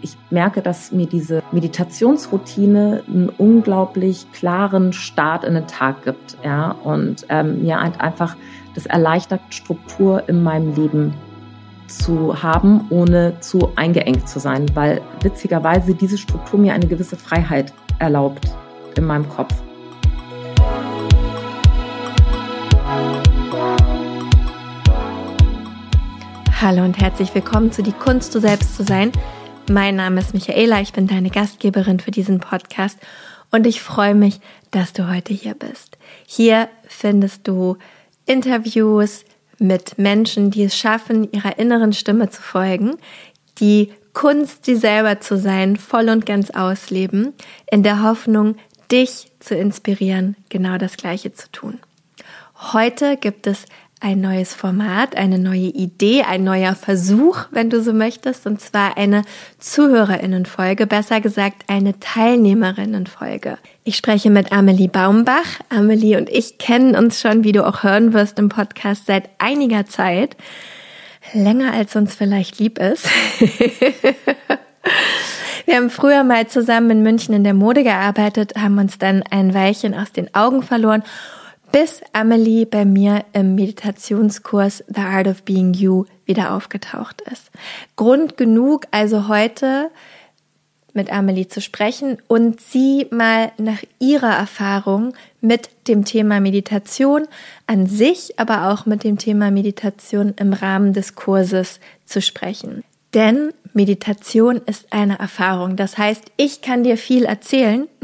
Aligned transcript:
Ich 0.00 0.16
merke, 0.30 0.60
dass 0.60 0.92
mir 0.92 1.06
diese 1.06 1.42
Meditationsroutine 1.50 3.04
einen 3.06 3.30
unglaublich 3.30 4.30
klaren 4.32 4.92
Start 4.92 5.44
in 5.44 5.54
den 5.54 5.66
Tag 5.66 6.04
gibt, 6.04 6.36
ja, 6.44 6.72
und 6.72 7.24
ähm, 7.30 7.62
mir 7.62 7.78
einfach 7.78 8.36
das 8.74 8.86
erleichtert, 8.86 9.40
Struktur 9.48 10.28
in 10.28 10.42
meinem 10.42 10.74
Leben 10.74 11.14
zu 11.86 12.42
haben, 12.42 12.86
ohne 12.90 13.40
zu 13.40 13.70
eingeengt 13.76 14.28
zu 14.28 14.40
sein, 14.40 14.66
weil 14.74 15.00
witzigerweise 15.22 15.94
diese 15.94 16.18
Struktur 16.18 16.58
mir 16.58 16.74
eine 16.74 16.86
gewisse 16.86 17.16
Freiheit 17.16 17.72
erlaubt 17.98 18.48
in 18.96 19.04
meinem 19.06 19.28
Kopf. 19.28 19.54
Hallo 26.64 26.82
und 26.82 26.98
herzlich 26.98 27.34
willkommen 27.34 27.72
zu 27.72 27.82
Die 27.82 27.92
Kunst, 27.92 28.34
du 28.34 28.40
selbst 28.40 28.74
zu 28.74 28.84
sein. 28.84 29.12
Mein 29.70 29.96
Name 29.96 30.18
ist 30.18 30.32
Michaela, 30.32 30.80
ich 30.80 30.94
bin 30.94 31.06
deine 31.06 31.28
Gastgeberin 31.28 32.00
für 32.00 32.10
diesen 32.10 32.40
Podcast 32.40 32.98
und 33.50 33.66
ich 33.66 33.82
freue 33.82 34.14
mich, 34.14 34.40
dass 34.70 34.94
du 34.94 35.06
heute 35.06 35.34
hier 35.34 35.52
bist. 35.52 35.98
Hier 36.26 36.70
findest 36.88 37.46
du 37.46 37.76
Interviews 38.24 39.26
mit 39.58 39.98
Menschen, 39.98 40.50
die 40.50 40.62
es 40.62 40.74
schaffen, 40.74 41.30
ihrer 41.32 41.58
inneren 41.58 41.92
Stimme 41.92 42.30
zu 42.30 42.40
folgen, 42.40 42.96
die 43.58 43.92
Kunst, 44.14 44.64
sie 44.64 44.76
selber 44.76 45.20
zu 45.20 45.36
sein, 45.36 45.76
voll 45.76 46.08
und 46.08 46.24
ganz 46.24 46.48
ausleben, 46.48 47.34
in 47.70 47.82
der 47.82 48.02
Hoffnung, 48.02 48.56
dich 48.90 49.32
zu 49.38 49.54
inspirieren, 49.54 50.34
genau 50.48 50.78
das 50.78 50.96
Gleiche 50.96 51.30
zu 51.34 51.52
tun. 51.52 51.78
Heute 52.72 53.18
gibt 53.18 53.46
es 53.46 53.66
ein 54.04 54.20
neues 54.20 54.52
Format, 54.52 55.16
eine 55.16 55.38
neue 55.38 55.70
Idee, 55.70 56.24
ein 56.24 56.44
neuer 56.44 56.74
Versuch, 56.74 57.46
wenn 57.52 57.70
du 57.70 57.82
so 57.82 57.94
möchtest, 57.94 58.46
und 58.46 58.60
zwar 58.60 58.98
eine 58.98 59.22
Zuhörerinnenfolge, 59.58 60.86
besser 60.86 61.22
gesagt 61.22 61.62
eine 61.68 61.98
Teilnehmerinnenfolge. 62.00 63.56
Ich 63.82 63.96
spreche 63.96 64.28
mit 64.28 64.52
Amelie 64.52 64.88
Baumbach. 64.88 65.58
Amelie 65.70 66.18
und 66.18 66.28
ich 66.28 66.58
kennen 66.58 66.94
uns 66.96 67.18
schon, 67.18 67.44
wie 67.44 67.52
du 67.52 67.66
auch 67.66 67.82
hören 67.82 68.12
wirst 68.12 68.38
im 68.38 68.50
Podcast, 68.50 69.06
seit 69.06 69.30
einiger 69.38 69.86
Zeit. 69.86 70.36
Länger 71.32 71.72
als 71.72 71.96
uns 71.96 72.14
vielleicht 72.14 72.58
lieb 72.58 72.78
ist. 72.78 73.08
Wir 75.64 75.76
haben 75.76 75.88
früher 75.88 76.24
mal 76.24 76.46
zusammen 76.46 76.90
in 76.90 77.02
München 77.02 77.34
in 77.34 77.42
der 77.42 77.54
Mode 77.54 77.82
gearbeitet, 77.82 78.52
haben 78.54 78.78
uns 78.78 78.98
dann 78.98 79.22
ein 79.30 79.54
Weilchen 79.54 79.94
aus 79.94 80.12
den 80.12 80.34
Augen 80.34 80.62
verloren 80.62 81.02
bis 81.74 82.02
Amelie 82.12 82.66
bei 82.66 82.84
mir 82.84 83.24
im 83.32 83.56
Meditationskurs 83.56 84.84
The 84.86 85.00
Art 85.00 85.26
of 85.26 85.42
Being 85.42 85.74
You 85.74 86.04
wieder 86.24 86.54
aufgetaucht 86.54 87.20
ist. 87.22 87.50
Grund 87.96 88.36
genug, 88.36 88.86
also 88.92 89.26
heute 89.26 89.90
mit 90.92 91.12
Amelie 91.12 91.48
zu 91.48 91.60
sprechen 91.60 92.18
und 92.28 92.60
sie 92.60 93.08
mal 93.10 93.50
nach 93.58 93.82
ihrer 93.98 94.36
Erfahrung 94.36 95.14
mit 95.40 95.68
dem 95.88 96.04
Thema 96.04 96.38
Meditation 96.38 97.26
an 97.66 97.88
sich, 97.88 98.38
aber 98.38 98.70
auch 98.70 98.86
mit 98.86 99.02
dem 99.02 99.18
Thema 99.18 99.50
Meditation 99.50 100.32
im 100.36 100.52
Rahmen 100.52 100.92
des 100.92 101.16
Kurses 101.16 101.80
zu 102.06 102.22
sprechen. 102.22 102.84
Denn 103.14 103.52
Meditation 103.72 104.60
ist 104.64 104.92
eine 104.92 105.18
Erfahrung. 105.18 105.74
Das 105.74 105.98
heißt, 105.98 106.22
ich 106.36 106.62
kann 106.62 106.84
dir 106.84 106.96
viel 106.96 107.24
erzählen. 107.24 107.88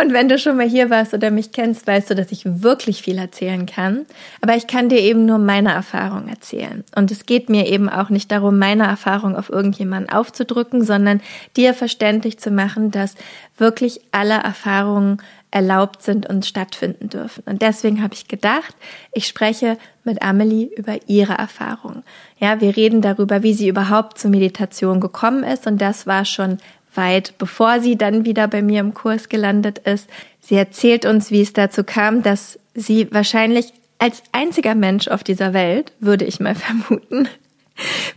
Und 0.00 0.12
wenn 0.12 0.28
du 0.28 0.38
schon 0.38 0.56
mal 0.56 0.68
hier 0.68 0.90
warst 0.90 1.12
oder 1.12 1.30
mich 1.30 1.52
kennst, 1.52 1.86
weißt 1.86 2.10
du, 2.10 2.14
dass 2.14 2.32
ich 2.32 2.42
wirklich 2.44 3.02
viel 3.02 3.18
erzählen 3.18 3.66
kann. 3.66 4.06
Aber 4.40 4.54
ich 4.54 4.66
kann 4.66 4.88
dir 4.88 5.00
eben 5.00 5.26
nur 5.26 5.38
meine 5.38 5.72
Erfahrung 5.72 6.28
erzählen. 6.28 6.84
Und 6.94 7.10
es 7.10 7.26
geht 7.26 7.48
mir 7.48 7.66
eben 7.66 7.88
auch 7.88 8.08
nicht 8.08 8.30
darum, 8.30 8.58
meine 8.58 8.86
Erfahrung 8.86 9.36
auf 9.36 9.50
irgendjemanden 9.50 10.10
aufzudrücken, 10.10 10.84
sondern 10.84 11.20
dir 11.56 11.74
verständlich 11.74 12.38
zu 12.38 12.50
machen, 12.50 12.90
dass 12.90 13.16
wirklich 13.58 14.00
alle 14.12 14.34
Erfahrungen 14.34 15.20
erlaubt 15.50 16.02
sind 16.02 16.28
und 16.28 16.44
stattfinden 16.44 17.08
dürfen. 17.08 17.42
Und 17.46 17.62
deswegen 17.62 18.02
habe 18.02 18.14
ich 18.14 18.28
gedacht, 18.28 18.74
ich 19.12 19.26
spreche 19.26 19.78
mit 20.04 20.22
Amelie 20.22 20.68
über 20.76 20.98
ihre 21.06 21.32
Erfahrung. 21.32 22.02
Ja, 22.38 22.60
wir 22.60 22.76
reden 22.76 23.00
darüber, 23.00 23.42
wie 23.42 23.54
sie 23.54 23.68
überhaupt 23.68 24.18
zur 24.18 24.30
Meditation 24.30 25.00
gekommen 25.00 25.44
ist. 25.44 25.66
Und 25.66 25.80
das 25.80 26.06
war 26.06 26.24
schon 26.24 26.58
weit 26.98 27.38
bevor 27.38 27.80
sie 27.80 27.96
dann 27.96 28.26
wieder 28.26 28.46
bei 28.46 28.60
mir 28.60 28.80
im 28.80 28.92
Kurs 28.92 29.30
gelandet 29.30 29.78
ist. 29.78 30.10
Sie 30.40 30.56
erzählt 30.56 31.06
uns, 31.06 31.30
wie 31.30 31.40
es 31.40 31.54
dazu 31.54 31.84
kam, 31.84 32.22
dass 32.22 32.58
sie 32.74 33.08
wahrscheinlich 33.10 33.72
als 33.98 34.22
einziger 34.32 34.74
Mensch 34.74 35.08
auf 35.08 35.24
dieser 35.24 35.54
Welt, 35.54 35.92
würde 36.00 36.26
ich 36.26 36.40
mal 36.40 36.54
vermuten, 36.54 37.28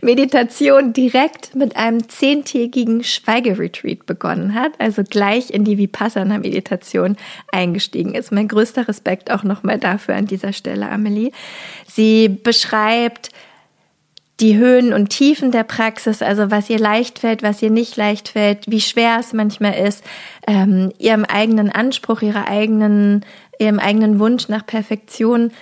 Meditation 0.00 0.92
direkt 0.92 1.54
mit 1.54 1.76
einem 1.76 2.08
zehntägigen 2.08 3.04
Schweigeretreat 3.04 4.06
begonnen 4.06 4.54
hat, 4.54 4.72
also 4.78 5.04
gleich 5.04 5.50
in 5.50 5.64
die 5.64 5.78
Vipassana-Meditation 5.78 7.16
eingestiegen 7.52 8.14
ist. 8.14 8.32
Mein 8.32 8.48
größter 8.48 8.88
Respekt 8.88 9.30
auch 9.30 9.44
nochmal 9.44 9.78
dafür 9.78 10.16
an 10.16 10.26
dieser 10.26 10.52
Stelle, 10.52 10.88
Amelie. 10.88 11.30
Sie 11.86 12.28
beschreibt, 12.28 13.30
die 14.42 14.58
Höhen 14.58 14.92
und 14.92 15.10
Tiefen 15.10 15.52
der 15.52 15.62
Praxis, 15.62 16.20
also 16.20 16.50
was 16.50 16.68
ihr 16.68 16.80
leicht 16.80 17.20
fällt, 17.20 17.44
was 17.44 17.62
ihr 17.62 17.70
nicht 17.70 17.96
leicht 17.96 18.28
fällt, 18.28 18.68
wie 18.68 18.80
schwer 18.80 19.18
es 19.20 19.32
manchmal 19.32 19.74
ist, 19.74 20.02
ähm, 20.48 20.92
ihrem 20.98 21.24
eigenen 21.24 21.70
Anspruch, 21.70 22.22
ihrer 22.22 22.48
eigenen, 22.48 23.24
ihrem 23.60 23.78
eigenen 23.78 24.18
Wunsch 24.18 24.48
nach 24.48 24.66
Perfektion 24.66 25.52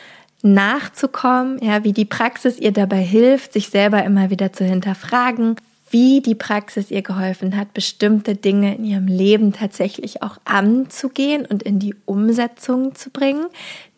nachzukommen, 0.43 1.59
ja, 1.63 1.85
wie 1.85 1.93
die 1.93 2.07
Praxis 2.07 2.59
ihr 2.59 2.73
dabei 2.73 3.03
hilft, 3.03 3.53
sich 3.53 3.69
selber 3.69 4.03
immer 4.03 4.31
wieder 4.31 4.55
zu 4.55 4.65
hinterfragen, 4.65 5.57
wie 5.91 6.21
die 6.21 6.37
Praxis 6.37 6.91
ihr 6.91 7.03
geholfen 7.03 7.57
hat, 7.57 7.75
bestimmte 7.75 8.37
Dinge 8.37 8.77
in 8.77 8.85
ihrem 8.85 9.09
Leben 9.09 9.53
tatsächlich 9.53 10.23
auch 10.23 10.39
anzugehen 10.45 11.45
und 11.45 11.65
in 11.65 11.81
die 11.81 11.97
Umsetzung 12.07 12.95
zu 12.95 13.11
bringen, 13.11 13.47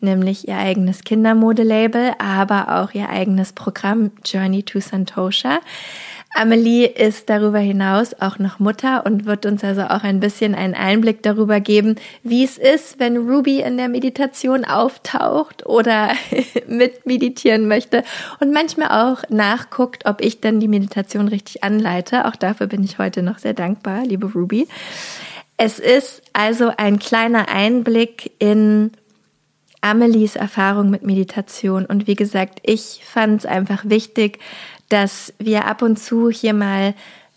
nämlich 0.01 0.47
ihr 0.47 0.57
eigenes 0.57 1.03
Kindermodelabel, 1.03 2.13
aber 2.17 2.81
auch 2.81 2.93
ihr 2.93 3.09
eigenes 3.09 3.53
Programm 3.53 4.11
Journey 4.25 4.63
to 4.63 4.79
Santosha. 4.79 5.59
Amelie 6.35 6.85
ist 6.87 7.29
darüber 7.29 7.59
hinaus 7.59 8.15
auch 8.19 8.39
noch 8.39 8.57
Mutter 8.57 9.05
und 9.05 9.25
wird 9.25 9.45
uns 9.45 9.63
also 9.63 9.83
auch 9.83 10.03
ein 10.03 10.19
bisschen 10.19 10.55
einen 10.55 10.73
Einblick 10.73 11.21
darüber 11.21 11.59
geben, 11.59 11.95
wie 12.23 12.43
es 12.43 12.57
ist, 12.57 12.99
wenn 12.99 13.17
Ruby 13.17 13.61
in 13.61 13.77
der 13.77 13.87
Meditation 13.87 14.65
auftaucht 14.65 15.65
oder 15.67 16.11
mit 16.67 17.05
meditieren 17.05 17.67
möchte 17.67 18.03
und 18.39 18.51
manchmal 18.51 19.11
auch 19.11 19.23
nachguckt, 19.29 20.07
ob 20.07 20.21
ich 20.21 20.41
denn 20.41 20.59
die 20.59 20.67
Meditation 20.67 21.27
richtig 21.27 21.63
anleite. 21.63 22.25
Auch 22.25 22.35
dafür 22.35 22.65
bin 22.65 22.83
ich 22.83 22.97
heute 22.97 23.21
noch 23.21 23.37
sehr 23.37 23.53
dankbar, 23.53 24.03
liebe 24.03 24.31
Ruby. 24.31 24.67
Es 25.57 25.77
ist 25.77 26.23
also 26.33 26.71
ein 26.75 26.97
kleiner 26.97 27.47
Einblick 27.49 28.31
in 28.39 28.91
Amelies 29.83 30.37
Erfahrung 30.37 30.89
mit 30.89 31.03
Meditation. 31.03 31.85
Und 31.85 32.07
wie 32.07 32.15
gesagt, 32.15 32.59
ich 32.63 33.01
fand 33.05 33.41
es 33.41 33.45
einfach 33.45 33.83
wichtig, 33.85 34.39
dass 34.89 35.33
wir 35.39 35.65
ab 35.65 35.81
und 35.81 35.97
zu 35.97 36.29
hier 36.29 36.53
mal 36.53 36.93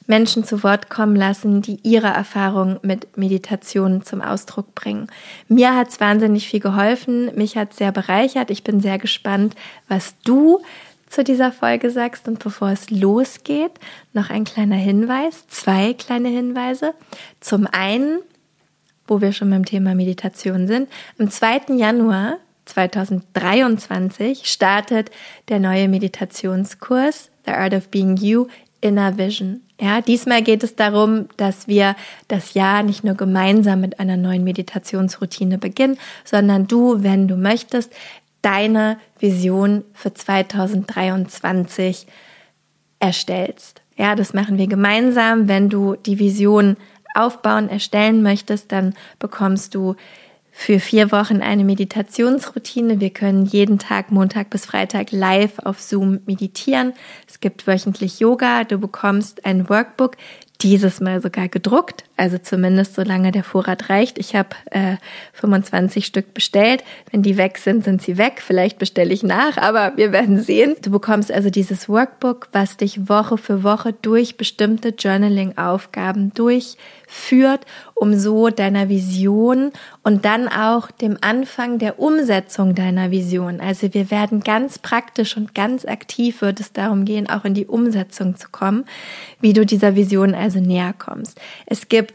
Menschen 0.07 0.45
zu 0.45 0.63
Wort 0.63 0.89
kommen 0.89 1.17
lassen, 1.17 1.63
die 1.63 1.81
ihre 1.83 2.07
Erfahrung 2.07 2.79
mit 2.83 3.17
Meditation 3.17 4.03
zum 4.05 4.23
Ausdruck 4.23 4.75
bringen. 4.75 5.09
Mir 5.49 5.75
hat 5.75 5.89
es 5.89 6.01
wahnsinnig 6.01 6.49
viel 6.49 6.61
geholfen, 6.61 7.35
mich 7.35 7.57
hat 7.57 7.73
es 7.73 7.79
sehr 7.79 7.93
bereichert. 7.93 8.51
Ich 8.51 8.63
bin 8.63 8.81
sehr 8.81 8.99
gespannt, 8.99 9.55
was 9.89 10.15
du 10.25 10.61
zu 11.09 11.25
dieser 11.25 11.53
Folge 11.53 11.91
sagst. 11.91 12.29
Und 12.29 12.39
bevor 12.39 12.71
es 12.71 12.91
losgeht, 12.91 13.73
noch 14.13 14.31
ein 14.31 14.45
kleiner 14.45 14.77
Hinweis, 14.77 15.47
zwei 15.49 15.95
kleine 15.95 16.29
Hinweise. 16.29 16.95
Zum 17.41 17.67
einen, 17.67 18.21
wo 19.07 19.21
wir 19.21 19.33
schon 19.33 19.51
beim 19.51 19.65
Thema 19.65 19.95
Meditation 19.95 20.67
sind, 20.67 20.89
am 21.19 21.31
2. 21.31 21.75
Januar 21.77 22.39
2023 22.67 24.47
startet 24.47 25.11
der 25.49 25.59
neue 25.59 25.89
Meditationskurs 25.89 27.31
The 27.47 27.53
Art 27.53 27.75
of 27.75 27.89
Being 27.89 28.17
You 28.17 28.47
Inner 28.81 29.17
Vision. 29.17 29.63
Ja, 29.81 30.01
diesmal 30.01 30.43
geht 30.43 30.63
es 30.63 30.77
darum, 30.77 31.29
dass 31.37 31.69
wir 31.69 31.97
das 32.29 32.55
Jahr 32.55 32.83
nicht 32.83 33.05
nur 33.05 33.15
gemeinsam 33.15 33.81
mit 33.81 34.01
einer 34.01 34.17
neuen 34.17 34.45
Meditationsroutine 34.45 35.59
beginnen, 35.59 35.99
sondern 36.25 36.67
du, 36.67 37.03
wenn 37.03 37.29
du 37.29 37.37
möchtest, 37.37 37.93
deine 38.43 38.99
Vision 39.19 39.85
für 39.93 40.15
2023 40.15 42.07
erstellst. 43.01 43.83
Ja, 43.97 44.15
das 44.15 44.35
machen 44.35 44.59
wir 44.59 44.67
gemeinsam. 44.67 45.49
Wenn 45.49 45.69
du 45.69 45.97
die 45.97 46.19
Vision 46.19 46.77
aufbauen, 47.15 47.69
erstellen 47.69 48.23
möchtest, 48.23 48.73
dann 48.73 48.95
bekommst 49.19 49.75
du 49.75 49.97
für 50.59 50.81
vier 50.81 51.13
Wochen 51.13 51.43
eine 51.43 51.65
Meditationsroutine. 51.65 52.99
Wir 52.99 53.11
können 53.11 53.45
jeden 53.45 53.79
Tag, 53.79 54.11
Montag 54.11 54.49
bis 54.49 54.65
Freitag, 54.65 55.13
live 55.13 55.59
auf 55.59 55.83
Zoom 55.83 56.21
meditieren. 56.25 56.95
Es 57.29 57.41
gibt 57.41 57.67
wöchentlich 57.67 58.21
Yoga. 58.21 58.65
Du 58.65 58.79
bekommst 58.79 59.45
ein 59.45 59.69
Workbook, 59.69 60.17
dieses 60.63 61.03
Mal 61.03 61.21
sogar 61.21 61.49
gedruckt, 61.49 62.05
Also 62.17 62.39
zumindest 62.39 62.95
solange 62.95 63.31
der 63.31 63.45
Vorrat 63.45 63.91
reicht. 63.91 64.19
Ich 64.19 64.35
habe 64.35 64.51
äh, 64.71 64.97
25 65.35 66.07
Stück 66.07 66.33
bestellt. 66.33 66.83
Wenn 67.11 67.23
die 67.23 67.37
weg 67.37 67.59
sind, 67.59 67.85
sind 67.85 68.01
sie 68.01 68.17
weg. 68.17 68.41
Vielleicht 68.45 68.79
bestelle 68.79 69.13
ich 69.13 69.23
nach, 69.23 69.59
aber 69.59 69.93
wir 69.97 70.13
werden 70.13 70.41
sehen. 70.41 70.77
Du 70.81 70.91
bekommst 70.91 71.31
also 71.31 71.51
dieses 71.51 71.89
Workbook, 71.89 72.49
was 72.53 72.79
dich 72.79 73.09
Woche 73.09 73.37
für 73.37 73.63
Woche 73.63 73.93
durch 73.93 74.39
bestimmte 74.39 74.95
Journaling-Aufgaben 74.99 76.33
durchführt, 76.33 77.67
um 77.95 78.19
so 78.19 78.49
deiner 78.49 78.89
Vision 78.89 79.73
und 80.03 80.25
dann 80.25 80.49
auch 80.49 80.91
dem 80.91 81.19
Anfang 81.21 81.79
der 81.79 81.99
Umsetzung 81.99 82.75
deiner 82.75 83.11
Vision. 83.11 83.61
Also 83.61 83.93
wir 83.93 84.11
werden 84.11 84.41
ganz 84.41 84.79
praktisch 84.79 85.37
und 85.37 85.55
ganz 85.55 85.85
aktiv 85.85 86.41
wird 86.41 86.61
es 86.61 86.73
darum 86.73 87.05
gehen, 87.05 87.29
auch 87.29 87.45
in 87.45 87.53
die 87.53 87.67
Umsetzung 87.67 88.37
zu 88.37 88.49
kommen, 88.51 88.87
wie 89.41 89.53
du 89.53 89.67
dieser 89.67 89.97
Vision 89.97 90.35
also 90.35 90.61
näher 90.61 90.95
kommst. 90.97 91.41
Es 91.67 91.89
gibt 91.89 92.06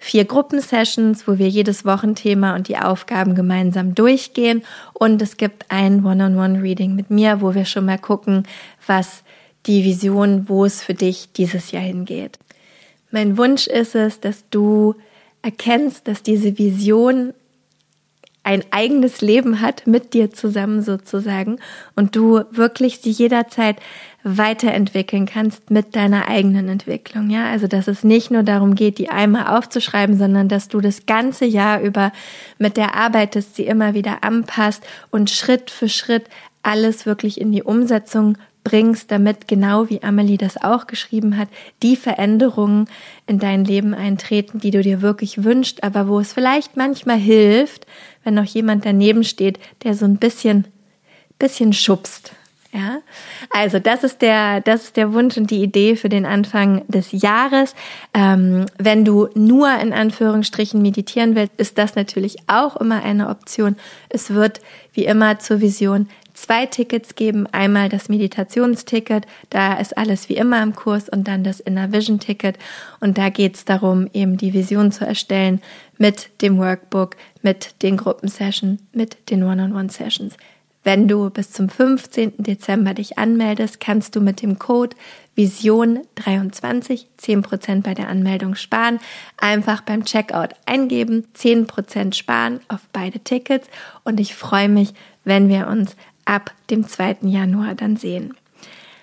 vier 0.00 0.24
Gruppensessions, 0.24 1.28
wo 1.28 1.38
wir 1.38 1.48
jedes 1.48 1.84
Wochenthema 1.84 2.56
und 2.56 2.68
die 2.68 2.78
Aufgaben 2.78 3.34
gemeinsam 3.34 3.94
durchgehen. 3.94 4.62
Und 4.94 5.20
es 5.20 5.36
gibt 5.36 5.66
ein 5.68 6.04
One-on-One-Reading 6.04 6.96
mit 6.96 7.10
mir, 7.10 7.42
wo 7.42 7.54
wir 7.54 7.66
schon 7.66 7.84
mal 7.84 7.98
gucken, 7.98 8.44
was 8.86 9.22
die 9.66 9.84
Vision, 9.84 10.48
wo 10.48 10.64
es 10.64 10.82
für 10.82 10.94
dich 10.94 11.32
dieses 11.36 11.70
Jahr 11.70 11.82
hingeht. 11.82 12.38
Mein 13.10 13.36
Wunsch 13.36 13.66
ist 13.66 13.94
es, 13.94 14.20
dass 14.20 14.48
du 14.48 14.94
erkennst, 15.42 16.08
dass 16.08 16.22
diese 16.22 16.58
Vision 16.58 17.34
ein 18.50 18.64
eigenes 18.72 19.20
Leben 19.20 19.60
hat 19.60 19.86
mit 19.86 20.12
dir 20.12 20.32
zusammen 20.32 20.82
sozusagen 20.82 21.60
und 21.94 22.16
du 22.16 22.42
wirklich 22.50 22.98
sie 22.98 23.12
jederzeit 23.12 23.76
weiterentwickeln 24.24 25.24
kannst 25.24 25.70
mit 25.70 25.94
deiner 25.94 26.26
eigenen 26.26 26.68
Entwicklung. 26.68 27.30
Ja, 27.30 27.48
also 27.48 27.68
dass 27.68 27.86
es 27.86 28.02
nicht 28.02 28.32
nur 28.32 28.42
darum 28.42 28.74
geht, 28.74 28.98
die 28.98 29.08
einmal 29.08 29.56
aufzuschreiben, 29.56 30.18
sondern 30.18 30.48
dass 30.48 30.66
du 30.66 30.80
das 30.80 31.06
ganze 31.06 31.44
Jahr 31.44 31.80
über 31.80 32.10
mit 32.58 32.76
der 32.76 32.96
arbeitest, 32.96 33.54
sie 33.54 33.66
immer 33.66 33.94
wieder 33.94 34.24
anpasst 34.24 34.82
und 35.12 35.30
Schritt 35.30 35.70
für 35.70 35.88
Schritt 35.88 36.24
alles 36.64 37.06
wirklich 37.06 37.40
in 37.40 37.52
die 37.52 37.62
Umsetzung 37.62 38.36
bringst, 38.64 39.10
damit 39.10 39.48
genau 39.48 39.88
wie 39.88 40.02
Amelie 40.02 40.36
das 40.36 40.62
auch 40.62 40.86
geschrieben 40.86 41.36
hat, 41.36 41.48
die 41.82 41.96
Veränderungen 41.96 42.88
in 43.26 43.38
dein 43.38 43.64
Leben 43.64 43.94
eintreten, 43.94 44.60
die 44.60 44.70
du 44.70 44.82
dir 44.82 45.02
wirklich 45.02 45.44
wünschst, 45.44 45.82
aber 45.82 46.08
wo 46.08 46.20
es 46.20 46.32
vielleicht 46.32 46.76
manchmal 46.76 47.18
hilft, 47.18 47.86
wenn 48.24 48.34
noch 48.34 48.44
jemand 48.44 48.84
daneben 48.84 49.24
steht, 49.24 49.58
der 49.82 49.94
so 49.94 50.04
ein 50.04 50.16
bisschen, 50.16 50.66
bisschen 51.38 51.72
schubst. 51.72 52.32
Ja, 52.72 53.00
also 53.52 53.80
das 53.80 54.04
ist 54.04 54.22
der, 54.22 54.60
das 54.60 54.84
ist 54.84 54.96
der 54.96 55.12
Wunsch 55.12 55.36
und 55.36 55.50
die 55.50 55.60
Idee 55.60 55.96
für 55.96 56.08
den 56.08 56.24
Anfang 56.24 56.86
des 56.86 57.10
Jahres. 57.10 57.74
Ähm, 58.14 58.66
wenn 58.78 59.04
du 59.04 59.28
nur 59.34 59.74
in 59.80 59.92
Anführungsstrichen 59.92 60.80
meditieren 60.80 61.34
willst, 61.34 61.54
ist 61.56 61.78
das 61.78 61.96
natürlich 61.96 62.36
auch 62.46 62.76
immer 62.76 63.02
eine 63.02 63.28
Option. 63.28 63.74
Es 64.08 64.30
wird 64.30 64.60
wie 64.92 65.04
immer 65.04 65.40
zur 65.40 65.60
Vision 65.60 66.08
zwei 66.42 66.66
Tickets 66.66 67.14
geben. 67.14 67.46
Einmal 67.52 67.88
das 67.88 68.08
Meditationsticket, 68.08 69.26
da 69.50 69.74
ist 69.74 69.96
alles 69.96 70.28
wie 70.28 70.36
immer 70.36 70.62
im 70.62 70.74
Kurs 70.74 71.08
und 71.08 71.28
dann 71.28 71.44
das 71.44 71.60
Inner 71.60 71.92
Vision 71.92 72.20
Ticket. 72.20 72.58
Und 73.00 73.18
da 73.18 73.28
geht 73.28 73.56
es 73.56 73.64
darum, 73.64 74.08
eben 74.12 74.36
die 74.36 74.54
Vision 74.54 74.92
zu 74.92 75.06
erstellen 75.06 75.60
mit 75.98 76.30
dem 76.42 76.58
Workbook, 76.58 77.16
mit 77.42 77.82
den 77.82 77.96
Gruppensessions, 77.96 78.80
mit 78.92 79.30
den 79.30 79.42
One-on-One-Sessions. 79.42 80.36
Wenn 80.82 81.08
du 81.08 81.28
bis 81.28 81.52
zum 81.52 81.68
15. 81.68 82.34
Dezember 82.38 82.94
dich 82.94 83.18
anmeldest, 83.18 83.80
kannst 83.80 84.16
du 84.16 84.22
mit 84.22 84.40
dem 84.40 84.58
Code 84.58 84.96
Vision23 85.36 87.04
10% 87.20 87.82
bei 87.82 87.92
der 87.92 88.08
Anmeldung 88.08 88.54
sparen. 88.54 88.98
Einfach 89.36 89.82
beim 89.82 90.04
Checkout 90.04 90.54
eingeben, 90.64 91.26
10% 91.36 92.14
sparen 92.14 92.60
auf 92.68 92.80
beide 92.94 93.20
Tickets 93.20 93.68
und 94.04 94.20
ich 94.20 94.34
freue 94.34 94.70
mich, 94.70 94.94
wenn 95.24 95.50
wir 95.50 95.66
uns 95.66 95.96
ab 96.24 96.52
dem 96.70 96.86
2. 96.86 97.18
Januar 97.22 97.74
dann 97.74 97.96
sehen. 97.96 98.34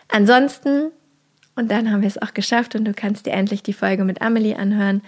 Ansonsten, 0.08 0.92
und 1.56 1.70
dann 1.72 1.92
haben 1.92 2.02
wir 2.02 2.08
es 2.08 2.22
auch 2.22 2.34
geschafft 2.34 2.76
und 2.76 2.86
du 2.86 2.94
kannst 2.94 3.26
dir 3.26 3.34
endlich 3.34 3.64
die 3.64 3.74
Folge 3.74 4.04
mit 4.04 4.22
Amelie 4.22 4.56
anhören 4.56 5.02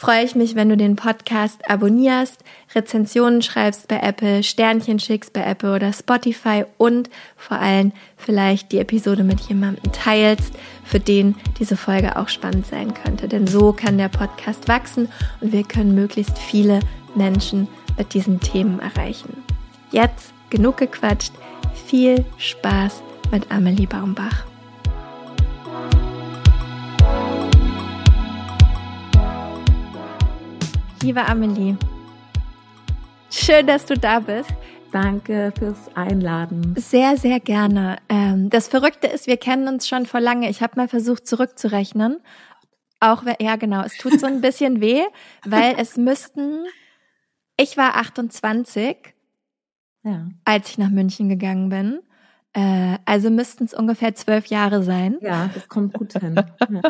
freue 0.00 0.24
ich 0.24 0.34
mich, 0.34 0.54
wenn 0.54 0.70
du 0.70 0.78
den 0.78 0.96
Podcast 0.96 1.68
abonnierst, 1.68 2.42
Rezensionen 2.74 3.42
schreibst 3.42 3.86
bei 3.86 3.98
Apple, 4.00 4.42
Sternchen 4.42 4.98
schickst 4.98 5.34
bei 5.34 5.42
Apple 5.42 5.74
oder 5.74 5.92
Spotify 5.92 6.64
und 6.78 7.10
vor 7.36 7.58
allem 7.58 7.92
vielleicht 8.16 8.72
die 8.72 8.78
Episode 8.78 9.24
mit 9.24 9.40
jemandem 9.40 9.92
teilst, 9.92 10.54
für 10.84 11.00
den 11.00 11.34
diese 11.58 11.76
Folge 11.76 12.16
auch 12.16 12.28
spannend 12.28 12.66
sein 12.66 12.94
könnte. 12.94 13.28
Denn 13.28 13.46
so 13.46 13.74
kann 13.74 13.98
der 13.98 14.08
Podcast 14.08 14.68
wachsen 14.68 15.08
und 15.42 15.52
wir 15.52 15.64
können 15.64 15.94
möglichst 15.94 16.38
viele 16.38 16.80
Menschen 17.14 17.68
mit 17.98 18.14
diesen 18.14 18.40
Themen 18.40 18.80
erreichen. 18.80 19.42
Jetzt 19.90 20.32
genug 20.50 20.76
gequatscht. 20.76 21.32
Viel 21.86 22.24
Spaß 22.36 23.02
mit 23.30 23.50
Amelie 23.50 23.86
Baumbach. 23.86 24.44
Liebe 31.02 31.24
Amelie, 31.26 31.76
schön, 33.30 33.66
dass 33.66 33.86
du 33.86 33.94
da 33.96 34.20
bist. 34.20 34.50
Danke 34.92 35.52
fürs 35.58 35.88
Einladen. 35.94 36.74
Sehr, 36.76 37.16
sehr 37.16 37.40
gerne. 37.40 37.96
Ähm, 38.08 38.50
das 38.50 38.68
Verrückte 38.68 39.06
ist, 39.06 39.26
wir 39.26 39.36
kennen 39.36 39.68
uns 39.68 39.88
schon 39.88 40.04
vor 40.04 40.20
lange. 40.20 40.50
Ich 40.50 40.62
habe 40.62 40.74
mal 40.76 40.88
versucht 40.88 41.26
zurückzurechnen. 41.26 42.20
Auch, 42.98 43.22
ja 43.40 43.56
genau, 43.56 43.82
es 43.82 43.96
tut 43.96 44.20
so 44.20 44.26
ein 44.26 44.40
bisschen 44.42 44.80
weh, 44.80 45.02
weil 45.46 45.76
es 45.78 45.96
müssten, 45.96 46.66
ich 47.56 47.78
war 47.78 47.96
28, 47.96 48.96
ja. 50.02 50.28
als 50.44 50.70
ich 50.70 50.78
nach 50.78 50.90
München 50.90 51.28
gegangen 51.28 51.68
bin. 51.68 52.00
Äh, 52.52 52.98
also 53.04 53.30
müssten 53.30 53.64
es 53.64 53.74
ungefähr 53.74 54.14
zwölf 54.14 54.46
Jahre 54.46 54.82
sein. 54.82 55.18
Ja, 55.20 55.50
das 55.54 55.68
kommt 55.68 55.94
gut 55.94 56.12
hin. 56.14 56.34
Ja. 56.68 56.80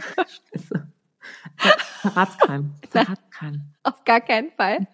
Verratskeim. 2.00 2.72
Verratskeim. 2.88 3.62
Auf 3.82 4.04
gar 4.04 4.20
keinen 4.20 4.50
Fall. 4.52 4.86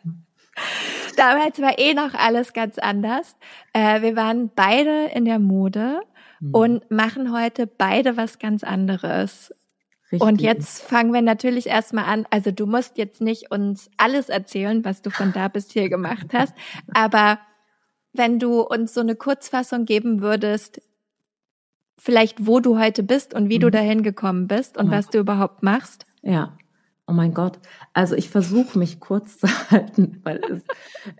Damals 1.17 1.61
war 1.61 1.79
eh 1.79 1.95
noch 1.95 2.15
alles 2.15 2.53
ganz 2.53 2.79
anders. 2.79 3.37
Äh, 3.73 4.03
wir 4.03 4.17
waren 4.17 4.51
beide 4.55 5.07
in 5.15 5.25
der 5.25 5.39
Mode 5.39 6.01
mhm. 6.41 6.55
und 6.55 6.91
machen 6.91 7.33
heute 7.33 7.67
beide 7.67 8.17
was 8.17 8.39
ganz 8.39 8.65
anderes. 8.65 9.55
Richtig. 10.11 10.21
Und 10.21 10.41
jetzt 10.41 10.83
fangen 10.83 11.13
wir 11.13 11.23
natürlich 11.23 11.67
erstmal 11.67 12.05
an. 12.05 12.27
Also 12.31 12.53
du 12.53 12.67
musst 12.67 12.97
jetzt 12.97 13.21
nicht 13.21 13.51
uns 13.51 13.91
alles 13.97 14.29
erzählen, 14.29 14.85
was 14.85 15.03
du 15.03 15.11
von 15.11 15.33
da 15.33 15.49
bis 15.49 15.71
hier 15.71 15.89
gemacht 15.89 16.29
hast, 16.33 16.55
aber 16.95 17.39
wenn 18.19 18.39
du 18.39 18.61
uns 18.61 18.95
so 18.95 19.01
eine 19.01 19.17
Kurzfassung 19.17 19.85
geben 19.85 20.21
würdest, 20.21 20.81
vielleicht 21.99 22.47
wo 22.47 22.61
du 22.61 22.79
heute 22.79 23.03
bist 23.03 23.35
und 23.35 23.49
wie 23.49 23.59
mhm. 23.59 23.63
du 23.63 23.71
dahin 23.71 24.03
gekommen 24.03 24.49
bist 24.49 24.77
und 24.77 24.87
ja. 24.87 24.93
was 24.93 25.09
du 25.09 25.19
überhaupt 25.19 25.63
machst. 25.63 26.07
Ja. 26.23 26.57
Oh 27.09 27.13
mein 27.13 27.35
Gott. 27.35 27.61
Also 27.93 28.17
ich 28.17 28.31
versuche 28.31 28.77
mich 28.79 28.99
kurz 28.99 29.39
zu 29.39 29.47
halten, 29.71 30.21
weil 30.25 30.41
es 30.51 30.63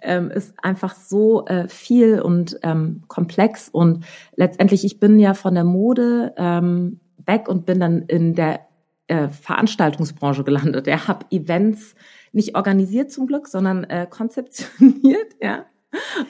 ähm, 0.03 0.31
ist 0.31 0.53
einfach 0.63 0.97
so 0.97 1.47
äh, 1.47 1.69
viel 1.69 2.21
und 2.21 2.59
ähm, 2.63 3.05
komplex. 3.07 3.69
Und 3.69 4.05
letztendlich, 4.35 4.85
ich 4.85 4.99
bin 4.99 5.21
ja 5.21 5.35
von 5.35 5.55
der 5.55 5.63
Mode 5.63 6.35
ähm, 6.37 7.01
weg 7.25 7.49
und 7.49 7.67
bin 7.67 7.79
dann 7.79 8.03
in 8.03 8.35
der 8.35 8.67
äh, 9.07 9.29
Veranstaltungsbranche 9.29 10.43
gelandet. 10.43 10.89
Er 10.89 11.07
habe 11.07 11.27
Events 11.31 11.95
nicht 12.33 12.57
organisiert 12.57 13.13
zum 13.13 13.29
Glück, 13.29 13.47
sondern 13.47 13.85
äh, 13.85 14.07
konzeptioniert, 14.11 15.37
ja. 15.41 15.67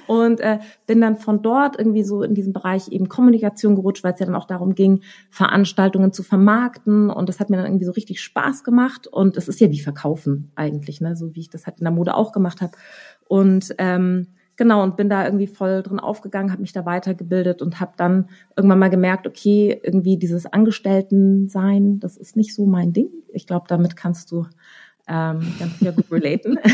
Und 0.06 0.40
äh, 0.40 0.58
bin 0.86 1.00
dann 1.00 1.16
von 1.16 1.42
dort 1.42 1.78
irgendwie 1.78 2.02
so 2.02 2.22
in 2.22 2.34
diesem 2.34 2.52
Bereich 2.52 2.88
eben 2.88 3.08
Kommunikation 3.08 3.74
gerutscht, 3.74 4.04
weil 4.04 4.14
es 4.14 4.20
ja 4.20 4.26
dann 4.26 4.34
auch 4.34 4.46
darum 4.46 4.74
ging, 4.74 5.02
Veranstaltungen 5.30 6.12
zu 6.12 6.22
vermarkten. 6.22 7.10
Und 7.10 7.28
das 7.28 7.40
hat 7.40 7.50
mir 7.50 7.56
dann 7.56 7.66
irgendwie 7.66 7.84
so 7.84 7.92
richtig 7.92 8.20
Spaß 8.20 8.64
gemacht. 8.64 9.06
Und 9.06 9.36
es 9.36 9.48
ist 9.48 9.60
ja 9.60 9.70
wie 9.70 9.80
Verkaufen 9.80 10.50
eigentlich, 10.54 11.00
ne? 11.00 11.16
so 11.16 11.34
wie 11.34 11.40
ich 11.40 11.50
das 11.50 11.66
halt 11.66 11.78
in 11.78 11.84
der 11.84 11.92
Mode 11.92 12.14
auch 12.14 12.32
gemacht 12.32 12.60
habe. 12.60 12.72
Und 13.28 13.74
ähm, 13.78 14.28
genau, 14.56 14.82
und 14.82 14.96
bin 14.96 15.08
da 15.08 15.24
irgendwie 15.24 15.46
voll 15.46 15.82
drin 15.82 16.00
aufgegangen, 16.00 16.52
habe 16.52 16.62
mich 16.62 16.72
da 16.72 16.84
weitergebildet 16.86 17.62
und 17.62 17.80
habe 17.80 17.92
dann 17.96 18.28
irgendwann 18.56 18.78
mal 18.78 18.90
gemerkt, 18.90 19.26
okay, 19.26 19.80
irgendwie 19.82 20.18
dieses 20.18 20.46
Angestellten-Sein, 20.46 22.00
das 22.00 22.16
ist 22.16 22.36
nicht 22.36 22.54
so 22.54 22.66
mein 22.66 22.92
Ding. 22.92 23.10
Ich 23.32 23.46
glaube, 23.46 23.66
damit 23.68 23.96
kannst 23.96 24.32
du 24.32 24.46
ähm, 25.08 25.54
ganz 25.58 25.78
sehr 25.78 25.92
gut 25.92 26.10
relaten. 26.10 26.58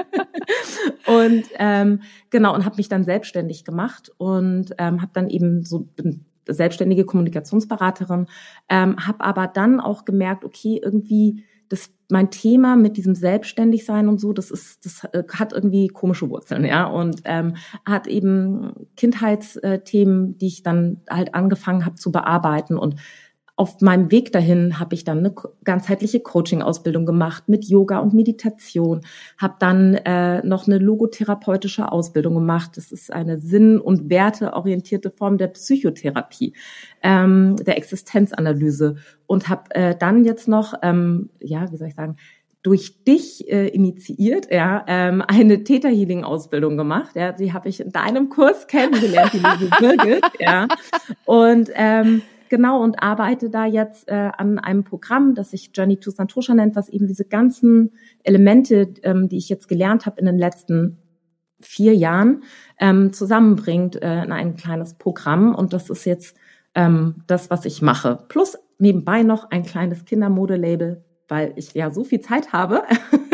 und 1.06 1.44
ähm, 1.58 2.00
genau, 2.30 2.54
und 2.54 2.64
habe 2.64 2.76
mich 2.76 2.88
dann 2.88 3.04
selbstständig 3.04 3.64
gemacht 3.64 4.12
und 4.18 4.74
ähm, 4.78 5.02
habe 5.02 5.12
dann 5.12 5.28
eben 5.28 5.64
so 5.64 5.80
bin 5.80 6.24
selbstständige 6.46 7.04
Kommunikationsberaterin, 7.04 8.26
ähm, 8.68 9.06
habe 9.06 9.22
aber 9.22 9.46
dann 9.46 9.80
auch 9.80 10.04
gemerkt, 10.04 10.44
okay, 10.44 10.80
irgendwie 10.82 11.44
das 11.68 11.90
mein 12.10 12.30
Thema 12.30 12.74
mit 12.74 12.96
diesem 12.96 13.14
Selbstständigsein 13.14 14.08
und 14.08 14.20
so, 14.20 14.32
das 14.32 14.50
ist, 14.50 14.84
das 14.84 15.04
äh, 15.12 15.22
hat 15.32 15.52
irgendwie 15.52 15.86
komische 15.86 16.28
Wurzeln, 16.28 16.64
ja, 16.64 16.84
und 16.86 17.22
ähm, 17.24 17.54
hat 17.86 18.08
eben 18.08 18.72
Kindheitsthemen, 18.96 20.36
die 20.36 20.48
ich 20.48 20.62
dann 20.64 21.02
halt 21.08 21.34
angefangen 21.34 21.86
habe 21.86 21.94
zu 21.94 22.10
bearbeiten 22.10 22.76
und 22.76 22.96
auf 23.60 23.82
meinem 23.82 24.10
Weg 24.10 24.32
dahin 24.32 24.80
habe 24.80 24.94
ich 24.94 25.04
dann 25.04 25.18
eine 25.18 25.34
ganzheitliche 25.64 26.20
Coaching-Ausbildung 26.20 27.04
gemacht 27.04 27.46
mit 27.46 27.66
Yoga 27.66 27.98
und 27.98 28.14
Meditation, 28.14 29.02
habe 29.36 29.56
dann 29.58 29.96
äh, 29.96 30.40
noch 30.46 30.66
eine 30.66 30.78
logotherapeutische 30.78 31.92
Ausbildung 31.92 32.32
gemacht. 32.36 32.78
Das 32.78 32.90
ist 32.90 33.12
eine 33.12 33.38
sinn- 33.38 33.78
und 33.78 34.08
werteorientierte 34.08 35.10
Form 35.10 35.36
der 35.36 35.48
Psychotherapie, 35.48 36.54
ähm, 37.02 37.56
der 37.56 37.76
Existenzanalyse 37.76 38.96
und 39.26 39.50
habe 39.50 39.64
äh, 39.74 39.94
dann 39.94 40.24
jetzt 40.24 40.48
noch, 40.48 40.72
ähm, 40.80 41.28
ja, 41.38 41.70
wie 41.70 41.76
soll 41.76 41.88
ich 41.88 41.94
sagen, 41.94 42.16
durch 42.62 43.04
dich 43.04 43.46
äh, 43.52 43.68
initiiert, 43.68 44.50
ja, 44.50 44.86
ähm, 44.88 45.22
eine 45.28 45.64
Theta 45.64 45.88
Healing 45.88 46.24
Ausbildung 46.24 46.78
gemacht. 46.78 47.14
Ja, 47.14 47.32
die 47.32 47.52
habe 47.52 47.68
ich 47.68 47.80
in 47.80 47.92
deinem 47.92 48.30
Kurs 48.30 48.66
kennengelernt, 48.68 49.34
die 49.34 49.38
liebe 49.38 49.76
Birgit, 49.78 50.24
ja. 50.38 50.66
Und 51.26 51.70
ähm, 51.74 52.22
genau 52.50 52.82
und 52.82 53.02
arbeite 53.02 53.48
da 53.48 53.64
jetzt 53.64 54.08
äh, 54.08 54.30
an 54.36 54.58
einem 54.58 54.84
Programm, 54.84 55.34
das 55.34 55.52
sich 55.52 55.70
Journey 55.74 55.96
to 55.96 56.10
Santosha 56.10 56.52
nennt, 56.52 56.76
was 56.76 56.90
eben 56.90 57.06
diese 57.06 57.24
ganzen 57.24 57.92
Elemente, 58.22 58.92
ähm, 59.02 59.28
die 59.28 59.38
ich 59.38 59.48
jetzt 59.48 59.68
gelernt 59.68 60.04
habe 60.04 60.20
in 60.20 60.26
den 60.26 60.36
letzten 60.36 60.98
vier 61.60 61.94
Jahren, 61.94 62.42
ähm, 62.78 63.12
zusammenbringt 63.12 63.96
äh, 63.96 64.24
in 64.24 64.32
ein 64.32 64.56
kleines 64.56 64.94
Programm. 64.94 65.54
Und 65.54 65.72
das 65.72 65.88
ist 65.88 66.04
jetzt 66.04 66.36
ähm, 66.74 67.22
das, 67.26 67.50
was 67.50 67.64
ich 67.64 67.80
mache. 67.80 68.18
Plus 68.28 68.58
nebenbei 68.78 69.22
noch 69.22 69.50
ein 69.50 69.62
kleines 69.62 70.04
Kindermodelabel, 70.04 71.04
weil 71.28 71.52
ich 71.56 71.72
ja 71.74 71.90
so 71.90 72.04
viel 72.04 72.20
Zeit 72.20 72.52
habe. 72.52 72.82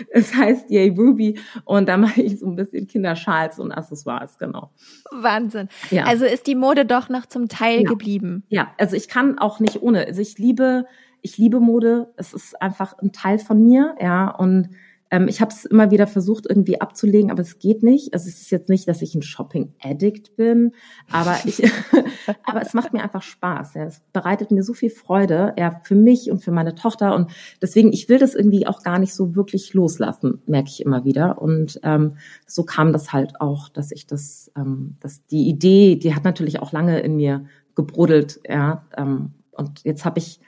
es 0.10 0.34
heißt 0.34 0.70
Yay 0.70 0.90
Ruby 0.90 1.38
und 1.64 1.88
da 1.88 1.96
mache 1.96 2.22
ich 2.22 2.38
so 2.38 2.46
ein 2.46 2.56
bisschen 2.56 2.86
Kinderschals 2.86 3.58
und 3.58 3.72
Accessoires, 3.72 4.38
genau. 4.38 4.70
Wahnsinn. 5.10 5.68
Ja. 5.90 6.04
Also 6.04 6.24
ist 6.24 6.46
die 6.46 6.54
Mode 6.54 6.84
doch 6.84 7.08
noch 7.08 7.26
zum 7.26 7.48
Teil 7.48 7.82
ja. 7.82 7.88
geblieben. 7.88 8.44
Ja, 8.48 8.68
also 8.78 8.96
ich 8.96 9.08
kann 9.08 9.38
auch 9.38 9.60
nicht 9.60 9.82
ohne. 9.82 10.06
Also 10.06 10.20
ich 10.20 10.38
liebe, 10.38 10.86
ich 11.22 11.38
liebe 11.38 11.60
Mode. 11.60 12.12
Es 12.16 12.32
ist 12.32 12.60
einfach 12.60 12.98
ein 12.98 13.12
Teil 13.12 13.38
von 13.38 13.62
mir, 13.62 13.94
ja, 14.00 14.30
und 14.30 14.70
ähm, 15.10 15.26
ich 15.28 15.40
habe 15.40 15.52
es 15.52 15.64
immer 15.64 15.90
wieder 15.90 16.06
versucht, 16.06 16.46
irgendwie 16.48 16.80
abzulegen, 16.80 17.30
aber 17.30 17.42
es 17.42 17.58
geht 17.58 17.82
nicht. 17.82 18.14
Also 18.14 18.28
es 18.28 18.40
ist 18.40 18.50
jetzt 18.50 18.68
nicht, 18.68 18.86
dass 18.86 19.02
ich 19.02 19.14
ein 19.14 19.22
Shopping-Addict 19.22 20.36
bin, 20.36 20.72
aber 21.10 21.36
ich, 21.44 21.62
aber 22.44 22.62
es 22.62 22.74
macht 22.74 22.92
mir 22.92 23.02
einfach 23.02 23.22
Spaß. 23.22 23.74
Ja. 23.74 23.84
Es 23.84 24.02
bereitet 24.12 24.50
mir 24.52 24.62
so 24.62 24.72
viel 24.72 24.90
Freude, 24.90 25.54
ja, 25.58 25.80
für 25.82 25.96
mich 25.96 26.30
und 26.30 26.42
für 26.44 26.52
meine 26.52 26.74
Tochter. 26.74 27.14
Und 27.14 27.30
deswegen, 27.60 27.92
ich 27.92 28.08
will 28.08 28.18
das 28.18 28.34
irgendwie 28.34 28.66
auch 28.66 28.82
gar 28.82 28.98
nicht 28.98 29.14
so 29.14 29.34
wirklich 29.34 29.74
loslassen, 29.74 30.42
merke 30.46 30.68
ich 30.68 30.80
immer 30.84 31.04
wieder. 31.04 31.42
Und 31.42 31.80
ähm, 31.82 32.16
so 32.46 32.64
kam 32.64 32.92
das 32.92 33.12
halt 33.12 33.40
auch, 33.40 33.68
dass 33.68 33.90
ich 33.90 34.06
das, 34.06 34.52
ähm, 34.56 34.96
dass 35.00 35.26
die 35.26 35.48
Idee, 35.48 35.96
die 35.96 36.14
hat 36.14 36.24
natürlich 36.24 36.60
auch 36.60 36.72
lange 36.72 37.00
in 37.00 37.16
mir 37.16 37.46
gebrodelt, 37.74 38.40
ja. 38.48 38.86
Ähm, 38.96 39.32
und 39.52 39.84
jetzt 39.84 40.04
habe 40.04 40.18
ich 40.18 40.40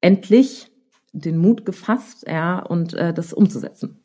endlich 0.00 0.69
den 1.12 1.38
Mut 1.38 1.64
gefasst, 1.64 2.24
ja, 2.28 2.60
und 2.60 2.94
äh, 2.94 3.12
das 3.12 3.32
umzusetzen. 3.32 4.00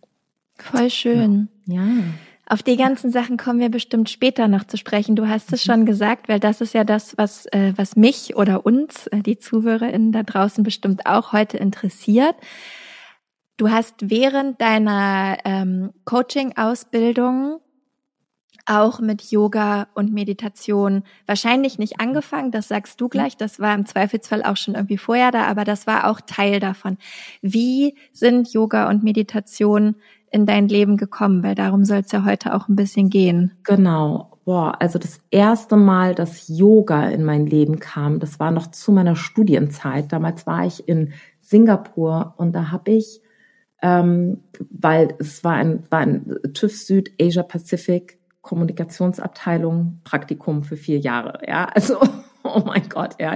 Voll 0.58 0.90
schön. 0.90 1.50
Ja. 1.66 1.84
ja. 1.84 2.04
Auf 2.48 2.62
die 2.62 2.78
ganzen 2.78 3.12
Sachen 3.12 3.38
kommen 3.38 3.60
wir 3.60 3.70
bestimmt 3.70 4.10
später 4.10 4.48
noch 4.48 4.66
zu 4.66 4.78
sprechen. 4.78 5.16
Du 5.16 5.28
hast 5.28 5.52
es 5.52 5.66
mhm. 5.66 5.72
schon 5.72 5.86
gesagt, 5.86 6.30
weil 6.30 6.40
das 6.40 6.62
ist 6.62 6.76
ja 6.76 6.84
das, 6.84 7.18
was, 7.18 7.48
äh, 7.48 7.74
was 7.76 7.96
mich 7.96 8.36
oder 8.36 8.66
uns, 8.66 9.08
äh, 9.08 9.22
die 9.22 9.40
ZuhörerInnen 9.40 10.12
da 10.12 10.22
draußen 10.22 10.64
bestimmt 10.64 11.08
auch 11.08 11.34
heute 11.34 11.58
interessiert. 11.58 12.36
Du 13.58 13.72
hast 13.72 13.96
während 14.12 14.62
deiner 14.62 15.38
ähm, 15.44 15.92
Coaching-Ausbildung 16.04 17.62
auch 18.66 19.00
mit 19.00 19.32
Yoga 19.32 19.88
und 19.94 20.14
Meditation 20.14 21.04
wahrscheinlich 21.26 21.78
nicht 21.78 22.00
angefangen, 22.00 22.52
das 22.52 22.68
sagst 22.68 23.00
du 23.00 23.08
gleich, 23.08 23.38
das 23.38 23.60
war 23.60 23.76
im 23.76 23.86
Zweifelsfall 23.86 24.44
auch 24.44 24.58
schon 24.58 24.76
irgendwie 24.76 24.98
vorher 24.98 25.32
da, 25.32 25.44
aber 25.44 25.64
das 25.64 25.88
war 25.88 26.10
auch 26.10 26.22
Teil 26.22 26.60
davon. 26.60 26.98
Wie 27.42 27.96
sind 28.12 28.52
Yoga 28.54 28.90
und 28.90 29.04
Meditation 29.04 29.96
in 30.32 30.46
dein 30.46 30.68
Leben 30.68 30.98
gekommen? 30.98 31.44
Weil 31.44 31.56
darum 31.56 31.86
soll 31.86 32.00
es 32.00 32.12
ja 32.12 32.26
heute 32.26 32.54
auch 32.56 32.68
ein 32.68 32.76
bisschen 32.76 33.10
gehen. 33.10 33.52
Genau. 33.64 34.32
Boah, 34.46 34.80
also 34.80 35.00
das 35.00 35.20
erste 35.32 35.76
Mal, 35.76 36.14
dass 36.14 36.48
Yoga 36.48 37.10
in 37.10 37.24
mein 37.24 37.48
Leben 37.48 37.80
kam, 37.80 38.20
das 38.20 38.40
war 38.40 38.52
noch 38.52 38.68
zu 38.68 38.92
meiner 38.92 39.16
Studienzeit. 39.16 40.12
Damals 40.12 40.46
war 40.46 40.66
ich 40.66 40.88
in 40.88 41.14
Singapur 41.42 42.36
und 42.38 42.54
da 42.54 42.72
habe 42.72 42.92
ich, 42.92 43.22
ähm, 43.82 44.44
weil 44.70 45.16
es 45.18 45.44
war 45.44 45.54
ein, 45.54 45.84
war 45.90 46.00
ein 46.00 46.36
TÜV 46.54 46.78
Süd 46.78 47.12
Asia 47.20 47.42
Pacific 47.42 48.20
Kommunikationsabteilung 48.46 50.02
Praktikum 50.04 50.64
für 50.64 50.78
vier 50.78 51.00
Jahre. 51.00 51.40
Ja, 51.48 51.66
also 51.74 52.00
oh 52.44 52.62
mein 52.66 52.88
Gott, 52.88 53.16
ja, 53.20 53.34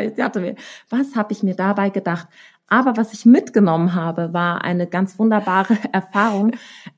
was 0.89 1.15
habe 1.15 1.33
ich 1.33 1.43
mir 1.43 1.55
dabei 1.55 1.89
gedacht? 1.89 2.27
Aber 2.71 2.97
was 2.97 3.13
ich 3.13 3.25
mitgenommen 3.25 3.95
habe, 3.95 4.31
war 4.31 4.63
eine 4.63 4.85
ganz 4.85 5.17
wunderbare 5.17 5.75
Erfahrung 5.91 6.51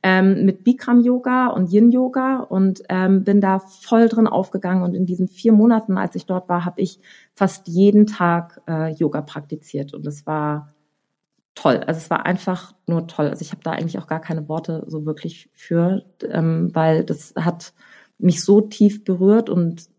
ähm, 0.04 0.44
mit 0.46 0.66
Bikram 0.66 1.00
Yoga 1.00 1.48
und 1.48 1.72
Yin 1.72 1.92
Yoga 1.92 2.40
und 2.42 2.84
ähm, 2.90 3.24
bin 3.24 3.40
da 3.40 3.60
voll 3.60 4.10
drin 4.10 4.28
aufgegangen. 4.28 4.84
Und 4.84 4.94
in 4.94 5.06
diesen 5.06 5.30
vier 5.30 5.54
Monaten, 5.54 5.98
als 5.98 6.16
ich 6.16 6.26
dort 6.26 6.50
war, 6.50 6.66
habe 6.66 6.82
ich 6.82 7.00
fast 7.34 7.70
jeden 7.70 8.06
Tag 8.06 8.62
äh, 8.68 8.92
Yoga 8.92 9.22
praktiziert 9.22 9.94
und 9.94 10.06
es 10.06 10.26
war 10.26 10.74
toll. 11.56 11.78
Also 11.88 12.00
es 12.00 12.10
war 12.10 12.26
einfach 12.26 12.74
nur 12.86 13.08
toll. 13.08 13.30
Also 13.30 13.42
ich 13.42 13.52
habe 13.52 13.64
da 13.64 13.72
eigentlich 13.72 13.98
auch 13.98 14.08
gar 14.08 14.20
keine 14.20 14.50
Worte 14.50 14.84
so 14.88 15.06
wirklich 15.06 15.50
für, 15.54 16.04
ähm, 16.30 16.72
weil 16.74 17.06
das 17.06 17.34
hat 17.38 17.74
mich 18.22 18.44
so 18.44 18.62
tief 18.62 19.04
berührt 19.04 19.50
und 19.50 19.90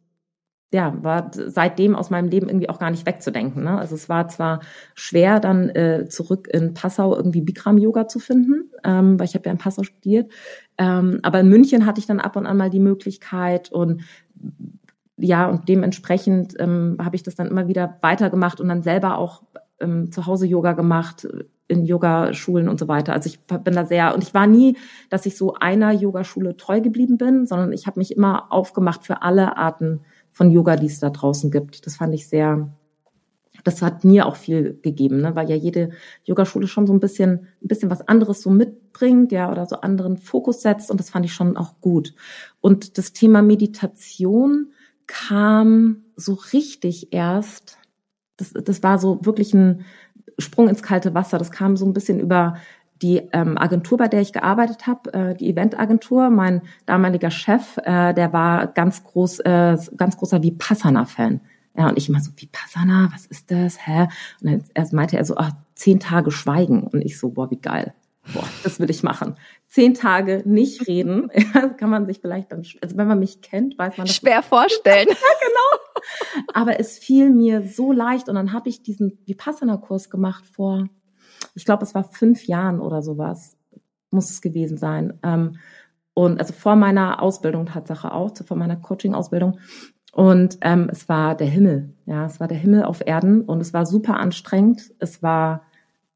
ja, 0.73 0.97
war 1.03 1.31
seitdem 1.35 1.95
aus 1.95 2.09
meinem 2.09 2.29
Leben 2.29 2.49
irgendwie 2.49 2.71
auch 2.71 2.79
gar 2.79 2.91
nicht 2.91 3.05
wegzudenken. 3.05 3.63
Ne? 3.63 3.79
Also 3.79 3.95
es 3.95 4.09
war 4.09 4.29
zwar 4.29 4.61
schwer, 4.95 5.39
dann 5.39 5.69
äh, 5.69 6.09
zurück 6.09 6.49
in 6.51 6.73
Passau 6.73 7.15
irgendwie 7.15 7.43
Bikram-Yoga 7.43 8.09
zu 8.09 8.19
finden, 8.19 8.71
ähm, 8.83 9.19
weil 9.19 9.27
ich 9.27 9.35
habe 9.35 9.45
ja 9.45 9.53
in 9.53 9.59
Passau 9.59 9.83
studiert. 9.83 10.33
Ähm, 10.79 11.21
aber 11.23 11.41
in 11.41 11.49
München 11.49 11.85
hatte 11.85 12.01
ich 12.01 12.07
dann 12.07 12.21
ab 12.21 12.37
und 12.37 12.47
an 12.47 12.57
mal 12.57 12.71
die 12.71 12.81
Möglichkeit 12.81 13.71
und 13.71 14.03
ja, 15.19 15.49
und 15.49 15.69
dementsprechend 15.69 16.55
ähm, 16.59 16.97
habe 16.99 17.17
ich 17.17 17.23
das 17.23 17.35
dann 17.35 17.49
immer 17.49 17.69
wieder 17.69 17.99
weitergemacht 18.01 18.61
und 18.61 18.69
dann 18.69 18.83
selber 18.83 19.19
auch 19.19 19.43
ähm, 19.79 20.11
zu 20.11 20.27
Hause 20.27 20.47
Yoga 20.47 20.73
gemacht, 20.73 21.29
in 21.73 21.85
Yogaschulen 21.85 22.69
und 22.69 22.79
so 22.79 22.89
weiter. 22.89 23.13
Also 23.13 23.29
ich 23.29 23.41
bin 23.41 23.75
da 23.75 23.85
sehr, 23.85 24.15
und 24.15 24.23
ich 24.23 24.35
war 24.35 24.47
nie, 24.47 24.77
dass 25.11 25.27
ich 25.27 25.37
so 25.37 25.55
einer 25.55 25.93
Yogaschule 25.93 26.57
treu 26.57 26.81
geblieben 26.81 27.19
bin, 27.19 27.47
sondern 27.47 27.73
ich 27.73 27.87
habe 27.87 27.99
mich 27.99 28.15
immer 28.15 28.53
aufgemacht 28.53 29.05
für 29.05 29.23
alle 29.23 29.57
Arten 29.57 30.01
von 30.33 30.51
Yoga, 30.51 30.77
die 30.77 30.87
es 30.87 31.01
da 31.01 31.11
draußen 31.11 31.51
gibt. 31.51 31.87
Das 31.87 31.97
fand 31.97 32.15
ich 32.15 32.29
sehr, 32.29 32.73
das 33.65 33.83
hat 33.83 34.05
mir 34.05 34.27
auch 34.27 34.37
viel 34.37 34.79
gegeben, 34.83 35.21
ne? 35.21 35.35
weil 35.35 35.49
ja 35.49 35.57
jede 35.57 35.91
Yogaschule 36.25 36.67
schon 36.67 36.87
so 36.87 36.93
ein 36.93 37.01
bisschen, 37.01 37.49
ein 37.63 37.69
bisschen 37.69 37.91
was 37.91 38.07
anderes 38.09 38.43
so 38.43 38.51
mitbringt, 38.51 39.33
ja, 39.33 39.51
oder 39.51 39.67
so 39.67 39.77
anderen 39.77 40.17
Fokus 40.17 40.63
setzt 40.63 40.91
und 40.91 40.99
das 41.01 41.11
fand 41.11 41.25
ich 41.27 41.33
schon 41.33 41.57
auch 41.57 41.81
gut. 41.81 42.15
Und 42.61 42.99
das 42.99 43.13
Thema 43.13 43.43
Meditation 43.43 44.73
kam 45.07 46.05
so 46.17 46.35
richtig 46.53 47.13
erst, 47.13 47.79
das, 48.37 48.53
das 48.53 48.83
war 48.83 48.99
so 48.99 49.25
wirklich 49.25 49.55
ein, 49.55 49.85
Sprung 50.39 50.69
ins 50.69 50.83
kalte 50.83 51.15
Wasser. 51.15 51.39
Das 51.39 51.51
kam 51.51 51.77
so 51.77 51.87
ein 51.87 51.93
bisschen 51.93 52.21
über 52.21 52.57
die 53.03 53.19
ähm, 53.33 53.59
Agentur, 53.59 53.99
bei 53.99 54.09
der 54.09 54.21
ich 54.21 54.33
gearbeitet 54.33 54.87
habe, 54.87 55.13
äh, 55.13 55.35
die 55.35 55.51
Eventagentur. 55.51 56.31
Mein 56.31 56.63
damaliger 56.87 57.31
Chef, 57.31 57.77
äh, 57.79 58.15
der 58.15 58.33
war 58.33 58.69
ganz 58.69 59.03
groß, 59.03 59.41
äh, 59.41 59.77
ganz 59.97 60.17
großer 60.17 60.43
Vipassana-Fan. 60.43 61.41
Ja, 61.77 61.89
und 61.89 61.97
ich 61.97 62.09
immer 62.09 62.21
so, 62.21 62.31
Vipassana, 62.37 63.09
was 63.13 63.27
ist 63.27 63.51
das? 63.51 63.87
Hä? 63.87 64.09
Und 64.41 64.51
dann 64.51 64.65
erst 64.75 64.93
meinte 64.93 65.17
er 65.17 65.25
so, 65.25 65.37
ach, 65.37 65.53
zehn 65.75 66.01
Tage 66.01 66.31
Schweigen. 66.31 66.83
Und 66.83 67.01
ich 67.01 67.19
so, 67.19 67.31
boah, 67.31 67.51
wie 67.51 67.57
geil. 67.57 67.95
Boah, 68.33 68.49
das 68.63 68.79
will 68.79 68.89
ich 68.89 69.03
machen. 69.03 69.35
Zehn 69.69 69.95
Tage 69.95 70.43
nicht 70.45 70.87
reden, 70.87 71.31
ja, 71.55 71.69
kann 71.69 71.91
man 71.91 72.07
sich 72.07 72.21
vielleicht 72.21 72.53
dann, 72.53 72.65
also 72.81 72.97
wenn 72.97 73.09
man 73.09 73.19
mich 73.19 73.41
kennt, 73.43 73.77
weiß 73.79 73.97
man 73.99 74.07
das. 74.07 74.17
Schwer 74.17 74.43
vorstellen. 74.43 75.09
ja, 75.11 75.15
genau. 75.15 76.45
Aber 76.55 76.79
es 76.79 76.99
fiel 76.99 77.31
mir 77.31 77.67
so 77.67 77.93
leicht 77.93 78.29
und 78.29 78.37
dann 78.37 78.53
habe 78.53 78.69
ich 78.69 78.83
diesen 78.83 79.19
Vipassana-Kurs 79.27 80.09
gemacht 80.09 80.47
vor, 80.47 80.89
ich 81.55 81.65
glaube, 81.65 81.83
es 81.85 81.95
war 81.95 82.05
fünf 82.05 82.47
Jahren 82.47 82.81
oder 82.81 83.03
sowas, 83.03 83.57
muss 84.11 84.31
es 84.31 84.41
gewesen 84.41 84.79
sein. 84.79 85.19
Ähm, 85.23 85.59
und 86.15 86.39
also 86.39 86.53
vor 86.53 86.77
meiner 86.77 87.23
Ausbildung 87.23 87.67
Tatsache 87.67 88.13
auch, 88.13 88.33
vor 88.47 88.57
meiner 88.57 88.77
Coaching-Ausbildung. 88.77 89.59
Und 90.13 90.59
ähm, 90.61 90.89
es 90.93 91.09
war 91.09 91.35
der 91.35 91.47
Himmel, 91.47 91.95
ja, 92.05 92.27
es 92.27 92.39
war 92.39 92.47
der 92.47 92.59
Himmel 92.59 92.85
auf 92.85 93.03
Erden 93.05 93.43
und 93.43 93.61
es 93.61 93.73
war 93.73 93.87
super 93.87 94.19
anstrengend. 94.19 94.93
Es 94.99 95.23
war 95.23 95.63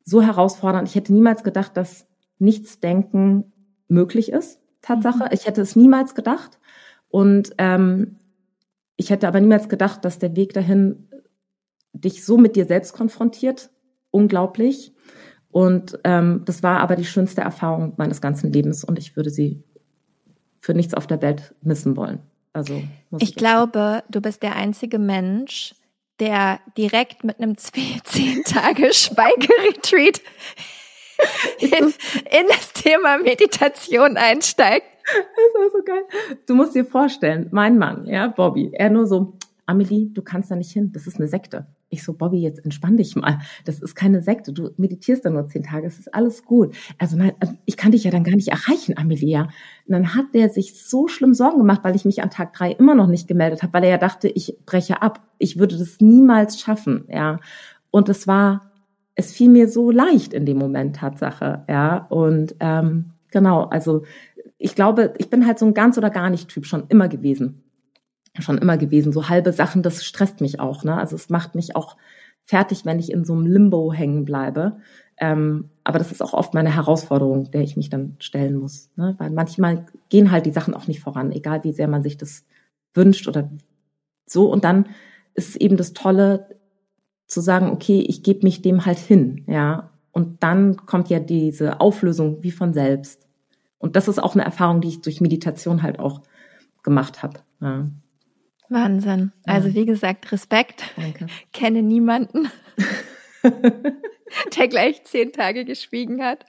so 0.06 0.22
herausfordernd. 0.22 0.88
Ich 0.88 0.94
hätte 0.94 1.12
niemals 1.12 1.42
gedacht, 1.42 1.76
dass 1.76 2.06
Nichtsdenken 2.38 3.52
möglich 3.88 4.32
ist. 4.32 4.60
Tatsache. 4.80 5.24
Mhm. 5.24 5.30
Ich 5.32 5.46
hätte 5.46 5.60
es 5.60 5.76
niemals 5.76 6.14
gedacht. 6.14 6.58
Und 7.08 7.52
ähm, 7.58 8.16
ich 8.96 9.10
hätte 9.10 9.28
aber 9.28 9.40
niemals 9.40 9.68
gedacht, 9.68 10.04
dass 10.04 10.18
der 10.18 10.34
Weg 10.36 10.54
dahin 10.54 11.08
dich 11.92 12.24
so 12.24 12.38
mit 12.38 12.56
dir 12.56 12.66
selbst 12.66 12.94
konfrontiert. 12.94 13.70
Unglaublich. 14.10 14.94
Und 15.50 15.98
ähm, 16.04 16.42
das 16.44 16.62
war 16.62 16.80
aber 16.80 16.96
die 16.96 17.04
schönste 17.04 17.40
Erfahrung 17.40 17.94
meines 17.96 18.20
ganzen 18.20 18.52
Lebens 18.52 18.84
und 18.84 18.98
ich 18.98 19.16
würde 19.16 19.30
sie 19.30 19.62
für 20.60 20.74
nichts 20.74 20.94
auf 20.94 21.06
der 21.06 21.22
Welt 21.22 21.54
missen 21.62 21.96
wollen. 21.96 22.20
Also 22.52 22.82
ich, 23.18 23.30
ich 23.30 23.34
glaube, 23.36 24.02
du 24.10 24.20
bist 24.20 24.42
der 24.42 24.56
einzige 24.56 24.98
Mensch, 24.98 25.74
der 26.20 26.60
direkt 26.76 27.24
mit 27.24 27.38
einem 27.38 27.56
zehn 27.58 28.42
Tage 28.44 28.92
Schweigeretreat 28.92 30.20
in, 31.60 31.70
in 31.70 32.46
das 32.48 32.72
Thema 32.72 33.18
Meditation 33.18 34.16
einsteigt. 34.16 34.86
Das 35.06 35.62
war 35.62 35.70
so 35.70 35.84
geil. 35.84 36.02
Du 36.46 36.54
musst 36.54 36.74
dir 36.74 36.84
vorstellen, 36.84 37.48
mein 37.52 37.78
Mann, 37.78 38.06
ja, 38.06 38.26
Bobby, 38.26 38.70
er 38.72 38.90
nur 38.90 39.06
so, 39.06 39.38
Amelie, 39.64 40.10
du 40.12 40.22
kannst 40.22 40.50
da 40.50 40.56
nicht 40.56 40.72
hin, 40.72 40.90
das 40.92 41.06
ist 41.06 41.16
eine 41.16 41.28
Sekte. 41.28 41.66
Ich 41.96 42.04
so, 42.04 42.12
Bobby, 42.12 42.38
jetzt 42.40 42.62
entspann 42.62 42.98
dich 42.98 43.16
mal. 43.16 43.38
Das 43.64 43.80
ist 43.80 43.94
keine 43.94 44.20
Sekte. 44.20 44.52
Du 44.52 44.70
meditierst 44.76 45.24
da 45.24 45.30
nur 45.30 45.48
zehn 45.48 45.62
Tage, 45.62 45.86
es 45.86 45.98
ist 45.98 46.14
alles 46.14 46.44
gut. 46.44 46.76
Also 46.98 47.16
nein, 47.16 47.32
also 47.40 47.54
ich 47.64 47.78
kann 47.78 47.92
dich 47.92 48.04
ja 48.04 48.10
dann 48.10 48.22
gar 48.22 48.36
nicht 48.36 48.48
erreichen, 48.48 48.98
Amelia. 48.98 49.44
Und 49.86 49.92
dann 49.92 50.14
hat 50.14 50.26
der 50.34 50.50
sich 50.50 50.78
so 50.78 51.08
schlimm 51.08 51.32
Sorgen 51.32 51.56
gemacht, 51.56 51.80
weil 51.84 51.96
ich 51.96 52.04
mich 52.04 52.22
an 52.22 52.30
Tag 52.30 52.52
drei 52.52 52.72
immer 52.72 52.94
noch 52.94 53.06
nicht 53.06 53.28
gemeldet 53.28 53.62
habe, 53.62 53.72
weil 53.72 53.84
er 53.84 53.90
ja 53.90 53.98
dachte, 53.98 54.28
ich 54.28 54.58
breche 54.66 55.00
ab. 55.00 55.22
Ich 55.38 55.58
würde 55.58 55.78
das 55.78 56.00
niemals 56.00 56.60
schaffen, 56.60 57.06
ja. 57.08 57.38
Und 57.90 58.10
es 58.10 58.26
war, 58.26 58.72
es 59.14 59.32
fiel 59.32 59.48
mir 59.48 59.68
so 59.68 59.90
leicht 59.90 60.34
in 60.34 60.44
dem 60.44 60.58
Moment, 60.58 60.96
Tatsache, 60.96 61.64
ja. 61.66 62.06
Und 62.10 62.54
ähm, 62.60 63.12
genau, 63.30 63.64
also 63.64 64.02
ich 64.58 64.74
glaube, 64.74 65.14
ich 65.16 65.30
bin 65.30 65.46
halt 65.46 65.58
so 65.58 65.64
ein 65.64 65.72
ganz 65.72 65.96
oder 65.96 66.10
gar 66.10 66.28
nicht 66.28 66.48
Typ 66.48 66.66
schon 66.66 66.84
immer 66.88 67.08
gewesen 67.08 67.62
schon 68.42 68.58
immer 68.58 68.76
gewesen. 68.76 69.12
So 69.12 69.28
halbe 69.28 69.52
Sachen, 69.52 69.82
das 69.82 70.04
stresst 70.04 70.40
mich 70.40 70.60
auch. 70.60 70.84
Ne? 70.84 70.96
Also 70.96 71.16
es 71.16 71.30
macht 71.30 71.54
mich 71.54 71.76
auch 71.76 71.96
fertig, 72.44 72.84
wenn 72.84 72.98
ich 72.98 73.10
in 73.10 73.24
so 73.24 73.34
einem 73.34 73.46
Limbo 73.46 73.92
hängen 73.92 74.24
bleibe. 74.24 74.78
Ähm, 75.18 75.70
aber 75.84 75.98
das 75.98 76.12
ist 76.12 76.22
auch 76.22 76.34
oft 76.34 76.54
meine 76.54 76.74
Herausforderung, 76.74 77.50
der 77.50 77.62
ich 77.62 77.76
mich 77.76 77.90
dann 77.90 78.16
stellen 78.18 78.56
muss. 78.56 78.90
Ne? 78.96 79.14
Weil 79.18 79.30
manchmal 79.30 79.86
gehen 80.08 80.30
halt 80.30 80.46
die 80.46 80.52
Sachen 80.52 80.74
auch 80.74 80.86
nicht 80.86 81.00
voran, 81.00 81.32
egal 81.32 81.64
wie 81.64 81.72
sehr 81.72 81.88
man 81.88 82.02
sich 82.02 82.16
das 82.16 82.44
wünscht 82.94 83.26
oder 83.28 83.50
so. 84.26 84.50
Und 84.50 84.64
dann 84.64 84.86
ist 85.34 85.56
eben 85.56 85.76
das 85.76 85.92
Tolle, 85.92 86.46
zu 87.26 87.40
sagen, 87.40 87.70
okay, 87.70 88.04
ich 88.06 88.22
gebe 88.22 88.44
mich 88.44 88.62
dem 88.62 88.86
halt 88.86 88.98
hin, 88.98 89.44
ja. 89.46 89.90
Und 90.12 90.42
dann 90.42 90.76
kommt 90.86 91.10
ja 91.10 91.20
diese 91.20 91.80
Auflösung 91.80 92.42
wie 92.42 92.50
von 92.50 92.72
selbst. 92.72 93.28
Und 93.78 93.96
das 93.96 94.08
ist 94.08 94.18
auch 94.18 94.34
eine 94.34 94.44
Erfahrung, 94.44 94.80
die 94.80 94.88
ich 94.88 95.02
durch 95.02 95.20
Meditation 95.20 95.82
halt 95.82 95.98
auch 95.98 96.22
gemacht 96.82 97.22
habe. 97.22 97.40
Ja. 97.60 97.90
Wahnsinn. 98.68 99.32
Also 99.44 99.74
wie 99.74 99.86
gesagt, 99.86 100.30
Respekt. 100.32 100.84
Danke. 100.96 101.26
Kenne 101.52 101.82
niemanden, 101.82 102.50
der 104.56 104.68
gleich 104.68 105.04
zehn 105.04 105.32
Tage 105.32 105.64
geschwiegen 105.64 106.22
hat. 106.22 106.44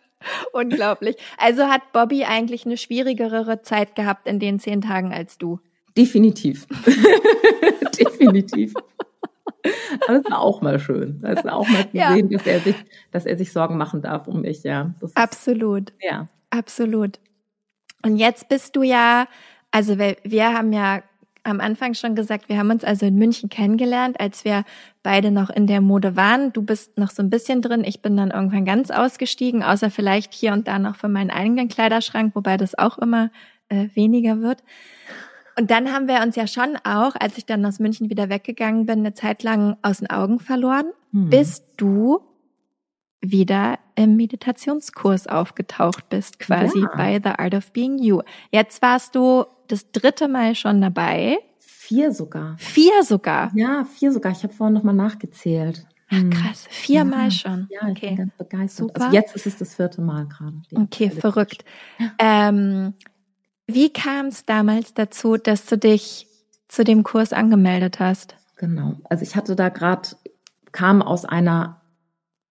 Unglaublich. 0.52 1.16
Also 1.38 1.68
hat 1.68 1.94
Bobby 1.94 2.24
eigentlich 2.24 2.66
eine 2.66 2.78
schwierigere 2.78 3.62
Zeit 3.62 3.96
gehabt 3.96 4.28
in 4.28 4.40
den 4.40 4.60
zehn 4.60 4.82
Tagen 4.82 5.14
als 5.14 5.38
du? 5.38 5.60
Definitiv. 5.96 6.68
Definitiv. 8.00 8.74
Aber 10.08 10.20
das 10.20 10.32
war 10.32 10.40
auch 10.40 10.62
mal 10.62 10.80
schön. 10.80 11.20
Das 11.22 11.40
ist 11.40 11.50
auch 11.50 11.68
mal 11.68 11.90
zu 11.90 11.98
ja. 11.98 12.14
sehen, 12.14 12.30
dass 12.30 12.46
er 12.46 12.60
sich, 12.60 12.76
dass 13.12 13.26
er 13.26 13.38
sich 13.38 13.52
Sorgen 13.52 13.78
machen 13.78 14.02
darf 14.02 14.28
um 14.28 14.42
mich, 14.42 14.64
ja. 14.64 14.94
Ist, 15.02 15.16
Absolut. 15.16 15.94
Ja. 16.02 16.28
Absolut. 16.50 17.20
Und 18.04 18.18
jetzt 18.18 18.48
bist 18.48 18.76
du 18.76 18.84
ja, 18.84 19.28
also 19.72 19.98
wir, 19.98 20.18
wir 20.24 20.54
haben 20.54 20.72
ja 20.72 21.02
am 21.48 21.62
Anfang 21.62 21.94
schon 21.94 22.14
gesagt, 22.14 22.50
wir 22.50 22.58
haben 22.58 22.70
uns 22.70 22.84
also 22.84 23.06
in 23.06 23.16
München 23.16 23.50
kennengelernt, 23.50 24.20
als 24.20 24.44
wir 24.44 24.64
beide 25.02 25.32
noch 25.32 25.50
in 25.50 25.66
der 25.66 25.82
Mode 25.82 26.16
waren. 26.16 26.52
Du 26.52 26.62
bist 26.62 26.98
noch 26.98 27.10
so 27.10 27.24
ein 27.24 27.30
bisschen 27.30 27.62
drin. 27.62 27.84
Ich 27.86 28.02
bin 28.02 28.18
dann 28.18 28.32
irgendwann 28.32 28.66
ganz 28.66 28.92
ausgestiegen, 28.92 29.64
außer 29.64 29.90
vielleicht 29.90 30.34
hier 30.34 30.54
und 30.54 30.68
da 30.68 30.78
noch 30.78 30.98
für 30.98 31.08
meinen 31.08 31.30
eigenen 31.30 31.70
Kleiderschrank, 31.70 32.36
wobei 32.36 32.58
das 32.58 32.78
auch 32.78 32.98
immer 32.98 33.32
äh, 33.70 33.88
weniger 33.94 34.42
wird. 34.42 34.64
Und 35.58 35.72
dann 35.72 35.92
haben 35.92 36.08
wir 36.08 36.22
uns 36.22 36.36
ja 36.36 36.46
schon 36.46 36.78
auch, 36.84 37.16
als 37.20 37.38
ich 37.38 37.46
dann 37.46 37.66
aus 37.66 37.80
München 37.80 38.10
wieder 38.10 38.30
weggegangen 38.30 38.86
bin, 38.86 39.00
eine 39.00 39.14
Zeit 39.14 39.42
lang 39.42 39.78
aus 39.82 40.00
den 40.00 40.10
Augen 40.10 40.40
verloren, 40.40 40.92
hm. 41.12 41.30
bis 41.30 41.64
du 41.78 42.20
wieder 43.22 43.80
im 43.96 44.16
Meditationskurs 44.16 45.28
aufgetaucht 45.28 46.10
bist, 46.10 46.40
quasi 46.40 46.82
ja. 46.82 46.92
bei 46.96 47.20
The 47.24 47.32
Art 47.32 47.56
of 47.56 47.72
Being 47.72 47.98
You. 47.98 48.22
Jetzt 48.52 48.82
warst 48.82 49.16
du 49.16 49.46
das 49.68 49.92
dritte 49.92 50.28
Mal 50.28 50.56
schon 50.56 50.82
dabei. 50.82 51.38
Vier 51.60 52.12
sogar. 52.12 52.56
Vier 52.58 53.04
sogar. 53.04 53.52
Ja, 53.56 53.86
vier 53.86 54.12
sogar. 54.12 54.32
Ich 54.32 54.44
habe 54.44 54.54
vorhin 54.54 54.74
nochmal 54.74 54.96
nachgezählt. 54.96 55.86
Ach, 56.10 56.18
hm. 56.18 56.30
krass, 56.30 56.68
viermal 56.70 57.26
ja, 57.26 57.32
schon. 57.32 57.68
Ja, 57.70 57.88
ich 57.88 57.98
okay. 57.98 58.08
bin 58.08 58.18
ganz 58.18 58.34
begeistert. 58.38 58.88
Super. 58.88 59.02
Also 59.02 59.16
jetzt 59.16 59.36
ist 59.36 59.46
es 59.46 59.58
das 59.58 59.76
vierte 59.76 60.02
Mal 60.02 60.26
gerade. 60.28 60.62
Okay, 60.74 61.10
verrückt. 61.10 61.66
Ähm, 62.20 62.94
wie 63.66 63.92
kam 63.92 64.28
es 64.28 64.46
damals 64.46 64.94
dazu, 64.94 65.36
dass 65.36 65.66
du 65.66 65.78
dich 65.78 66.28
zu 66.70 66.84
dem 66.84 67.04
Kurs 67.04 67.34
angemeldet 67.34 68.00
hast? 68.00 68.36
Genau. 68.56 68.96
Also 69.10 69.24
ich 69.24 69.36
hatte 69.36 69.56
da 69.56 69.70
gerade, 69.70 70.10
kam 70.72 71.02
aus 71.02 71.26
einer 71.26 71.82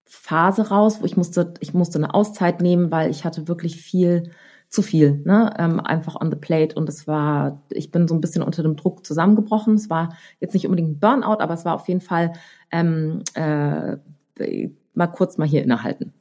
Phase 0.07 0.69
raus, 0.69 1.01
wo 1.01 1.05
ich 1.05 1.17
musste, 1.17 1.55
ich 1.61 1.75
musste 1.75 1.99
eine 1.99 2.15
Auszeit 2.15 2.63
nehmen, 2.63 2.91
weil 2.91 3.11
ich 3.11 3.25
hatte 3.25 3.49
wirklich 3.49 3.81
viel 3.81 4.31
zu 4.69 4.83
viel, 4.83 5.23
ne? 5.25 5.55
ähm, 5.59 5.81
einfach 5.81 6.21
on 6.21 6.31
the 6.31 6.37
plate. 6.37 6.75
Und 6.75 6.89
es 6.89 7.07
war, 7.07 7.63
ich 7.71 7.91
bin 7.91 8.09
so 8.09 8.15
ein 8.15 8.21
bisschen 8.21 8.43
unter 8.43 8.63
dem 8.63 8.77
Druck 8.77 9.05
zusammengebrochen. 9.07 9.75
Es 9.75 9.91
war 9.91 10.17
jetzt 10.41 10.55
nicht 10.55 10.67
unbedingt 10.67 10.91
ein 10.91 11.01
Burnout, 11.01 11.41
aber 11.41 11.55
es 11.55 11.65
war 11.65 11.75
auf 11.75 11.89
jeden 11.89 12.01
Fall 12.01 12.33
ähm, 12.71 13.23
äh, 13.35 13.97
mal 14.95 15.07
kurz 15.09 15.39
mal 15.39 15.47
hier 15.47 15.63
innehalten. 15.63 16.13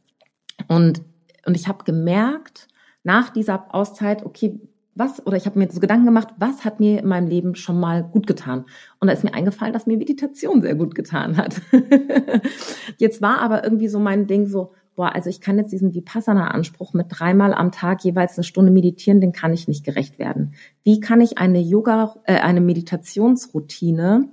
Und, 0.67 1.01
und 1.45 1.55
ich 1.55 1.67
habe 1.67 1.83
gemerkt, 1.83 2.67
nach 3.03 3.29
dieser 3.29 3.73
Auszeit, 3.73 4.25
okay, 4.25 4.59
was, 4.95 5.25
oder 5.27 5.35
ich 5.35 5.45
habe 5.45 5.59
mir 5.59 5.69
so 5.69 5.81
Gedanken 5.81 6.05
gemacht, 6.05 6.29
was 6.37 6.63
hat 6.63 6.79
mir 6.79 6.99
in 6.99 7.07
meinem 7.07 7.27
Leben 7.27 7.55
schon 7.55 7.79
mal 7.79 8.03
gut 8.03 8.27
getan? 8.27 8.65
Und 8.99 9.07
da 9.07 9.13
ist 9.13 9.25
mir 9.25 9.33
eingefallen, 9.33 9.73
dass 9.73 9.85
mir 9.85 9.97
Meditation 9.97 10.61
sehr 10.61 10.75
gut 10.75 10.95
getan 10.95 11.35
hat. 11.35 11.61
jetzt 12.97 13.21
war 13.21 13.39
aber 13.39 13.65
irgendwie 13.65 13.89
so 13.89 13.99
mein 13.99 14.25
Ding 14.25 14.47
so, 14.47 14.71
boah, 14.95 15.13
also 15.13 15.29
ich 15.29 15.41
kann 15.41 15.57
jetzt 15.57 15.73
diesen 15.73 15.93
Vipassana-Anspruch 15.93 16.93
mit 16.93 17.07
dreimal 17.09 17.53
am 17.53 17.73
Tag 17.73 18.05
jeweils 18.05 18.37
eine 18.37 18.45
Stunde 18.45 18.71
meditieren, 18.71 19.19
den 19.19 19.33
kann 19.33 19.53
ich 19.53 19.67
nicht 19.67 19.83
gerecht 19.83 20.17
werden. 20.17 20.53
Wie 20.83 21.01
kann 21.01 21.19
ich 21.19 21.37
eine 21.37 21.59
Yoga, 21.59 22.15
äh, 22.23 22.39
eine 22.39 22.61
Meditationsroutine 22.61 24.29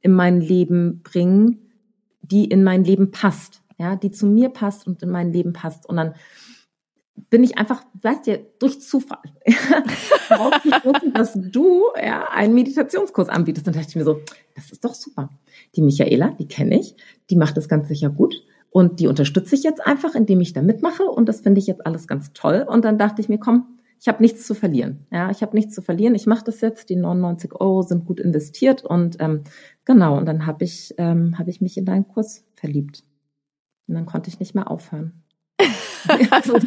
in 0.00 0.12
mein 0.12 0.40
Leben 0.40 1.02
bringen, 1.02 1.70
die 2.22 2.44
in 2.44 2.62
mein 2.62 2.84
Leben 2.84 3.10
passt, 3.10 3.62
ja, 3.78 3.96
die 3.96 4.12
zu 4.12 4.26
mir 4.26 4.50
passt 4.50 4.86
und 4.86 5.02
in 5.02 5.10
mein 5.10 5.32
Leben 5.32 5.52
passt? 5.52 5.88
Und 5.88 5.96
dann 5.96 6.14
bin 7.34 7.42
ich 7.42 7.58
einfach, 7.58 7.82
weißt 8.00 8.28
du, 8.28 8.46
durch 8.60 8.80
Zufall 8.80 9.18
herausgefunden, 10.28 11.14
dass 11.14 11.32
du 11.34 11.82
ja, 12.00 12.28
einen 12.30 12.54
Meditationskurs 12.54 13.28
anbietest. 13.28 13.66
Und 13.66 13.74
da 13.74 13.80
dachte 13.80 13.90
ich 13.90 13.96
mir 13.96 14.04
so, 14.04 14.20
das 14.54 14.70
ist 14.70 14.84
doch 14.84 14.94
super. 14.94 15.30
Die 15.74 15.82
Michaela, 15.82 16.28
die 16.38 16.46
kenne 16.46 16.78
ich, 16.78 16.94
die 17.30 17.34
macht 17.34 17.56
das 17.56 17.68
ganz 17.68 17.88
sicher 17.88 18.08
gut. 18.08 18.36
Und 18.70 19.00
die 19.00 19.08
unterstütze 19.08 19.56
ich 19.56 19.64
jetzt 19.64 19.84
einfach, 19.84 20.14
indem 20.14 20.40
ich 20.42 20.52
da 20.52 20.62
mitmache. 20.62 21.02
Und 21.02 21.28
das 21.28 21.40
finde 21.40 21.58
ich 21.58 21.66
jetzt 21.66 21.84
alles 21.84 22.06
ganz 22.06 22.32
toll. 22.34 22.64
Und 22.68 22.84
dann 22.84 22.98
dachte 22.98 23.20
ich 23.20 23.28
mir, 23.28 23.38
komm, 23.38 23.66
ich 24.00 24.06
habe 24.06 24.22
nichts 24.22 24.46
zu 24.46 24.54
verlieren. 24.54 25.04
Ja, 25.10 25.28
ich 25.32 25.42
habe 25.42 25.56
nichts 25.56 25.74
zu 25.74 25.82
verlieren. 25.82 26.14
Ich 26.14 26.26
mache 26.26 26.44
das 26.44 26.60
jetzt. 26.60 26.88
Die 26.88 26.94
99 26.94 27.52
Euro 27.52 27.82
sind 27.82 28.04
gut 28.04 28.20
investiert. 28.20 28.84
Und 28.84 29.16
ähm, 29.18 29.42
genau, 29.84 30.16
und 30.16 30.26
dann 30.26 30.46
habe 30.46 30.62
ich, 30.62 30.94
ähm, 30.98 31.36
hab 31.36 31.48
ich 31.48 31.60
mich 31.60 31.76
in 31.76 31.84
deinen 31.84 32.06
Kurs 32.06 32.44
verliebt. 32.54 33.02
Und 33.88 33.96
dann 33.96 34.06
konnte 34.06 34.30
ich 34.30 34.38
nicht 34.38 34.54
mehr 34.54 34.70
aufhören. 34.70 35.24
also, 36.30 36.58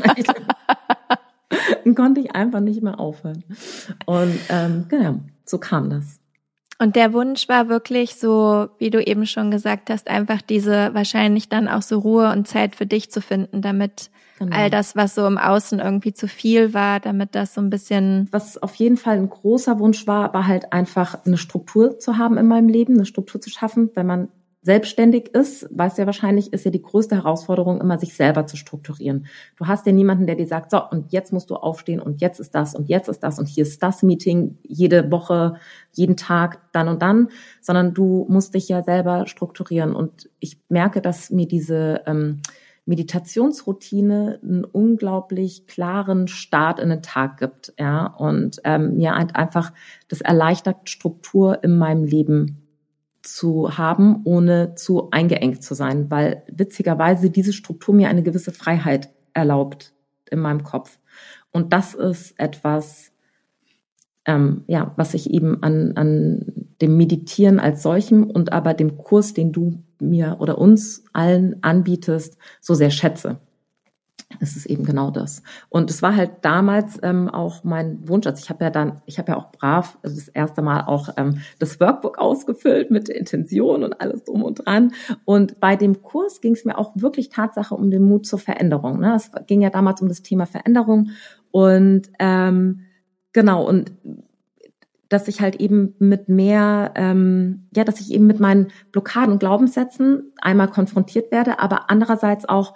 dann 1.88 1.96
konnte 1.96 2.20
ich 2.20 2.36
einfach 2.36 2.60
nicht 2.60 2.84
mehr 2.84 3.00
aufhören. 3.00 3.44
Und 4.06 4.38
ähm, 4.50 4.86
genau, 4.90 5.20
so 5.46 5.58
kam 5.58 5.90
das. 5.90 6.20
Und 6.80 6.96
der 6.96 7.14
Wunsch 7.14 7.48
war 7.48 7.70
wirklich 7.70 8.16
so, 8.16 8.68
wie 8.78 8.90
du 8.90 9.02
eben 9.02 9.26
schon 9.26 9.50
gesagt 9.50 9.90
hast, 9.90 10.10
einfach 10.10 10.42
diese 10.42 10.94
wahrscheinlich 10.94 11.50
dann 11.50 11.68
auch 11.68 11.82
so 11.82 12.00
Ruhe 12.00 12.32
und 12.32 12.48
Zeit 12.48 12.76
für 12.76 12.86
dich 12.86 13.10
zu 13.10 13.22
finden, 13.22 13.62
damit 13.62 14.12
genau. 14.38 14.56
all 14.56 14.70
das, 14.70 14.96
was 14.96 15.16
so 15.16 15.26
im 15.26 15.38
Außen 15.38 15.80
irgendwie 15.80 16.14
zu 16.14 16.28
viel 16.28 16.74
war, 16.74 17.00
damit 17.00 17.34
das 17.34 17.54
so 17.54 17.62
ein 17.62 17.70
bisschen. 17.70 18.28
Was 18.32 18.62
auf 18.62 18.76
jeden 18.76 18.98
Fall 18.98 19.16
ein 19.16 19.30
großer 19.30 19.80
Wunsch 19.80 20.06
war, 20.06 20.34
war 20.34 20.46
halt 20.46 20.74
einfach 20.74 21.26
eine 21.26 21.38
Struktur 21.38 21.98
zu 22.00 22.18
haben 22.18 22.38
in 22.38 22.48
meinem 22.48 22.68
Leben, 22.68 22.96
eine 22.96 23.06
Struktur 23.06 23.40
zu 23.42 23.50
schaffen, 23.50 23.90
wenn 23.96 24.06
man 24.06 24.28
selbstständig 24.68 25.30
ist, 25.30 25.66
weißt 25.72 25.98
du 25.98 26.02
ja 26.02 26.06
wahrscheinlich, 26.06 26.52
ist 26.52 26.66
ja 26.66 26.72
die 26.72 26.82
größte 26.82 27.16
Herausforderung 27.16 27.80
immer, 27.80 27.98
sich 27.98 28.14
selber 28.14 28.46
zu 28.48 28.58
strukturieren. 28.58 29.26
Du 29.56 29.66
hast 29.66 29.86
ja 29.86 29.94
niemanden, 29.94 30.28
der 30.28 30.36
dir 30.36 30.46
sagt, 30.46 30.72
so, 30.72 30.82
und 30.92 31.14
jetzt 31.14 31.32
musst 31.32 31.50
du 31.50 31.56
aufstehen 31.56 32.02
und 32.02 32.20
jetzt 32.20 32.42
ist 32.42 32.54
das 32.54 32.76
und 32.76 32.90
jetzt 32.90 33.08
ist 33.08 33.22
das 33.22 33.40
und 33.40 33.48
hier 33.48 33.64
ist 33.64 33.82
das 33.82 34.04
Meeting 34.04 34.58
jede 34.64 35.10
Woche, 35.10 35.56
jeden 35.94 36.18
Tag, 36.18 36.60
dann 36.74 36.90
und 36.90 37.02
dann, 37.02 37.30
sondern 37.62 37.94
du 37.94 38.26
musst 38.28 38.56
dich 38.56 38.68
ja 38.68 38.84
selber 38.84 39.26
strukturieren. 39.26 39.96
Und 39.96 40.30
ich 40.42 40.60
merke, 40.68 41.02
dass 41.02 41.32
mir 41.32 41.48
diese 41.48 42.02
ähm, 42.06 42.42
Meditationsroutine 42.86 44.42
einen 44.44 44.66
unglaublich 44.66 45.66
klaren 45.66 46.28
Start 46.28 46.82
in 46.82 46.90
den 46.90 47.02
Tag 47.02 47.38
gibt, 47.38 47.74
ja, 47.80 48.06
und 48.06 48.60
ähm, 48.66 48.98
mir 48.98 49.14
einfach 49.14 49.72
das 50.10 50.20
erleichtert 50.20 50.90
Struktur 50.90 51.64
in 51.64 51.78
meinem 51.78 52.04
Leben 52.04 52.67
zu 53.36 53.78
haben, 53.78 54.22
ohne 54.24 54.76
zu 54.76 55.12
eingeengt 55.12 55.64
zu 55.64 55.74
sein, 55.74 56.10
weil 56.10 56.44
witzigerweise 56.48 57.30
diese 57.30 57.54
Struktur 57.54 57.94
mir 57.94 58.10
eine 58.10 58.24
gewisse 58.24 58.52
Freiheit 58.52 59.10
erlaubt 59.34 59.94
in 60.30 60.40
meinem 60.40 60.64
Kopf. 60.64 61.00
Und 61.52 61.74
das 61.74 61.94
ist 61.94 62.40
etwas, 62.40 63.12
ähm, 64.26 64.64
ja, 64.68 64.94
was 64.98 65.14
ich 65.14 65.32
eben 65.32 65.64
an, 65.64 65.94
an 65.96 66.68
dem 66.82 66.98
Meditieren 66.98 67.60
als 67.60 67.82
solchem 67.82 68.30
und 68.30 68.52
aber 68.52 68.74
dem 68.74 68.98
Kurs, 68.98 69.34
den 69.34 69.52
du 69.52 69.84
mir 70.00 70.38
oder 70.40 70.58
uns 70.58 71.04
allen 71.14 71.64
anbietest, 71.64 72.38
so 72.62 72.74
sehr 72.74 72.92
schätze. 72.92 73.40
Es 74.40 74.56
ist 74.56 74.66
eben 74.66 74.84
genau 74.84 75.12
das. 75.12 75.44
Und 75.70 75.90
es 75.90 76.02
war 76.02 76.16
halt 76.16 76.32
damals 76.42 77.00
ähm, 77.04 77.30
auch 77.30 77.64
mein 77.64 78.08
Wunsch. 78.08 78.28
Also 78.28 78.42
ich 78.44 78.50
habe 78.50 78.64
ja 78.64 78.70
dann, 78.70 79.02
ich 79.06 79.18
habe 79.18 79.32
ja 79.32 79.38
auch 79.38 79.52
brav 79.52 79.98
also 80.04 80.16
das 80.16 80.28
erste 80.28 80.62
Mal 80.62 80.86
auch 80.86 81.10
ähm, 81.18 81.42
das 81.60 81.80
Workbook 81.80 82.18
ausgefüllt 82.18 82.92
mit 82.92 83.10
Intention 83.10 83.84
und 83.84 84.02
alles 84.02 84.24
drum 84.24 84.44
und 84.44 84.66
dran. 84.66 84.94
Und 85.26 85.60
bei 85.60 85.76
dem 85.76 86.02
Kurs 86.02 86.42
ging 86.42 86.54
es 86.54 86.66
mir 86.66 86.78
auch 86.78 86.92
wirklich 86.96 87.30
Tatsache 87.30 87.76
um 87.76 87.92
den 87.92 88.04
Mut 88.04 88.26
zur 88.26 88.40
Veränderung. 88.40 89.00
Ne? 89.00 89.16
Es 89.16 89.32
ging 89.48 89.62
ja 89.62 89.70
damals 89.70 90.02
um 90.02 90.08
das 90.08 90.22
Thema 90.22 90.46
Veränderung 90.46 91.12
und 91.52 92.10
ähm, 92.20 92.82
genau 93.34 93.68
und 93.68 93.92
dass 95.10 95.28
ich 95.28 95.42
halt 95.42 95.56
eben 95.58 95.96
mit 96.00 96.28
mehr, 96.28 96.92
ähm, 96.96 97.68
ja, 97.76 97.84
dass 97.84 98.02
ich 98.02 98.12
eben 98.12 98.28
mit 98.28 98.40
meinen 98.40 98.68
Blockaden 98.92 99.34
und 99.34 99.40
Glaubenssätzen 99.40 100.34
einmal 100.42 100.68
konfrontiert 100.68 101.32
werde, 101.32 101.60
aber 101.60 101.90
andererseits 101.90 102.48
auch 102.48 102.76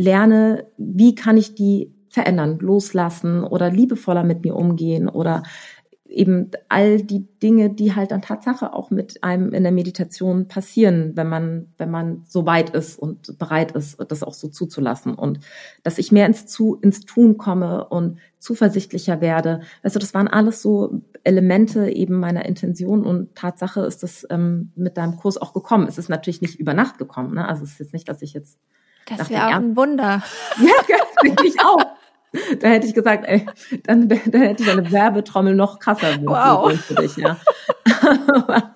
lerne, 0.00 0.66
wie 0.78 1.14
kann 1.14 1.36
ich 1.36 1.54
die 1.54 1.92
verändern, 2.08 2.58
loslassen 2.58 3.44
oder 3.44 3.70
liebevoller 3.70 4.24
mit 4.24 4.42
mir 4.44 4.56
umgehen 4.56 5.08
oder 5.08 5.42
eben 6.10 6.50
all 6.68 7.00
die 7.00 7.26
Dinge, 7.40 7.70
die 7.70 7.94
halt 7.94 8.10
dann 8.10 8.20
Tatsache 8.20 8.72
auch 8.72 8.90
mit 8.90 9.22
einem 9.22 9.52
in 9.52 9.62
der 9.62 9.72
Meditation 9.72 10.48
passieren, 10.48 11.12
wenn 11.14 11.28
man, 11.28 11.72
wenn 11.78 11.90
man 11.90 12.24
so 12.26 12.46
weit 12.46 12.70
ist 12.70 12.98
und 12.98 13.38
bereit 13.38 13.72
ist, 13.72 13.98
das 14.08 14.24
auch 14.24 14.34
so 14.34 14.48
zuzulassen 14.48 15.14
und 15.14 15.38
dass 15.84 15.98
ich 15.98 16.10
mehr 16.10 16.26
ins, 16.26 16.46
zu, 16.46 16.78
ins 16.82 17.02
Tun 17.02 17.38
komme 17.38 17.88
und 17.88 18.18
zuversichtlicher 18.38 19.20
werde. 19.20 19.60
Also 19.82 19.98
das 19.98 20.12
waren 20.12 20.26
alles 20.26 20.62
so 20.62 21.00
Elemente 21.22 21.90
eben 21.90 22.18
meiner 22.18 22.44
Intention 22.44 23.04
und 23.04 23.34
Tatsache 23.36 23.82
ist 23.82 24.02
das 24.02 24.26
ähm, 24.30 24.72
mit 24.74 24.96
deinem 24.96 25.16
Kurs 25.16 25.36
auch 25.36 25.52
gekommen. 25.52 25.86
Es 25.86 25.98
ist 25.98 26.08
natürlich 26.08 26.42
nicht 26.42 26.58
über 26.58 26.74
Nacht 26.74 26.98
gekommen, 26.98 27.34
ne? 27.34 27.46
Also 27.46 27.62
es 27.62 27.72
ist 27.72 27.78
jetzt 27.78 27.92
nicht, 27.92 28.08
dass 28.08 28.22
ich 28.22 28.32
jetzt 28.32 28.58
das 29.06 29.30
wäre 29.30 29.48
auch 29.48 29.52
ein 29.52 29.76
Wunder. 29.76 30.22
Ja, 30.58 30.96
finde 31.20 31.46
ich 31.46 31.60
auch. 31.60 31.84
Da 32.60 32.68
hätte 32.68 32.86
ich 32.86 32.94
gesagt, 32.94 33.24
ey, 33.26 33.46
dann, 33.84 34.08
dann 34.08 34.42
hätte 34.42 34.62
ich 34.62 34.70
eine 34.70 34.90
Werbetrommel 34.92 35.54
noch 35.54 35.80
krasser 35.80 36.16
wow. 36.22 36.72
für 36.72 36.94
dich, 36.94 37.16
ja. 37.16 37.36
aber, 38.28 38.74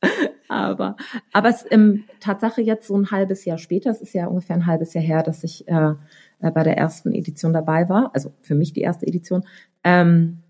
aber, 0.48 0.96
aber 1.32 1.48
es 1.48 1.64
ähm, 1.70 2.04
Tatsache 2.20 2.62
jetzt 2.62 2.86
so 2.86 2.96
ein 2.96 3.10
halbes 3.10 3.44
Jahr 3.44 3.58
später, 3.58 3.90
es 3.90 4.00
ist 4.00 4.14
ja 4.14 4.26
ungefähr 4.26 4.54
ein 4.54 4.66
halbes 4.66 4.94
Jahr 4.94 5.02
her, 5.02 5.22
dass 5.24 5.42
ich 5.42 5.66
äh, 5.66 5.94
äh, 6.40 6.50
bei 6.50 6.62
der 6.62 6.76
ersten 6.78 7.12
Edition 7.12 7.52
dabei 7.52 7.88
war, 7.88 8.10
also 8.14 8.32
für 8.42 8.54
mich 8.54 8.72
die 8.72 8.82
erste 8.82 9.06
Edition, 9.06 9.44
ähm, 9.82 10.42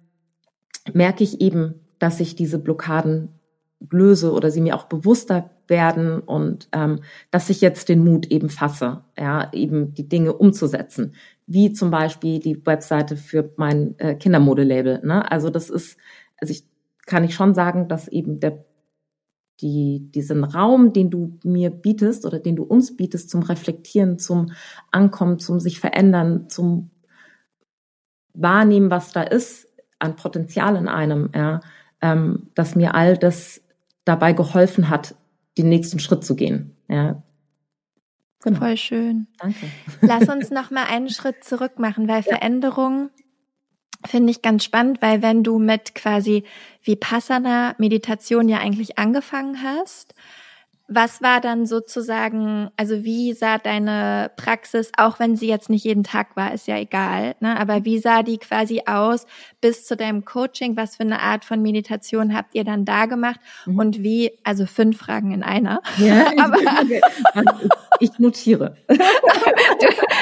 merke 0.93 1.25
ich 1.25 1.41
eben, 1.41 1.81
dass 1.99 2.21
ich 2.21 2.37
diese 2.37 2.59
Blockaden 2.59 3.29
löse 3.91 4.33
oder 4.33 4.51
sie 4.51 4.61
mir 4.61 4.77
auch 4.77 4.85
bewusster 4.85 5.51
werden 5.69 6.21
und 6.21 6.69
ähm, 6.73 7.01
dass 7.31 7.51
ich 7.51 7.61
jetzt 7.61 7.89
den 7.89 8.05
Mut 8.05 8.27
eben 8.27 8.51
fasse, 8.51 9.05
ja, 9.19 9.51
eben 9.53 9.95
die 9.95 10.09
Dinge 10.09 10.33
umzusetzen, 10.33 11.15
wie 11.47 11.73
zum 11.73 11.91
Beispiel 11.91 12.39
die 12.39 12.65
Webseite 12.67 13.17
für 13.17 13.53
mein 13.57 13.99
äh, 13.99 14.15
Kindermodelabel. 14.15 15.01
Ne? 15.05 15.31
Also 15.31 15.51
das 15.51 15.71
ist, 15.71 15.99
also 16.41 16.53
ich 16.53 16.65
kann 17.07 17.25
ich 17.25 17.35
schon 17.35 17.55
sagen, 17.55 17.89
dass 17.89 18.09
eben 18.09 18.41
der 18.41 18.65
die, 19.61 20.11
diesen 20.13 20.45
Raum, 20.45 20.93
den 20.93 21.11
du 21.11 21.39
mir 21.45 21.71
bietest 21.71 22.27
oder 22.27 22.41
den 22.41 22.57
du 22.57 22.65
uns 22.65 22.97
bietest 22.97 23.31
zum 23.31 23.43
Reflektieren, 23.43 24.19
zum 24.19 24.51
Ankommen, 24.91 25.39
zum 25.39 25.61
sich 25.61 25.79
verändern, 25.79 26.49
zum 26.49 26.91
Wahrnehmen, 28.33 28.91
was 28.91 29.13
da 29.13 29.23
ist 29.23 29.69
an 30.01 30.17
Potenzial 30.17 30.77
in 30.77 30.89
einem, 30.89 31.31
ja, 31.35 31.61
ähm, 32.03 32.51
dass 32.55 32.75
mir 32.75 32.95
all 32.95 33.17
das 33.17 33.63
dabei 34.05 34.33
geholfen 34.33 34.91
hat, 34.91 35.15
den 35.59 35.69
nächsten 35.69 35.99
Schritt 35.99 36.25
zu 36.25 36.35
gehen. 36.37 36.77
Ja. 36.89 37.23
Genau. 38.43 38.59
Voll 38.59 38.77
schön. 38.77 39.27
Danke. 39.39 39.67
Lass 40.01 40.29
uns 40.29 40.51
noch 40.51 40.71
mal 40.71 40.85
einen 40.85 41.09
Schritt 41.09 41.45
zurück 41.45 41.79
machen, 41.79 42.09
weil 42.09 42.23
ja. 42.23 42.37
Veränderung 42.37 43.11
finde 44.07 44.31
ich 44.31 44.43
ganz 44.43 44.65
spannend, 44.65 45.01
weil 45.01 45.23
wenn 45.23 45.43
du 45.43 45.59
mit 45.59 45.95
quasi 45.95 46.45
Vipassana 46.83 47.75
Meditation 47.79 48.49
ja 48.49 48.59
eigentlich 48.59 48.99
angefangen 48.99 49.63
hast 49.63 50.15
was 50.87 51.23
war 51.23 51.41
dann 51.41 51.65
sozusagen, 51.65 52.71
also 52.77 53.05
wie 53.05 53.33
sah 53.33 53.57
deine 53.57 54.31
Praxis, 54.37 54.93
auch 54.99 55.19
wenn 55.19 55.35
sie 55.35 55.49
jetzt 55.49 55.71
nicht 55.71 55.85
jeden 55.85 56.05
Tag 56.05 56.37
war, 56.37 56.53
ist 56.53 56.67
ja 56.67 56.77
egal, 56.77 57.35
ne? 57.41 57.59
aber 57.59 57.87
wie 57.87 57.99
sah 57.99 58.23
die 58.23 58.37
quasi 58.37 58.83
aus 58.85 59.27
bis 59.63 59.87
zu 59.87 59.97
deinem 59.97 60.27
Coaching? 60.27 60.77
Was 60.77 60.97
für 60.97 61.05
eine 61.05 61.21
Art 61.21 61.47
von 61.47 61.63
Meditation 61.63 62.37
habt 62.37 62.55
ihr 62.55 62.65
dann 62.65 62.85
da 62.85 63.07
gemacht? 63.07 63.41
Mhm. 63.65 63.79
Und 63.79 64.03
wie, 64.03 64.33
also 64.45 64.67
fünf 64.67 64.99
Fragen 64.99 65.33
in 65.33 65.43
einer. 65.43 65.81
Ja, 65.97 66.31
aber, 66.39 66.59
ich 68.01 68.19
notiere. 68.19 68.77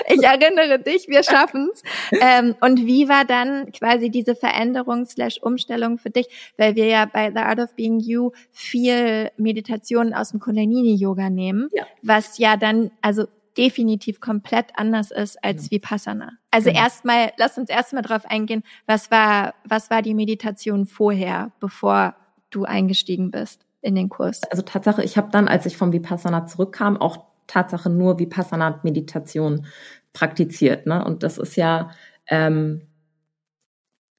ich 0.09 0.23
erinnere 0.23 0.79
dich, 0.79 1.09
wir 1.09 1.23
schaffen's. 1.23 1.83
Ähm, 2.13 2.55
und 2.61 2.87
wie 2.87 3.09
war 3.09 3.25
dann 3.25 3.71
quasi 3.73 4.11
diese 4.11 4.35
Veränderung 4.35 5.07
slash 5.07 5.39
Umstellung 5.43 5.99
für 5.99 6.11
dich? 6.11 6.29
Weil 6.57 6.75
wir 6.75 6.87
ja 6.87 7.07
bei 7.07 7.31
The 7.31 7.39
Art 7.39 7.59
of 7.59 7.75
Being 7.75 8.01
You 8.01 8.31
viel 8.51 9.31
Meditationen 9.37 10.15
aus 10.15 10.31
dem 10.31 10.41
Kundalini-Yoga 10.41 11.31
nehmen, 11.31 11.69
ja. 11.73 11.85
was 12.03 12.39
ja 12.39 12.57
dann, 12.57 12.91
also 13.01 13.27
definitiv 13.57 14.21
komplett 14.21 14.67
anders 14.77 15.11
ist 15.11 15.43
als 15.45 15.65
ja. 15.65 15.73
Vipassana. 15.73 16.33
Also 16.51 16.71
genau. 16.71 16.83
erstmal, 16.83 17.33
lass 17.37 17.59
uns 17.59 17.69
erstmal 17.69 18.03
drauf 18.03 18.25
eingehen, 18.27 18.63
was 18.87 19.11
war, 19.11 19.55
was 19.65 19.91
war 19.91 20.03
die 20.03 20.15
Meditation 20.15 20.87
vorher, 20.87 21.53
bevor 21.61 22.15
du 22.51 22.65
eingestiegen 22.65 23.31
bist 23.31 23.67
in 23.81 23.95
den 23.95 24.09
Kurs? 24.09 24.41
Also 24.51 24.63
Tatsache, 24.63 25.03
ich 25.03 25.17
habe 25.17 25.31
dann, 25.31 25.49
als 25.49 25.67
ich 25.67 25.77
vom 25.77 25.93
Vipassana 25.93 26.47
zurückkam, 26.47 26.97
auch 26.97 27.32
Tatsache 27.47 27.91
nur 27.91 28.19
Vipassana-Meditation 28.19 29.67
praktiziert. 30.13 30.87
Ne? 30.87 31.05
Und 31.05 31.23
das 31.23 31.39
ist 31.39 31.57
ja, 31.57 31.91
ähm, 32.29 32.83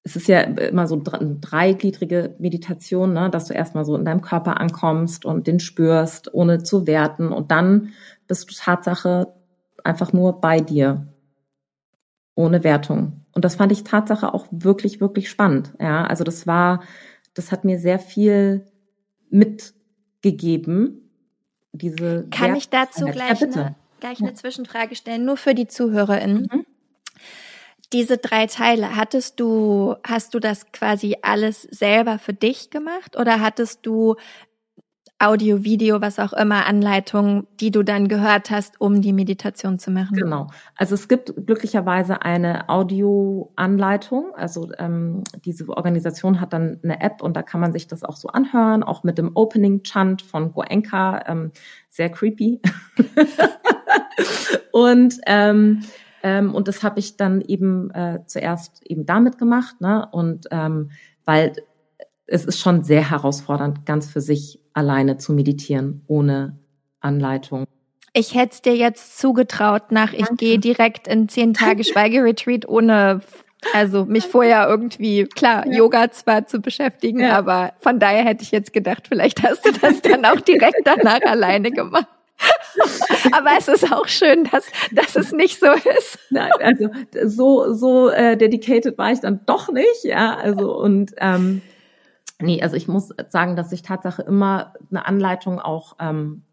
es 0.03 0.15
ist 0.15 0.27
ja 0.27 0.41
immer 0.41 0.87
so 0.87 1.01
eine 1.11 1.35
dreigliedrige 1.35 2.35
Meditation, 2.39 3.13
ne? 3.13 3.29
dass 3.29 3.45
du 3.45 3.53
erstmal 3.53 3.85
so 3.85 3.95
in 3.95 4.05
deinem 4.05 4.21
Körper 4.21 4.59
ankommst 4.59 5.25
und 5.25 5.47
den 5.47 5.59
spürst, 5.59 6.33
ohne 6.33 6.63
zu 6.63 6.87
werten. 6.87 7.29
Und 7.29 7.51
dann 7.51 7.89
bist 8.27 8.49
du 8.49 8.55
Tatsache 8.55 9.33
einfach 9.83 10.13
nur 10.13 10.41
bei 10.41 10.59
dir, 10.59 11.07
ohne 12.35 12.63
Wertung. 12.63 13.25
Und 13.33 13.45
das 13.45 13.55
fand 13.55 13.71
ich 13.71 13.83
Tatsache 13.83 14.33
auch 14.33 14.47
wirklich, 14.51 15.01
wirklich 15.01 15.29
spannend. 15.29 15.73
Ja, 15.79 16.05
also 16.05 16.23
das 16.23 16.47
war, 16.47 16.83
das 17.33 17.51
hat 17.51 17.65
mir 17.65 17.79
sehr 17.79 17.99
viel 17.99 18.65
mitgegeben. 19.29 21.02
Diese 21.73 22.27
Kann 22.29 22.55
ich 22.55 22.69
dazu 22.69 23.05
gleich, 23.05 23.41
ja, 23.41 23.47
eine, 23.47 23.75
gleich 23.99 24.21
eine 24.21 24.33
Zwischenfrage 24.35 24.95
stellen, 24.95 25.25
nur 25.25 25.37
für 25.37 25.55
die 25.55 25.67
ZuhörerInnen? 25.67 26.47
Mhm. 26.51 26.65
Diese 27.91 28.17
drei 28.17 28.47
Teile, 28.47 28.95
hattest 28.95 29.39
du, 29.39 29.95
hast 30.03 30.33
du 30.33 30.39
das 30.39 30.71
quasi 30.71 31.17
alles 31.21 31.63
selber 31.63 32.19
für 32.19 32.33
dich 32.33 32.69
gemacht 32.69 33.17
oder 33.17 33.39
hattest 33.39 33.85
du 33.85 34.15
Audio, 35.23 35.63
Video, 35.63 36.01
was 36.01 36.19
auch 36.19 36.33
immer, 36.33 36.65
Anleitungen, 36.65 37.47
die 37.59 37.71
du 37.71 37.81
dann 37.83 38.09
gehört 38.09 38.51
hast, 38.51 38.81
um 38.81 39.01
die 39.01 39.13
Meditation 39.13 39.79
zu 39.79 39.89
machen? 39.89 40.17
Genau. 40.17 40.47
Also 40.75 40.95
es 40.95 41.07
gibt 41.07 41.33
glücklicherweise 41.45 42.23
eine 42.23 42.67
Audio-Anleitung. 42.67 44.35
Also 44.35 44.69
ähm, 44.77 45.23
diese 45.45 45.69
Organisation 45.69 46.41
hat 46.41 46.51
dann 46.51 46.79
eine 46.83 46.99
App 47.01 47.21
und 47.21 47.37
da 47.37 47.41
kann 47.41 47.61
man 47.61 47.71
sich 47.71 47.87
das 47.87 48.03
auch 48.03 48.17
so 48.17 48.27
anhören, 48.27 48.83
auch 48.83 49.03
mit 49.03 49.17
dem 49.17 49.31
Opening-Chant 49.33 50.21
von 50.21 50.51
Goenka. 50.51 51.23
Ähm, 51.27 51.51
sehr 51.89 52.09
creepy. 52.09 52.61
und 54.73 55.15
ähm, 55.25 55.83
ähm, 56.21 56.55
und 56.55 56.67
das 56.67 56.83
habe 56.83 56.99
ich 56.99 57.15
dann 57.15 57.41
eben 57.41 57.91
äh, 57.91 58.19
zuerst 58.25 58.81
eben 58.85 59.05
damit 59.05 59.37
gemacht, 59.37 59.79
ne? 59.79 60.07
Und 60.11 60.47
ähm, 60.51 60.91
weil 61.25 61.53
es 62.25 62.45
ist 62.45 62.59
schon 62.59 62.83
sehr 62.83 63.09
herausfordernd, 63.09 63.85
ganz 63.85 64.09
für 64.09 64.21
sich 64.21 64.59
alleine 64.73 65.17
zu 65.17 65.33
meditieren, 65.33 66.03
ohne 66.07 66.59
Anleitung. 66.99 67.65
Ich 68.13 68.35
hätte 68.35 68.53
es 68.53 68.61
dir 68.61 68.75
jetzt 68.75 69.17
zugetraut, 69.17 69.91
nach 69.91 70.13
ich 70.13 70.27
gehe 70.37 70.59
direkt 70.59 71.07
in 71.07 71.29
zehn 71.29 71.53
Tage 71.53 71.83
Schweigeretreat, 71.83 72.67
ohne 72.67 73.21
also 73.71 74.05
mich 74.05 74.25
vorher 74.25 74.67
irgendwie, 74.67 75.25
klar, 75.25 75.65
ja. 75.65 75.77
Yoga 75.77 76.11
zwar 76.11 76.45
zu 76.45 76.59
beschäftigen, 76.59 77.21
ja. 77.21 77.37
aber 77.37 77.73
von 77.79 77.99
daher 77.99 78.25
hätte 78.25 78.43
ich 78.43 78.51
jetzt 78.51 78.73
gedacht, 78.73 79.07
vielleicht 79.07 79.41
hast 79.41 79.65
du 79.65 79.71
das 79.71 80.01
dann 80.01 80.25
auch 80.25 80.41
direkt 80.41 80.81
danach 80.83 81.21
alleine 81.25 81.71
gemacht. 81.71 82.07
Aber 83.31 83.51
es 83.57 83.67
ist 83.67 83.91
auch 83.91 84.07
schön, 84.07 84.43
dass, 84.45 84.65
dass 84.91 85.15
es 85.15 85.31
nicht 85.31 85.59
so 85.59 85.67
ist. 85.67 86.19
Nein, 86.29 86.51
also 86.59 86.89
so, 87.25 87.73
so 87.73 88.09
äh, 88.09 88.35
dedicated 88.35 88.97
war 88.97 89.11
ich 89.11 89.21
dann 89.21 89.41
doch 89.45 89.71
nicht, 89.71 90.03
ja. 90.03 90.35
Also 90.35 90.75
und 90.75 91.13
ähm, 91.19 91.61
nee, 92.41 92.61
also 92.61 92.75
ich 92.75 92.87
muss 92.87 93.09
sagen, 93.29 93.55
dass 93.55 93.71
ich 93.71 93.81
Tatsache 93.81 94.21
immer 94.21 94.73
eine 94.89 95.05
Anleitung 95.05 95.59
auch 95.59 95.95
ähm, 95.99 96.43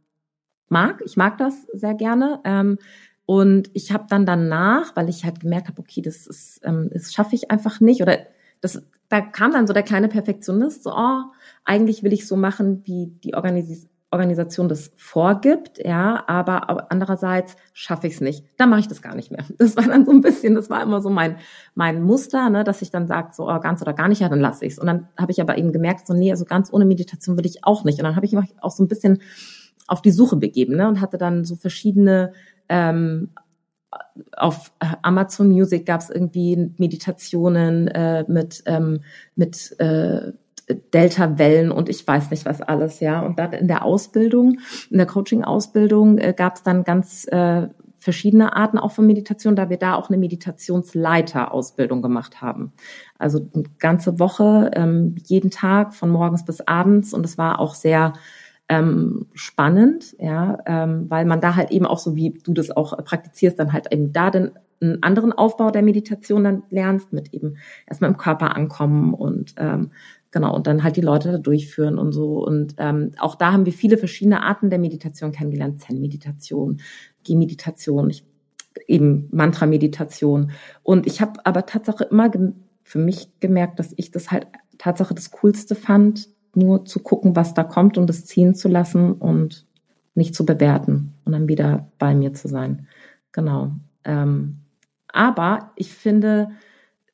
mag. 0.68 1.02
Ich 1.04 1.16
mag 1.16 1.38
das 1.38 1.66
sehr 1.72 1.94
gerne. 1.94 2.40
Ähm, 2.44 2.78
und 3.26 3.70
ich 3.74 3.92
habe 3.92 4.06
dann 4.08 4.26
danach, 4.26 4.96
weil 4.96 5.08
ich 5.08 5.24
halt 5.24 5.40
gemerkt 5.40 5.68
habe, 5.68 5.80
okay, 5.80 6.02
das 6.02 6.26
ist, 6.26 6.60
ähm, 6.64 6.90
das 6.92 7.12
schaffe 7.12 7.34
ich 7.34 7.50
einfach 7.50 7.80
nicht 7.80 8.02
oder 8.02 8.18
das 8.60 8.82
da 9.10 9.20
kam 9.20 9.52
dann 9.52 9.66
so 9.66 9.72
der 9.72 9.82
kleine 9.82 10.08
Perfektionist, 10.08 10.84
so, 10.84 10.92
oh, 10.94 11.22
eigentlich 11.64 12.02
will 12.02 12.12
ich 12.12 12.26
so 12.26 12.36
machen, 12.36 12.82
wie 12.86 13.08
die 13.24 13.34
Organis 13.34 13.88
Organisation 14.12 14.68
das 14.68 14.90
vorgibt, 14.96 15.78
ja, 15.78 16.24
aber 16.26 16.90
andererseits 16.90 17.56
schaffe 17.72 18.08
ich 18.08 18.14
es 18.14 18.20
nicht. 18.20 18.44
Dann 18.56 18.68
mache 18.68 18.80
ich 18.80 18.88
das 18.88 19.02
gar 19.02 19.14
nicht 19.14 19.30
mehr. 19.30 19.44
Das 19.58 19.76
war 19.76 19.84
dann 19.84 20.04
so 20.04 20.10
ein 20.10 20.20
bisschen, 20.20 20.54
das 20.54 20.68
war 20.68 20.82
immer 20.82 21.00
so 21.00 21.10
mein 21.10 21.36
mein 21.74 22.02
Muster, 22.02 22.50
ne, 22.50 22.64
dass 22.64 22.82
ich 22.82 22.90
dann 22.90 23.06
sage, 23.06 23.30
so 23.32 23.48
oh, 23.48 23.60
ganz 23.60 23.82
oder 23.82 23.92
gar 23.92 24.08
nicht, 24.08 24.20
ja, 24.20 24.28
dann 24.28 24.40
lasse 24.40 24.64
ich 24.64 24.72
es. 24.72 24.78
Und 24.78 24.86
dann 24.86 25.08
habe 25.16 25.30
ich 25.30 25.40
aber 25.40 25.58
eben 25.58 25.72
gemerkt, 25.72 26.06
so 26.06 26.14
nee, 26.14 26.30
also 26.30 26.44
ganz 26.44 26.72
ohne 26.72 26.86
Meditation 26.86 27.36
würde 27.36 27.48
ich 27.48 27.64
auch 27.64 27.84
nicht. 27.84 27.98
Und 27.98 28.04
dann 28.04 28.16
habe 28.16 28.26
ich 28.26 28.32
mich 28.32 28.54
auch 28.60 28.72
so 28.72 28.82
ein 28.82 28.88
bisschen 28.88 29.20
auf 29.86 30.02
die 30.02 30.10
Suche 30.10 30.36
begeben, 30.36 30.76
ne, 30.76 30.88
und 30.88 31.00
hatte 31.00 31.18
dann 31.18 31.44
so 31.44 31.54
verschiedene 31.56 32.32
ähm, 32.68 33.30
auf 34.36 34.72
Amazon 35.02 35.48
Music 35.48 35.84
gab 35.86 36.00
es 36.00 36.10
irgendwie 36.10 36.72
Meditationen 36.78 37.88
äh, 37.88 38.24
mit 38.28 38.62
ähm, 38.66 39.00
mit 39.34 39.78
äh, 39.80 40.32
Delta-Wellen 40.74 41.70
und 41.70 41.88
ich 41.88 42.06
weiß 42.06 42.30
nicht 42.30 42.44
was 42.44 42.60
alles, 42.60 43.00
ja. 43.00 43.20
Und 43.20 43.38
dann 43.38 43.52
in 43.52 43.68
der 43.68 43.84
Ausbildung, 43.84 44.58
in 44.90 44.98
der 44.98 45.06
Coaching-Ausbildung 45.06 46.18
äh, 46.18 46.34
gab 46.36 46.56
es 46.56 46.62
dann 46.62 46.84
ganz 46.84 47.26
äh, 47.30 47.68
verschiedene 47.98 48.56
Arten 48.56 48.78
auch 48.78 48.92
von 48.92 49.06
Meditation, 49.06 49.54
da 49.54 49.68
wir 49.68 49.76
da 49.76 49.94
auch 49.94 50.08
eine 50.08 50.18
Meditationsleiter-Ausbildung 50.18 52.02
gemacht 52.02 52.40
haben. 52.40 52.72
Also 53.18 53.46
eine 53.54 53.64
ganze 53.78 54.18
Woche, 54.18 54.70
ähm, 54.74 55.14
jeden 55.26 55.50
Tag 55.50 55.94
von 55.94 56.10
morgens 56.10 56.44
bis 56.44 56.62
abends 56.62 57.12
und 57.12 57.24
es 57.26 57.36
war 57.36 57.60
auch 57.60 57.74
sehr 57.74 58.14
ähm, 58.68 59.26
spannend, 59.34 60.16
ja, 60.18 60.58
ähm, 60.64 61.10
weil 61.10 61.26
man 61.26 61.40
da 61.40 61.56
halt 61.56 61.70
eben 61.70 61.86
auch 61.86 61.98
so 61.98 62.16
wie 62.16 62.40
du 62.44 62.54
das 62.54 62.70
auch 62.70 62.96
praktizierst, 63.04 63.58
dann 63.58 63.72
halt 63.72 63.92
eben 63.92 64.12
da 64.12 64.30
den 64.30 64.52
einen 64.80 65.02
anderen 65.02 65.32
Aufbau 65.32 65.70
der 65.70 65.82
Meditation 65.82 66.44
dann 66.44 66.62
lernst, 66.70 67.12
mit 67.12 67.34
eben 67.34 67.58
erstmal 67.86 68.10
im 68.10 68.16
Körper 68.16 68.56
ankommen 68.56 69.12
und 69.12 69.54
ähm, 69.58 69.90
Genau, 70.32 70.54
und 70.54 70.66
dann 70.66 70.84
halt 70.84 70.96
die 70.96 71.00
Leute 71.00 71.32
da 71.32 71.38
durchführen 71.38 71.98
und 71.98 72.12
so. 72.12 72.44
Und 72.44 72.74
ähm, 72.78 73.12
auch 73.18 73.34
da 73.34 73.52
haben 73.52 73.66
wir 73.66 73.72
viele 73.72 73.98
verschiedene 73.98 74.42
Arten 74.42 74.70
der 74.70 74.78
Meditation 74.78 75.32
kennengelernt. 75.32 75.80
Zen-Meditation, 75.80 76.80
Geh-Meditation, 77.24 78.12
eben 78.86 79.28
Mantra-Meditation. 79.32 80.52
Und 80.82 81.06
ich 81.06 81.20
habe 81.20 81.44
aber 81.44 81.66
Tatsache 81.66 82.04
immer 82.04 82.30
für 82.82 82.98
mich 82.98 83.28
gemerkt, 83.40 83.78
dass 83.80 83.92
ich 83.96 84.12
das 84.12 84.30
halt 84.30 84.46
Tatsache 84.78 85.14
das 85.14 85.30
Coolste 85.32 85.74
fand, 85.74 86.28
nur 86.54 86.84
zu 86.84 87.00
gucken, 87.00 87.36
was 87.36 87.54
da 87.54 87.64
kommt 87.64 87.98
und 87.98 88.08
das 88.08 88.24
ziehen 88.24 88.54
zu 88.54 88.68
lassen 88.68 89.12
und 89.12 89.66
nicht 90.14 90.34
zu 90.34 90.44
bewerten 90.44 91.14
und 91.24 91.32
dann 91.32 91.48
wieder 91.48 91.90
bei 91.98 92.14
mir 92.14 92.34
zu 92.34 92.48
sein. 92.48 92.86
Genau. 93.32 93.72
Ähm, 94.04 94.60
aber 95.12 95.72
ich 95.76 95.92
finde, 95.92 96.50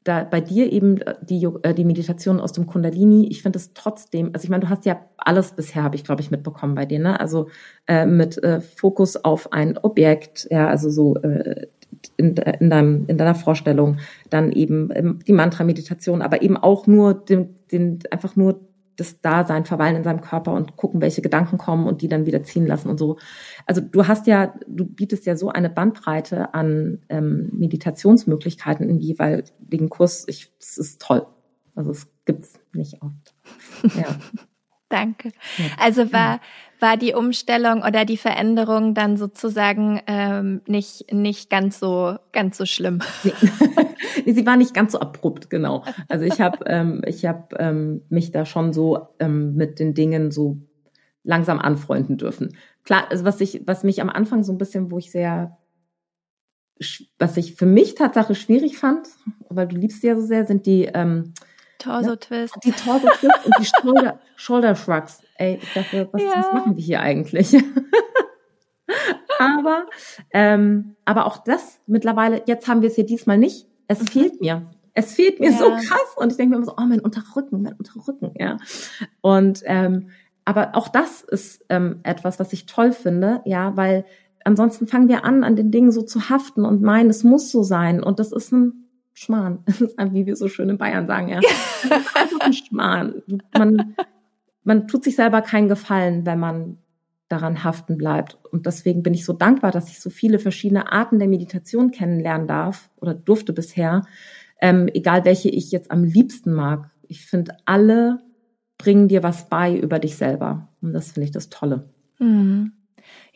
da 0.07 0.25
bei 0.25 0.41
dir 0.41 0.73
eben 0.73 1.01
äh, 1.01 1.15
die, 1.23 1.45
äh, 1.63 1.75
die 1.75 1.85
Meditation 1.85 2.41
aus 2.41 2.53
dem 2.53 2.67
Kundalini, 2.67 3.27
ich 3.29 3.43
finde 3.43 3.59
es 3.59 3.73
trotzdem, 3.75 4.31
also 4.33 4.45
ich 4.45 4.51
meine, 4.51 4.65
du 4.65 4.69
hast 4.69 4.85
ja 4.87 5.01
alles 5.17 5.53
bisher, 5.53 5.83
habe 5.83 5.97
ich, 5.97 6.05
glaube 6.05 6.21
ich, 6.21 6.31
mitbekommen 6.31 6.75
bei 6.75 6.87
dir, 6.87 6.99
ne? 6.99 7.19
Also 7.19 7.49
äh, 7.87 8.07
mit 8.07 8.43
äh, 8.43 8.61
Fokus 8.61 9.17
auf 9.17 9.53
ein 9.53 9.79
Objekt, 9.79 10.47
ja, 10.51 10.69
also 10.69 10.91
so 10.91 11.17
äh, 11.17 11.67
in, 12.17 12.37
in, 12.37 12.71
deinem, 12.71 13.05
in 13.09 13.19
deiner 13.19 13.35
Vorstellung, 13.35 13.99
dann 14.31 14.53
eben 14.53 14.91
ähm, 14.95 15.19
die 15.27 15.33
Mantra-Meditation, 15.33 16.23
aber 16.23 16.43
eben 16.43 16.57
auch 16.57 16.87
nur 16.87 17.15
den, 17.15 17.57
den, 17.73 17.99
einfach 18.11 18.37
nur 18.37 18.61
das 18.97 19.21
Dasein, 19.21 19.65
verweilen 19.65 19.97
in 19.97 20.05
seinem 20.05 20.21
Körper 20.21 20.53
und 20.53 20.77
gucken, 20.77 21.01
welche 21.01 21.23
Gedanken 21.23 21.59
kommen 21.59 21.87
und 21.87 22.03
die 22.03 22.09
dann 22.09 22.27
wieder 22.27 22.43
ziehen 22.43 22.67
lassen 22.67 22.89
und 22.89 22.99
so. 22.99 23.19
Also 23.67 23.81
du 23.81 24.07
hast 24.09 24.27
ja, 24.27 24.55
du 24.67 24.85
bietest 24.85 25.27
ja 25.27 25.37
so 25.37 25.51
eine 25.51 25.71
Bandbreite 25.71 26.55
an 26.55 27.03
ähm, 27.09 27.51
Meditationsmöglichkeiten 27.53 28.89
im 28.89 28.99
jeweiligen 28.99 29.89
Kurs. 29.89 30.25
Ich, 30.29 30.53
es 30.59 30.79
ist 30.79 31.01
toll. 31.01 31.27
Also 31.75 31.91
es 31.91 32.09
gibt's 32.25 32.59
nicht 32.73 33.03
oft. 33.03 33.35
Ja. 33.97 34.17
Danke. 34.89 35.33
Also 35.79 36.13
war, 36.13 36.41
war 36.81 36.97
die 36.97 37.15
Umstellung 37.15 37.83
oder 37.83 38.05
die 38.05 38.17
Veränderung 38.17 38.95
dann 38.95 39.17
sozusagen 39.17 40.01
ähm, 40.07 40.61
nicht, 40.67 41.13
nicht 41.13 41.51
ganz 41.51 41.79
so, 41.79 42.17
ganz 42.33 42.57
so 42.57 42.67
schlimm. 42.67 43.01
Nee. 43.25 43.33
Sie 44.33 44.47
war 44.47 44.57
nicht 44.57 44.75
ganz 44.75 44.93
so 44.93 45.01
abrupt, 45.01 45.51
genau. 45.51 45.85
Also 46.09 46.25
ich 46.25 46.41
habe 46.41 46.65
ähm, 46.67 47.03
ich 47.07 47.25
hab, 47.27 47.55
ähm, 47.59 48.03
mich 48.09 48.33
da 48.33 48.45
schon 48.45 48.73
so 48.73 49.09
ähm, 49.19 49.55
mit 49.55 49.79
den 49.79 49.95
Dingen 49.95 50.31
so 50.31 50.59
langsam 51.23 51.59
anfreunden 51.59 52.17
dürfen. 52.17 52.57
Klar, 52.85 53.05
also 53.11 53.25
was 53.25 53.41
ich, 53.41 53.63
was 53.67 53.85
mich 53.85 54.01
am 54.01 54.11
Anfang 54.11 54.45
so 54.45 54.53
ein 54.53 54.59
bisschen, 54.59 54.91
wo 54.91 54.99
ich 54.99 55.11
sehr, 55.11 55.59
was 57.19 57.37
ich 57.37 57.55
für 57.57 57.67
mich 57.67 57.95
Tatsache 57.95 58.35
schwierig 58.35 58.79
fand, 58.79 59.09
weil 59.49 59.67
du 59.67 59.77
liebst 59.77 60.01
sie 60.01 60.09
ja 60.09 60.17
so 60.17 60.25
sehr, 60.25 60.47
sind 60.47 60.67
die 60.67 60.85
ähm, 60.93 61.35
Torso 61.79 62.17
Twist. 62.17 62.55
Die 62.65 62.73
Torso 62.73 63.09
Twist 63.09 63.45
und 63.45 63.55
die 63.59 63.65
Shoulder, 63.65 64.21
Shoulder 64.37 64.75
Shrugs. 64.75 65.23
Ey, 65.37 65.59
ich 65.63 65.73
dachte, 65.75 66.09
was, 66.13 66.23
ja. 66.23 66.31
was 66.37 66.53
machen 66.53 66.77
wir 66.77 66.83
hier 66.83 67.01
eigentlich? 67.01 67.55
aber, 69.39 69.87
ähm, 70.33 70.97
aber 71.05 71.27
auch 71.27 71.39
das 71.39 71.81
mittlerweile, 71.87 72.43
jetzt 72.47 72.69
haben 72.69 72.83
wir 72.83 72.89
es 72.89 72.95
hier 72.95 73.07
diesmal 73.07 73.39
nicht. 73.39 73.67
Es 73.89 74.01
mhm. 74.01 74.07
fehlt 74.07 74.41
mir. 74.41 74.71
Es 74.95 75.15
fehlt 75.15 75.41
mir 75.41 75.51
ja. 75.51 75.59
so 75.59 75.71
krass. 75.71 76.15
Und 76.17 76.33
ich 76.33 76.39
denke 76.39 76.51
mir 76.51 76.57
immer 76.57 76.67
so, 76.67 76.75
oh, 76.77 76.87
mein 76.87 77.01
Unterrücken, 77.01 77.63
mein 77.63 77.75
Unterrücken, 77.75 78.33
ja. 78.39 78.57
Und 79.21 79.63
ähm, 79.67 80.11
aber 80.47 80.71
auch 80.75 80.89
das 80.89 81.23
ist 81.23 81.65
ähm, 81.69 82.01
etwas, 82.05 82.39
was 82.39 82.53
ich 82.53 82.67
toll 82.67 82.93
finde, 82.93 83.43
ja, 83.45 83.77
weil 83.77 84.07
ansonsten 84.45 84.87
fangen 84.87 85.09
wir 85.09 85.25
an, 85.25 85.43
an 85.43 85.57
den 85.57 85.73
Dingen 85.73 85.91
so 85.91 86.03
zu 86.03 86.31
haften 86.31 86.65
und 86.65 86.83
meinen, 86.83 87.11
es 87.11 87.25
muss 87.25 87.51
so 87.51 87.65
sein. 87.65 88.03
Und 88.03 88.21
das 88.21 88.33
ist 88.33 88.53
ein 88.53 88.86
Schmarrn. 89.17 89.65
Wie 90.13 90.27
wir 90.27 90.37
so 90.37 90.49
schön 90.49 90.69
in 90.69 90.79
Bayern 90.79 91.07
sagen, 91.07 91.29
ja. 91.29 91.41
einfach 92.15 92.41
ein 92.41 92.53
Schmarrn. 92.53 93.23
Man, 93.57 93.97
man 94.63 94.87
tut 94.87 95.05
sich 95.05 95.17
selber 95.17 95.41
keinen 95.41 95.69
Gefallen, 95.69 96.27
wenn 96.27 96.39
man 96.39 96.79
daran 97.29 97.65
haften 97.65 97.97
bleibt. 97.97 98.39
Und 98.53 98.67
deswegen 98.67 99.03
bin 99.03 99.15
ich 99.15 99.25
so 99.25 99.33
dankbar, 99.33 99.73
dass 99.73 99.89
ich 99.89 100.01
so 100.01 100.11
viele 100.11 100.39
verschiedene 100.39 100.93
Arten 100.93 101.19
der 101.19 101.29
Meditation 101.29 101.91
kennenlernen 101.91 102.47
darf 102.47 102.91
oder 102.97 103.15
durfte 103.15 103.53
bisher, 103.53 104.03
ähm, 104.61 104.89
egal 104.93 105.25
welche 105.25 105.49
ich 105.49 105.73
jetzt 105.73 105.91
am 105.91 106.05
liebsten 106.05 106.53
mag. 106.53 106.91
Ich 107.09 107.25
finde, 107.25 107.57
alle 107.65 108.21
bringen 108.79 109.09
dir 109.09 109.23
was 109.23 109.49
bei 109.49 109.77
über 109.77 109.99
dich 109.99 110.17
selber. 110.17 110.69
Und 110.83 110.93
das 110.93 111.13
finde 111.13 111.25
ich 111.25 111.33
das 111.33 111.49
Tolle. 111.49 111.89
Mhm. 112.19 112.73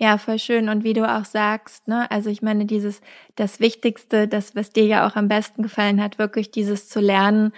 Ja, 0.03 0.17
voll 0.17 0.39
schön. 0.39 0.71
Und 0.71 0.83
wie 0.83 0.95
du 0.95 1.07
auch 1.07 1.27
sagst, 1.27 1.87
ne, 1.87 2.11
also 2.11 2.31
ich 2.31 2.41
meine, 2.41 2.65
dieses, 2.65 3.03
das 3.37 3.61
Wichtigste, 3.61 4.29
das, 4.29 4.57
was 4.57 4.71
dir 4.71 4.87
ja 4.87 5.07
auch 5.07 5.15
am 5.15 5.29
besten 5.29 5.63
gefallen 5.63 6.03
hat, 6.03 6.19
wirklich 6.19 6.51
dieses 6.51 6.89
zu 6.89 7.01
lernen, 7.01 7.53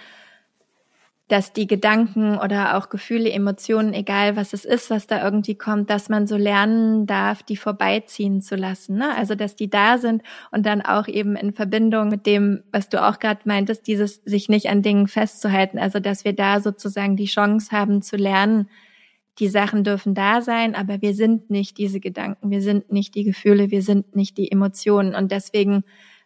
dass 1.29 1.53
die 1.53 1.67
Gedanken 1.67 2.37
oder 2.37 2.77
auch 2.77 2.89
Gefühle, 2.89 3.31
Emotionen, 3.31 3.93
egal 3.93 4.35
was 4.35 4.51
es 4.51 4.65
ist, 4.65 4.89
was 4.89 5.07
da 5.07 5.23
irgendwie 5.23 5.55
kommt, 5.55 5.89
dass 5.89 6.09
man 6.09 6.27
so 6.27 6.35
lernen 6.35 7.07
darf, 7.07 7.43
die 7.43 7.55
vorbeiziehen 7.55 8.41
zu 8.41 8.57
lassen. 8.57 8.97
Ne? 8.97 9.15
Also 9.15 9.35
dass 9.35 9.55
die 9.55 9.69
da 9.69 9.97
sind 9.97 10.21
und 10.51 10.65
dann 10.65 10.81
auch 10.81 11.07
eben 11.07 11.37
in 11.37 11.53
Verbindung 11.53 12.09
mit 12.09 12.25
dem, 12.25 12.63
was 12.73 12.89
du 12.89 13.01
auch 13.01 13.19
gerade 13.19 13.39
meintest, 13.45 13.87
dieses 13.87 14.15
sich 14.25 14.49
nicht 14.49 14.69
an 14.69 14.81
Dingen 14.81 15.07
festzuhalten. 15.07 15.79
Also 15.79 16.01
dass 16.01 16.25
wir 16.25 16.33
da 16.33 16.59
sozusagen 16.59 17.15
die 17.15 17.25
Chance 17.25 17.71
haben 17.71 18.01
zu 18.01 18.17
lernen, 18.17 18.67
die 19.39 19.47
Sachen 19.47 19.83
dürfen 19.83 20.13
da 20.13 20.41
sein, 20.41 20.75
aber 20.75 21.01
wir 21.01 21.13
sind 21.13 21.49
nicht 21.49 21.77
diese 21.77 21.99
Gedanken, 21.99 22.51
wir 22.51 22.61
sind 22.61 22.91
nicht 22.91 23.15
die 23.15 23.23
Gefühle, 23.23 23.71
wir 23.71 23.81
sind 23.81 24.15
nicht 24.15 24.37
die 24.37 24.51
Emotionen. 24.51 25.15
Und 25.15 25.31
deswegen 25.31 25.83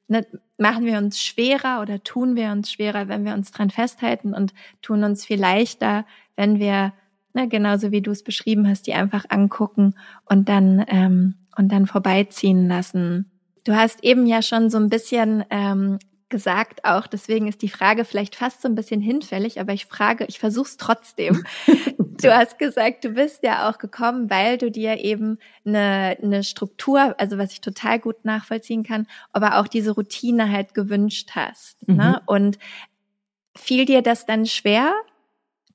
ne, 0.08 0.26
machen 0.58 0.86
wir 0.86 0.98
uns 0.98 1.22
schwerer 1.22 1.82
oder 1.82 2.04
tun 2.04 2.36
wir 2.36 2.52
uns 2.52 2.72
schwerer, 2.72 3.08
wenn 3.08 3.26
wir 3.26 3.34
uns 3.34 3.52
dran 3.52 3.70
festhalten 3.70 4.34
und 4.34 4.54
tun 4.82 5.04
uns 5.04 5.26
viel 5.26 5.40
leichter, 5.40 6.06
wenn 6.36 6.60
wir, 6.60 6.94
ne, 7.34 7.48
genauso 7.48 7.92
wie 7.92 8.02
du 8.02 8.12
es 8.12 8.24
beschrieben 8.24 8.68
hast, 8.68 8.88
die 8.88 8.94
einfach 8.94 9.26
angucken 9.30 9.96
und 10.26 10.50
dann, 10.50 10.84
ähm, 10.88 11.36
und 11.56 11.72
dann 11.72 11.88
vorbeiziehen 11.88 12.68
lassen. 12.68 13.32
Du 13.64 13.76
hast 13.76 14.04
eben 14.04 14.26
ja 14.26 14.42
schon 14.42 14.70
so 14.70 14.78
ein 14.78 14.90
bisschen 14.90 15.44
ähm, 15.50 16.00
gesagt 16.30 16.84
auch, 16.84 17.08
deswegen 17.08 17.48
ist 17.48 17.62
die 17.62 17.70
Frage 17.70 18.04
vielleicht 18.06 18.36
fast 18.36 18.62
so 18.62 18.68
ein 18.68 18.76
bisschen 18.76 19.02
hinfällig, 19.02 19.60
aber 19.60 19.74
ich 19.74 19.86
frage, 19.86 20.26
ich 20.28 20.40
versuche 20.40 20.68
es 20.68 20.78
trotzdem. 20.78 21.44
du 21.98 22.36
hast 22.36 22.60
gesagt, 22.60 23.06
du 23.06 23.10
bist 23.10 23.44
ja 23.44 23.70
auch 23.70 23.78
gekommen, 23.78 24.30
weil 24.30 24.58
du 24.58 24.70
dir 24.70 24.98
eben 25.04 25.40
eine, 25.66 26.18
eine 26.22 26.44
Struktur, 26.44 27.16
also 27.18 27.38
was 27.38 27.52
ich 27.52 27.62
total 27.62 28.00
gut 28.00 28.26
nachvollziehen 28.26 28.84
kann, 28.84 29.08
aber 29.32 29.58
auch 29.58 29.68
diese 29.68 29.92
Routine 29.92 30.52
halt 30.52 30.74
gewünscht 30.74 31.32
hast. 31.36 31.88
Ne? 31.88 31.94
Mhm. 31.94 31.98
Ne? 31.98 32.22
Und 32.26 32.60
fiel 33.56 33.86
dir 33.86 34.02
das 34.02 34.26
dann 34.26 34.46
schwer, 34.46 34.94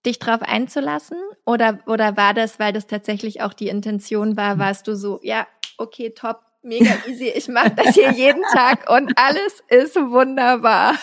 dich 0.05 0.19
drauf 0.19 0.43
einzulassen? 0.43 1.19
Oder, 1.45 1.79
oder 1.87 2.17
war 2.17 2.35
das, 2.35 2.59
weil 2.59 2.73
das 2.73 2.87
tatsächlich 2.87 3.43
auch 3.43 3.53
die 3.53 3.69
Intention 3.69 4.37
war, 4.37 4.59
warst 4.59 4.87
du 4.87 4.97
so, 4.97 5.21
ja, 5.23 5.47
okay, 5.79 6.11
top, 6.11 6.43
mega 6.63 6.91
easy. 7.07 7.29
Ich 7.29 7.49
mache 7.49 7.71
das 7.71 7.95
hier 7.95 8.13
jeden 8.13 8.43
Tag 8.53 8.89
und 8.91 9.13
alles 9.17 9.63
ist 9.69 9.97
wunderbar. 9.97 10.95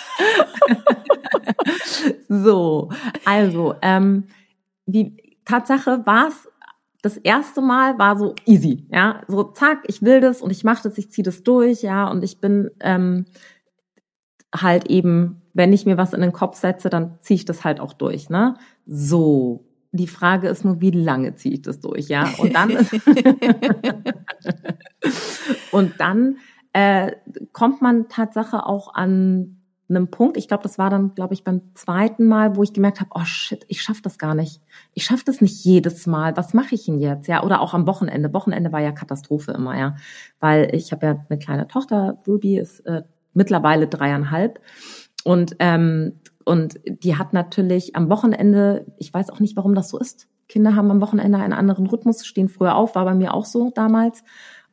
so, 2.29 2.89
also 3.25 3.75
ähm, 3.81 4.27
die 4.85 5.37
Tatsache 5.45 6.05
war 6.05 6.29
es 6.29 6.47
das 7.01 7.17
erste 7.17 7.61
Mal 7.61 7.97
war 7.97 8.17
so 8.17 8.35
easy, 8.45 8.85
ja, 8.91 9.21
so 9.27 9.43
zack, 9.43 9.83
ich 9.87 10.01
will 10.01 10.19
das 10.19 10.41
und 10.41 10.51
ich 10.51 10.65
mache 10.65 10.83
das, 10.83 10.97
ich 10.97 11.11
ziehe 11.11 11.23
das 11.23 11.43
durch, 11.43 11.81
ja, 11.81 12.09
und 12.09 12.23
ich 12.23 12.41
bin 12.41 12.71
ähm, 12.81 13.25
halt 14.53 14.89
eben, 14.89 15.41
wenn 15.53 15.71
ich 15.71 15.85
mir 15.85 15.97
was 15.97 16.13
in 16.13 16.21
den 16.21 16.33
Kopf 16.33 16.57
setze, 16.57 16.89
dann 16.89 17.17
ziehe 17.21 17.35
ich 17.35 17.45
das 17.45 17.63
halt 17.63 17.79
auch 17.79 17.93
durch, 17.93 18.29
ne? 18.29 18.55
So. 18.85 19.65
Die 19.91 20.07
Frage 20.07 20.47
ist 20.49 20.63
nur, 20.63 20.81
wie 20.81 20.91
lange 20.91 21.35
ziehe 21.35 21.55
ich 21.55 21.61
das 21.61 21.79
durch, 21.79 22.07
ja? 22.09 22.29
Und 22.37 22.53
dann, 22.53 22.69
und 25.71 25.99
dann 25.99 26.37
äh, 26.73 27.11
kommt 27.51 27.81
man 27.81 28.07
Tatsache 28.09 28.65
auch 28.65 28.93
an 28.93 29.59
einem 29.89 30.11
Punkt, 30.11 30.37
ich 30.37 30.47
glaube, 30.47 30.63
das 30.63 30.77
war 30.77 30.89
dann, 30.89 31.15
glaube 31.15 31.33
ich, 31.33 31.43
beim 31.43 31.73
zweiten 31.73 32.25
Mal, 32.25 32.55
wo 32.55 32.63
ich 32.63 32.73
gemerkt 32.73 32.99
habe, 32.99 33.09
oh 33.15 33.25
shit, 33.25 33.65
ich 33.67 33.81
schaffe 33.81 34.01
das 34.03 34.19
gar 34.19 34.35
nicht. 34.35 34.61
Ich 34.93 35.03
schaffe 35.03 35.23
das 35.25 35.41
nicht 35.41 35.65
jedes 35.65 36.05
Mal. 36.05 36.37
Was 36.37 36.53
mache 36.53 36.75
ich 36.75 36.85
denn 36.85 36.99
jetzt? 36.99 37.27
Ja, 37.27 37.43
oder 37.43 37.59
auch 37.61 37.73
am 37.73 37.87
Wochenende. 37.87 38.31
Wochenende 38.33 38.71
war 38.71 38.81
ja 38.81 38.91
Katastrophe 38.91 39.51
immer, 39.51 39.77
ja. 39.77 39.95
Weil 40.39 40.75
ich 40.75 40.91
habe 40.91 41.05
ja 41.05 41.25
eine 41.27 41.39
kleine 41.39 41.67
Tochter, 41.67 42.19
Ruby 42.27 42.59
ist 42.59 42.81
äh, 42.81 43.01
mittlerweile 43.33 43.87
dreieinhalb. 43.87 44.59
Und, 45.23 45.55
ähm, 45.57 46.19
und 46.49 46.79
die 46.83 47.15
hat 47.15 47.31
natürlich 47.31 47.95
am 47.95 48.09
Wochenende, 48.09 48.87
ich 48.97 49.13
weiß 49.13 49.29
auch 49.29 49.39
nicht, 49.39 49.55
warum 49.55 49.75
das 49.75 49.89
so 49.89 49.99
ist. 49.99 50.27
Kinder 50.47 50.75
haben 50.75 50.89
am 50.89 50.99
Wochenende 50.99 51.37
einen 51.37 51.53
anderen 51.53 51.85
Rhythmus, 51.85 52.25
stehen 52.25 52.49
früher 52.49 52.73
auf, 52.73 52.95
war 52.95 53.05
bei 53.05 53.13
mir 53.13 53.35
auch 53.35 53.45
so 53.45 53.69
damals. 53.69 54.23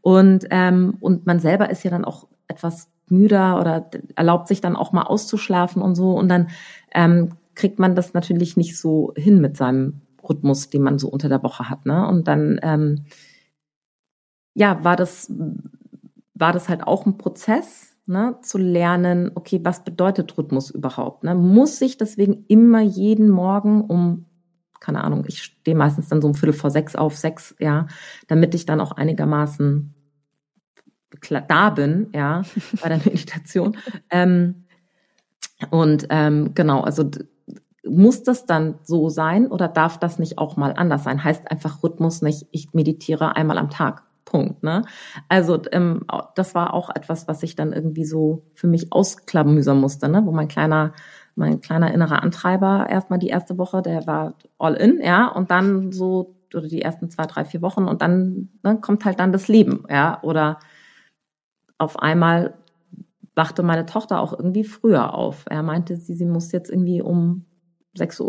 Und, 0.01 0.47
ähm, 0.49 0.97
und 1.01 1.27
man 1.27 1.39
selber 1.39 1.69
ist 1.69 1.85
ja 1.85 1.91
dann 1.91 2.07
auch 2.07 2.29
etwas 2.49 2.89
müder 3.11 3.61
oder 3.61 3.91
erlaubt 4.15 4.49
sich 4.49 4.63
dann 4.63 4.75
auch 4.75 4.93
mal 4.93 5.03
auszuschlafen 5.03 5.83
und 5.83 5.97
so. 5.97 6.13
Und 6.13 6.31
dann 6.31 6.49
ähm, 6.95 7.33
kriegt 7.55 7.79
man 7.79 7.95
das 7.95 8.15
natürlich 8.15 8.57
nicht 8.57 8.79
so 8.79 9.13
hin 9.15 9.43
mit 9.43 9.59
seinem 9.59 10.01
Rhythmus, 10.27 10.71
den 10.71 10.81
man 10.81 10.99
so 10.99 11.11
unter 11.11 11.29
der 11.29 11.43
Woche 11.43 11.69
hat. 11.69 11.85
Ne? 11.85 12.09
Und 12.09 12.27
dann 12.27 12.59
ähm, 12.63 13.05
ja, 14.55 14.83
war 14.83 14.97
das, 14.97 15.31
war 16.33 16.55
das 16.55 16.71
halt 16.71 16.87
auch 16.87 17.05
ein 17.05 17.19
Prozess, 17.19 17.86
ne, 18.07 18.37
zu 18.43 18.59
lernen, 18.59 19.33
okay, 19.35 19.61
was 19.63 19.85
bedeutet 19.85 20.37
Rhythmus 20.39 20.71
überhaupt? 20.71 21.25
Ne? 21.25 21.35
Muss 21.35 21.81
ich 21.81 21.99
deswegen 21.99 22.45
immer 22.49 22.81
jeden 22.81 23.29
Morgen 23.29 23.83
um, 23.83 24.27
keine 24.81 25.03
Ahnung, 25.05 25.25
ich 25.27 25.43
stehe 25.43 25.77
meistens 25.77 26.09
dann 26.09 26.23
so 26.23 26.29
um 26.29 26.35
Viertel 26.35 26.53
vor 26.53 26.71
sechs 26.71 26.95
auf 26.97 27.17
sechs, 27.17 27.55
ja, 27.59 27.87
damit 28.29 28.55
ich 28.55 28.67
dann 28.67 28.81
auch 28.81 28.93
einigermaßen 28.93 29.93
da 31.49 31.71
bin, 31.71 32.09
ja, 32.15 32.43
bei 32.83 32.89
der 32.89 32.99
Meditation. 32.99 33.77
ähm, 34.11 34.67
und 35.71 36.07
ähm, 36.11 36.53
genau, 36.55 36.83
also 36.83 37.11
muss 37.89 38.23
das 38.23 38.47
dann 38.47 38.79
so 38.83 39.09
sein 39.09 39.47
oder 39.47 39.69
darf 39.69 39.99
das 39.99 40.19
nicht 40.19 40.39
auch 40.39 40.57
mal 40.57 40.73
anders 40.77 41.05
sein? 41.05 41.23
Heißt 41.23 41.51
einfach 41.51 41.83
Rhythmus 41.83 42.21
nicht, 42.21 42.47
ich 42.51 42.75
meditiere 42.75 43.37
einmal 43.37 43.59
am 43.59 43.71
Tag. 43.71 44.06
Punkt. 44.27 44.63
Ne? 44.63 44.83
Also 45.31 45.63
ähm, 45.73 46.05
das 46.35 46.55
war 46.55 46.75
auch 46.75 46.91
etwas, 46.95 47.27
was 47.27 47.43
ich 47.43 47.57
dann 47.57 47.73
irgendwie 47.73 48.05
so 48.05 48.43
für 48.53 48.67
mich 48.67 48.93
ausklamüsern 48.93 49.81
musste, 49.81 50.11
ne? 50.11 50.23
wo 50.27 50.33
mein 50.33 50.49
kleiner, 50.49 50.93
mein 51.35 51.63
kleiner 51.63 51.95
innerer 51.95 52.23
Antreiber 52.23 52.87
erstmal 52.91 53.19
die 53.19 53.29
erste 53.29 53.57
Woche, 53.57 53.81
der 53.81 54.07
war 54.07 54.35
all 54.59 54.75
in, 54.75 55.01
ja, 55.01 55.29
und 55.29 55.51
dann 55.51 55.93
so 55.93 56.35
oder 56.55 56.69
die 56.69 56.83
ersten 56.83 57.11
zwei, 57.11 57.25
drei, 57.25 57.45
vier 57.45 57.63
Wochen 57.63 57.85
und 57.85 58.03
dann 58.03 58.51
ne, 58.63 58.79
kommt 58.81 59.05
halt 59.05 59.19
dann 59.21 59.33
das 59.33 59.49
Leben, 59.49 59.85
ja, 59.89 60.23
oder 60.23 60.59
auf 61.79 61.99
einmal 61.99 62.55
wachte 63.35 63.63
meine 63.63 63.87
Tochter 63.87 64.21
auch 64.21 64.33
irgendwie 64.33 64.65
früher 64.65 65.15
auf. 65.15 65.45
Er 65.49 65.63
meinte, 65.63 65.97
sie, 65.97 66.15
sie 66.15 66.25
muss 66.25 66.53
jetzt 66.53 66.71
irgendwie 66.71 67.03
um 67.03 67.45
6.30 67.97 68.23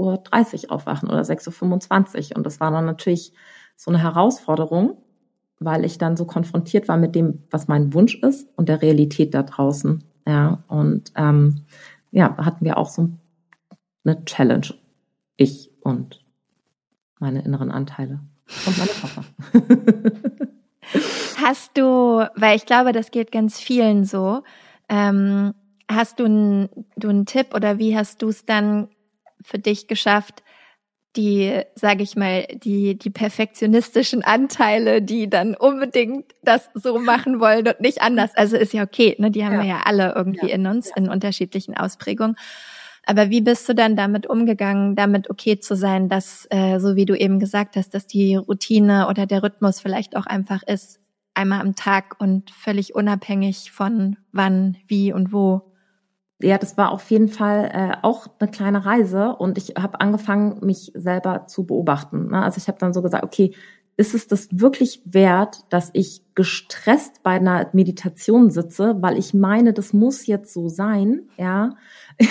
Uhr 0.66 0.72
aufwachen 0.72 1.10
oder 1.10 1.22
6.25 1.22 2.32
Uhr. 2.32 2.38
Und 2.38 2.46
das 2.46 2.60
war 2.60 2.72
dann 2.72 2.86
natürlich 2.86 3.34
so 3.78 3.90
eine 3.90 4.02
Herausforderung, 4.02 4.98
weil 5.60 5.86
ich 5.86 5.98
dann 5.98 6.18
so 6.18 6.26
konfrontiert 6.26 6.88
war 6.88 6.98
mit 6.98 7.16
dem, 7.16 7.44
was 7.50 7.68
mein 7.68 7.94
Wunsch 7.94 8.16
ist 8.16 8.48
und 8.56 8.70
der 8.70 8.82
Realität 8.82 9.34
da 9.34 9.44
draußen. 9.44 10.04
Ja, 10.28 10.64
und 10.68 11.12
ähm, 11.16 11.66
ja, 12.12 12.36
hatten 12.38 12.66
wir 12.66 12.78
auch 12.78 12.90
so 12.90 13.10
eine 14.04 14.24
Challenge. 14.26 14.68
Ich 15.38 15.72
und 15.82 16.24
meine 17.20 17.44
inneren 17.44 17.72
Anteile 17.72 18.20
und 18.66 18.78
meine 18.78 18.92
Tochter. 18.92 19.24
Hast 21.44 21.78
du, 21.78 22.26
weil 22.36 22.56
ich 22.56 22.66
glaube, 22.66 22.94
das 22.94 23.12
geht 23.12 23.32
ganz 23.32 23.60
vielen 23.60 24.06
so, 24.06 24.44
ähm, 24.90 25.54
hast 25.90 26.20
du 26.20 26.26
einen 26.26 26.70
du 26.96 27.10
einen 27.10 27.26
Tipp 27.26 27.54
oder 27.54 27.78
wie 27.78 27.98
hast 27.98 28.22
du 28.22 28.30
es 28.30 28.46
dann 28.46 28.88
für 29.42 29.60
dich 29.60 29.88
geschafft, 29.88 30.44
die, 31.18 31.62
sage 31.76 32.04
ich 32.04 32.16
mal, 32.16 32.46
die, 32.64 32.98
die 32.98 33.10
perfektionistischen 33.10 34.24
Anteile, 34.24 35.02
die 35.02 35.30
dann 35.30 35.56
unbedingt 35.56 36.26
das 36.44 36.70
so 36.76 37.00
machen 37.00 37.40
wollen 37.40 37.68
und 37.68 37.82
nicht 37.82 38.02
anders. 38.02 38.32
Also 38.36 38.56
ist 38.56 38.74
ja 38.74 38.84
okay, 38.84 39.16
ne? 39.18 39.32
Die 39.32 39.44
haben 39.44 39.54
ja. 39.54 39.62
wir 39.62 39.68
ja 39.68 39.82
alle 39.86 40.14
irgendwie 40.16 40.50
ja. 40.50 40.56
in 40.56 40.68
uns, 40.68 40.90
ja. 40.90 40.98
in 40.98 41.10
unterschiedlichen 41.10 41.76
Ausprägungen. 41.76 42.38
Aber 43.06 43.30
wie 43.30 43.42
bist 43.42 43.68
du 43.68 43.74
dann 43.74 43.96
damit 43.96 44.28
umgegangen, 44.28 44.96
damit 44.96 45.30
okay 45.30 45.60
zu 45.60 45.76
sein, 45.76 46.10
dass, 46.10 46.46
äh, 46.50 46.80
so 46.80 46.96
wie 46.96 47.06
du 47.06 47.18
eben 47.18 47.40
gesagt 47.40 47.78
hast, 47.78 47.94
dass 47.94 48.06
die 48.06 48.36
Routine 48.36 49.08
oder 49.08 49.26
der 49.26 49.44
Rhythmus 49.44 49.80
vielleicht 49.80 50.16
auch 50.16 50.26
einfach 50.26 50.62
ist, 50.64 51.00
einmal 51.34 51.62
am 51.62 51.76
Tag 51.76 52.16
und 52.20 52.52
völlig 52.52 52.96
unabhängig 52.96 53.72
von 53.72 54.18
wann, 54.32 54.78
wie 54.88 55.14
und 55.14 55.32
wo? 55.32 55.74
Ja, 56.40 56.60
das 56.60 56.78
war 56.78 56.92
auf 56.92 57.10
jeden 57.10 57.30
Fall 57.30 57.72
äh, 57.74 57.98
auch 58.04 58.28
eine 58.38 58.52
kleine 58.52 58.86
Reise 58.86 59.36
und 59.36 59.58
ich 59.58 59.74
habe 59.76 60.02
angefangen, 60.02 60.60
mich 60.64 60.92
selber 60.94 61.48
zu 61.48 61.66
beobachten. 61.66 62.28
Ne? 62.30 62.44
Also 62.44 62.60
ich 62.60 62.68
habe 62.68 62.78
dann 62.78 62.94
so 62.94 63.02
gesagt, 63.02 63.24
okay, 63.24 63.56
ist 64.00 64.14
es 64.14 64.28
das 64.28 64.48
wirklich 64.52 65.02
wert, 65.06 65.66
dass 65.70 65.90
ich 65.94 66.22
gestresst 66.36 67.24
bei 67.24 67.32
einer 67.32 67.68
Meditation 67.74 68.52
sitze, 68.52 68.96
weil 69.02 69.18
ich 69.18 69.34
meine, 69.34 69.74
das 69.74 69.92
muss 69.92 70.28
jetzt 70.28 70.54
so 70.54 70.70
sein, 70.70 71.24
ja. 71.38 71.76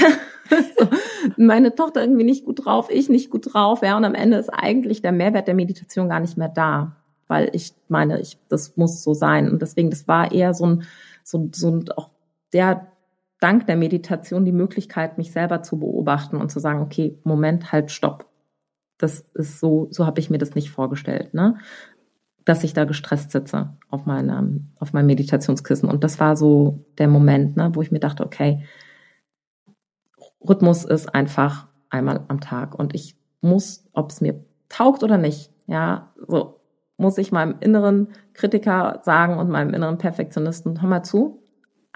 meine 1.36 1.74
Tochter 1.74 2.02
irgendwie 2.02 2.22
nicht 2.22 2.44
gut 2.44 2.64
drauf, 2.64 2.88
ich 2.88 3.08
nicht 3.08 3.30
gut 3.30 3.52
drauf, 3.52 3.82
ja, 3.82 3.96
und 3.96 4.04
am 4.04 4.14
Ende 4.14 4.36
ist 4.36 4.50
eigentlich 4.50 5.02
der 5.02 5.10
Mehrwert 5.10 5.48
der 5.48 5.54
Meditation 5.54 6.08
gar 6.08 6.20
nicht 6.20 6.36
mehr 6.38 6.48
da, 6.48 6.94
weil 7.26 7.50
ich 7.52 7.74
meine, 7.88 8.20
ich, 8.20 8.38
das 8.48 8.76
muss 8.76 9.02
so 9.02 9.12
sein. 9.12 9.50
Und 9.50 9.60
deswegen, 9.60 9.90
das 9.90 10.06
war 10.06 10.30
eher 10.30 10.54
so 10.54 10.66
ein, 10.66 10.84
so, 11.24 11.50
so 11.52 11.72
ein, 11.72 11.90
auch 11.96 12.10
der 12.52 12.86
dank 13.40 13.66
der 13.66 13.76
Meditation 13.76 14.44
die 14.44 14.52
Möglichkeit, 14.52 15.18
mich 15.18 15.32
selber 15.32 15.62
zu 15.62 15.78
beobachten 15.78 16.36
und 16.36 16.50
zu 16.50 16.60
sagen, 16.60 16.80
okay, 16.80 17.18
Moment, 17.24 17.72
halt, 17.72 17.90
stopp 17.90 18.26
das 18.98 19.20
ist 19.34 19.60
so, 19.60 19.88
so 19.90 20.06
habe 20.06 20.20
ich 20.20 20.30
mir 20.30 20.38
das 20.38 20.54
nicht 20.54 20.70
vorgestellt, 20.70 21.34
ne? 21.34 21.58
Dass 22.44 22.64
ich 22.64 22.72
da 22.72 22.84
gestresst 22.84 23.32
sitze 23.32 23.76
auf 23.90 24.06
meinem, 24.06 24.70
auf 24.78 24.92
meinem 24.92 25.06
Meditationskissen. 25.06 25.88
Und 25.88 26.04
das 26.04 26.20
war 26.20 26.36
so 26.36 26.84
der 26.98 27.08
Moment, 27.08 27.56
ne, 27.56 27.70
wo 27.74 27.82
ich 27.82 27.90
mir 27.90 27.98
dachte, 27.98 28.24
okay, 28.24 28.64
Rhythmus 30.48 30.84
ist 30.84 31.12
einfach 31.12 31.66
einmal 31.90 32.24
am 32.28 32.40
Tag. 32.40 32.78
Und 32.78 32.94
ich 32.94 33.16
muss, 33.40 33.84
ob 33.92 34.10
es 34.10 34.20
mir 34.20 34.44
taugt 34.68 35.02
oder 35.02 35.18
nicht, 35.18 35.50
ja, 35.66 36.12
so 36.26 36.60
muss 36.98 37.18
ich 37.18 37.32
meinem 37.32 37.56
inneren 37.60 38.08
Kritiker 38.32 39.00
sagen 39.02 39.38
und 39.38 39.50
meinem 39.50 39.74
inneren 39.74 39.98
Perfektionisten, 39.98 40.80
hör 40.80 40.88
mal 40.88 41.02
zu, 41.02 41.42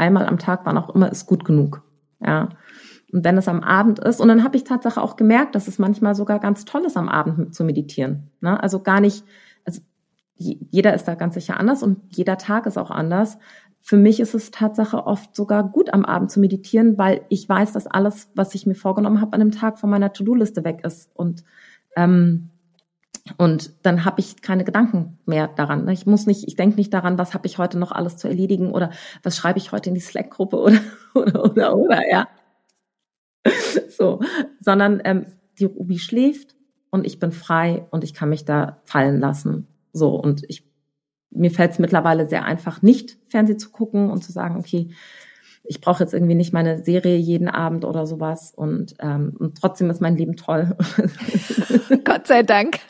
einmal 0.00 0.26
am 0.26 0.38
Tag, 0.38 0.62
wann 0.64 0.78
auch 0.78 0.94
immer, 0.94 1.12
ist 1.12 1.26
gut 1.26 1.44
genug. 1.44 1.82
Ja. 2.20 2.48
Und 3.12 3.24
wenn 3.24 3.36
es 3.36 3.48
am 3.48 3.62
Abend 3.62 3.98
ist, 3.98 4.20
und 4.20 4.28
dann 4.28 4.44
habe 4.44 4.56
ich 4.56 4.64
Tatsache 4.64 5.00
auch 5.00 5.16
gemerkt, 5.16 5.54
dass 5.54 5.68
es 5.68 5.78
manchmal 5.78 6.14
sogar 6.14 6.38
ganz 6.38 6.64
toll 6.64 6.84
ist, 6.84 6.96
am 6.96 7.08
Abend 7.08 7.54
zu 7.54 7.64
meditieren. 7.64 8.30
Ne? 8.40 8.60
Also 8.62 8.82
gar 8.82 9.00
nicht, 9.00 9.24
also 9.64 9.80
jeder 10.36 10.94
ist 10.94 11.04
da 11.04 11.14
ganz 11.14 11.34
sicher 11.34 11.58
anders 11.58 11.82
und 11.82 11.98
jeder 12.08 12.38
Tag 12.38 12.66
ist 12.66 12.78
auch 12.78 12.90
anders. 12.90 13.38
Für 13.80 13.96
mich 13.96 14.20
ist 14.20 14.34
es 14.34 14.50
Tatsache 14.50 15.06
oft 15.06 15.34
sogar 15.34 15.68
gut, 15.68 15.92
am 15.92 16.04
Abend 16.04 16.30
zu 16.30 16.40
meditieren, 16.40 16.98
weil 16.98 17.22
ich 17.28 17.48
weiß, 17.48 17.72
dass 17.72 17.86
alles, 17.86 18.30
was 18.34 18.54
ich 18.54 18.66
mir 18.66 18.74
vorgenommen 18.74 19.20
habe, 19.20 19.32
an 19.32 19.40
einem 19.40 19.52
Tag 19.52 19.78
von 19.78 19.90
meiner 19.90 20.12
To-Do-Liste 20.12 20.64
weg 20.64 20.82
ist. 20.84 21.10
Und 21.14 21.44
ähm, 21.96 22.49
und 23.36 23.72
dann 23.82 24.04
habe 24.04 24.20
ich 24.20 24.42
keine 24.42 24.64
Gedanken 24.64 25.18
mehr 25.26 25.48
daran. 25.48 25.88
Ich 25.88 26.06
muss 26.06 26.26
nicht, 26.26 26.46
ich 26.46 26.56
denke 26.56 26.76
nicht 26.76 26.92
daran, 26.92 27.18
was 27.18 27.34
habe 27.34 27.46
ich 27.46 27.58
heute 27.58 27.78
noch 27.78 27.92
alles 27.92 28.16
zu 28.16 28.28
erledigen 28.28 28.72
oder 28.72 28.90
was 29.22 29.36
schreibe 29.36 29.58
ich 29.58 29.72
heute 29.72 29.90
in 29.90 29.94
die 29.94 30.00
Slack-Gruppe 30.00 30.56
oder, 30.56 30.78
oder, 31.14 31.44
oder, 31.44 31.76
oder, 31.76 32.10
ja. 32.10 32.28
so, 33.88 34.20
sondern 34.60 35.00
ähm, 35.04 35.26
die 35.58 35.64
Ruby 35.64 35.98
schläft 35.98 36.56
und 36.90 37.06
ich 37.06 37.18
bin 37.18 37.32
frei 37.32 37.86
und 37.90 38.04
ich 38.04 38.14
kann 38.14 38.28
mich 38.28 38.44
da 38.44 38.80
fallen 38.84 39.20
lassen. 39.20 39.66
So, 39.92 40.14
und 40.14 40.44
ich, 40.48 40.64
mir 41.30 41.50
fällt 41.50 41.72
es 41.72 41.78
mittlerweile 41.78 42.26
sehr 42.26 42.44
einfach, 42.44 42.82
nicht 42.82 43.18
Fernsehen 43.28 43.58
zu 43.58 43.70
gucken 43.70 44.10
und 44.10 44.22
zu 44.24 44.32
sagen, 44.32 44.56
okay, 44.56 44.90
ich 45.70 45.80
brauche 45.80 46.02
jetzt 46.02 46.14
irgendwie 46.14 46.34
nicht 46.34 46.52
meine 46.52 46.82
Serie 46.82 47.16
jeden 47.16 47.48
Abend 47.48 47.84
oder 47.84 48.06
sowas 48.06 48.52
und, 48.54 48.94
ähm, 48.98 49.36
und 49.38 49.56
trotzdem 49.56 49.90
ist 49.90 50.00
mein 50.00 50.16
Leben 50.16 50.36
toll. 50.36 50.76
Gott 52.04 52.26
sei 52.26 52.42
Dank. 52.42 52.80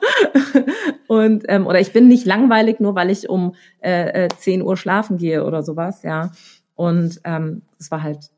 Und 1.08 1.44
ähm, 1.48 1.66
oder 1.66 1.80
ich 1.80 1.92
bin 1.92 2.08
nicht 2.08 2.26
langweilig, 2.26 2.80
nur 2.80 2.94
weil 2.94 3.10
ich 3.10 3.28
um 3.28 3.54
äh, 3.80 4.28
10 4.28 4.60
äh, 4.60 4.62
Uhr 4.64 4.76
schlafen 4.76 5.16
gehe 5.16 5.44
oder 5.44 5.62
sowas, 5.62 6.02
ja. 6.02 6.32
Und 6.74 7.20
ähm, 7.24 7.62
es 7.78 7.90
war 7.90 8.02
halt, 8.02 8.30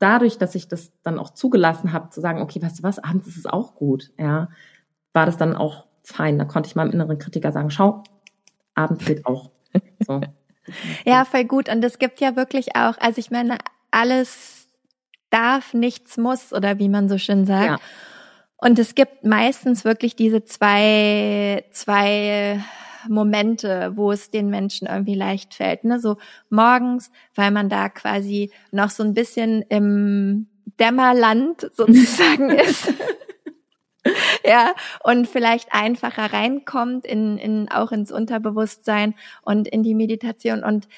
dadurch, 0.00 0.38
dass 0.38 0.54
ich 0.56 0.66
das 0.66 0.92
dann 1.02 1.18
auch 1.18 1.30
zugelassen 1.30 1.92
habe, 1.92 2.10
zu 2.10 2.20
sagen, 2.20 2.40
okay, 2.40 2.60
weißt 2.60 2.80
du 2.80 2.82
was, 2.82 2.98
abends 2.98 3.28
ist 3.28 3.36
es 3.36 3.46
auch 3.46 3.76
gut, 3.76 4.10
ja, 4.18 4.48
war 5.12 5.26
das 5.26 5.36
dann 5.36 5.54
auch 5.54 5.86
fein. 6.02 6.38
Da 6.38 6.44
konnte 6.44 6.68
ich 6.68 6.74
meinem 6.74 6.90
inneren 6.90 7.18
Kritiker 7.18 7.52
sagen, 7.52 7.70
schau, 7.70 8.02
abends 8.74 9.04
geht 9.04 9.26
auch. 9.26 9.50
So. 10.06 10.20
Ja, 11.04 11.24
voll 11.24 11.44
gut. 11.44 11.68
Und 11.68 11.84
es 11.84 11.98
gibt 11.98 12.20
ja 12.20 12.34
wirklich 12.34 12.74
auch, 12.74 12.96
also 12.98 13.18
ich 13.18 13.30
meine, 13.30 13.58
alles 13.90 14.66
darf, 15.28 15.74
nichts 15.74 16.16
muss 16.16 16.52
oder 16.52 16.78
wie 16.78 16.88
man 16.88 17.08
so 17.08 17.18
schön 17.18 17.44
sagt. 17.44 17.66
Ja. 17.66 17.78
Und 18.60 18.78
es 18.78 18.94
gibt 18.94 19.24
meistens 19.24 19.84
wirklich 19.84 20.16
diese 20.16 20.44
zwei, 20.44 21.64
zwei 21.70 22.62
Momente, 23.08 23.92
wo 23.94 24.12
es 24.12 24.30
den 24.30 24.50
Menschen 24.50 24.86
irgendwie 24.86 25.14
leicht 25.14 25.54
fällt. 25.54 25.84
Ne? 25.84 25.98
So 26.00 26.18
morgens, 26.50 27.10
weil 27.34 27.50
man 27.50 27.68
da 27.68 27.88
quasi 27.88 28.50
noch 28.70 28.90
so 28.90 29.02
ein 29.02 29.14
bisschen 29.14 29.62
im 29.62 30.48
Dämmerland 30.78 31.70
sozusagen 31.74 32.50
ist. 32.50 32.92
ja, 34.44 34.74
und 35.04 35.28
vielleicht 35.28 35.72
einfacher 35.72 36.32
reinkommt 36.32 37.06
in, 37.06 37.38
in 37.38 37.70
auch 37.70 37.92
ins 37.92 38.12
Unterbewusstsein 38.12 39.14
und 39.42 39.68
in 39.68 39.82
die 39.82 39.94
Meditation. 39.94 40.64
Und 40.64 40.88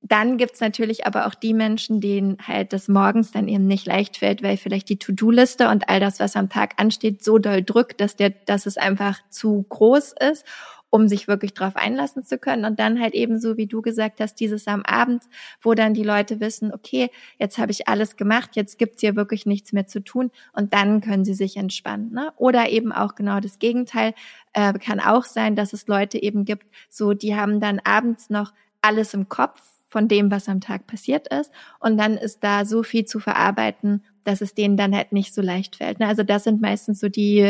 dann 0.00 0.38
gibt's 0.38 0.60
natürlich 0.60 1.06
aber 1.06 1.26
auch 1.26 1.34
die 1.34 1.54
Menschen, 1.54 2.00
denen 2.00 2.38
halt 2.46 2.72
das 2.72 2.88
morgens 2.88 3.32
dann 3.32 3.48
eben 3.48 3.66
nicht 3.66 3.86
leicht 3.86 4.18
fällt, 4.18 4.42
weil 4.42 4.56
vielleicht 4.56 4.88
die 4.88 4.98
To-Do-Liste 4.98 5.68
und 5.68 5.88
all 5.88 6.00
das, 6.00 6.20
was 6.20 6.36
am 6.36 6.48
Tag 6.48 6.74
ansteht, 6.76 7.24
so 7.24 7.38
doll 7.38 7.62
drückt, 7.62 8.00
dass 8.00 8.16
der, 8.16 8.30
dass 8.30 8.66
es 8.66 8.76
einfach 8.76 9.18
zu 9.30 9.66
groß 9.68 10.14
ist 10.30 10.44
um 10.90 11.08
sich 11.08 11.28
wirklich 11.28 11.54
drauf 11.54 11.76
einlassen 11.76 12.24
zu 12.24 12.38
können. 12.38 12.64
Und 12.64 12.78
dann 12.78 13.00
halt 13.00 13.14
eben 13.14 13.38
so, 13.38 13.56
wie 13.56 13.66
du 13.66 13.82
gesagt 13.82 14.20
hast, 14.20 14.36
dieses 14.36 14.66
am 14.66 14.82
Abend, 14.84 15.22
wo 15.60 15.74
dann 15.74 15.94
die 15.94 16.02
Leute 16.02 16.40
wissen, 16.40 16.72
okay, 16.72 17.10
jetzt 17.38 17.58
habe 17.58 17.72
ich 17.72 17.88
alles 17.88 18.16
gemacht, 18.16 18.50
jetzt 18.54 18.78
gibt's 18.78 19.00
hier 19.00 19.16
wirklich 19.16 19.46
nichts 19.46 19.72
mehr 19.72 19.86
zu 19.86 20.00
tun 20.02 20.30
und 20.52 20.72
dann 20.72 21.00
können 21.00 21.24
sie 21.24 21.34
sich 21.34 21.56
entspannen. 21.56 22.12
Ne? 22.12 22.32
Oder 22.36 22.70
eben 22.70 22.92
auch 22.92 23.14
genau 23.14 23.40
das 23.40 23.58
Gegenteil 23.58 24.14
äh, 24.54 24.72
kann 24.74 25.00
auch 25.00 25.24
sein, 25.24 25.56
dass 25.56 25.72
es 25.72 25.88
Leute 25.88 26.22
eben 26.22 26.44
gibt, 26.44 26.66
so 26.88 27.12
die 27.12 27.36
haben 27.36 27.60
dann 27.60 27.80
abends 27.84 28.30
noch 28.30 28.52
alles 28.80 29.12
im 29.12 29.28
Kopf 29.28 29.60
von 29.88 30.06
dem, 30.06 30.30
was 30.30 30.48
am 30.48 30.60
Tag 30.60 30.86
passiert 30.86 31.28
ist. 31.28 31.50
Und 31.80 31.98
dann 31.98 32.16
ist 32.16 32.44
da 32.44 32.64
so 32.64 32.82
viel 32.82 33.04
zu 33.04 33.18
verarbeiten 33.18 34.02
dass 34.28 34.42
es 34.42 34.52
denen 34.52 34.76
dann 34.76 34.94
halt 34.94 35.12
nicht 35.12 35.32
so 35.32 35.40
leicht 35.40 35.76
fällt. 35.76 36.00
Ne? 36.00 36.06
Also 36.06 36.22
das 36.22 36.44
sind 36.44 36.60
meistens 36.60 37.00
so 37.00 37.08
die, 37.08 37.40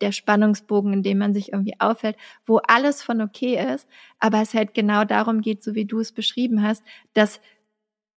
der 0.00 0.12
Spannungsbogen, 0.12 0.92
in 0.92 1.02
dem 1.02 1.18
man 1.18 1.34
sich 1.34 1.52
irgendwie 1.52 1.74
auffällt, 1.80 2.16
wo 2.46 2.58
alles 2.58 3.02
von 3.02 3.20
okay 3.20 3.60
ist, 3.74 3.88
aber 4.20 4.40
es 4.40 4.54
halt 4.54 4.72
genau 4.72 5.04
darum 5.04 5.40
geht, 5.40 5.64
so 5.64 5.74
wie 5.74 5.84
du 5.84 5.98
es 5.98 6.12
beschrieben 6.12 6.62
hast, 6.62 6.84
dass 7.12 7.40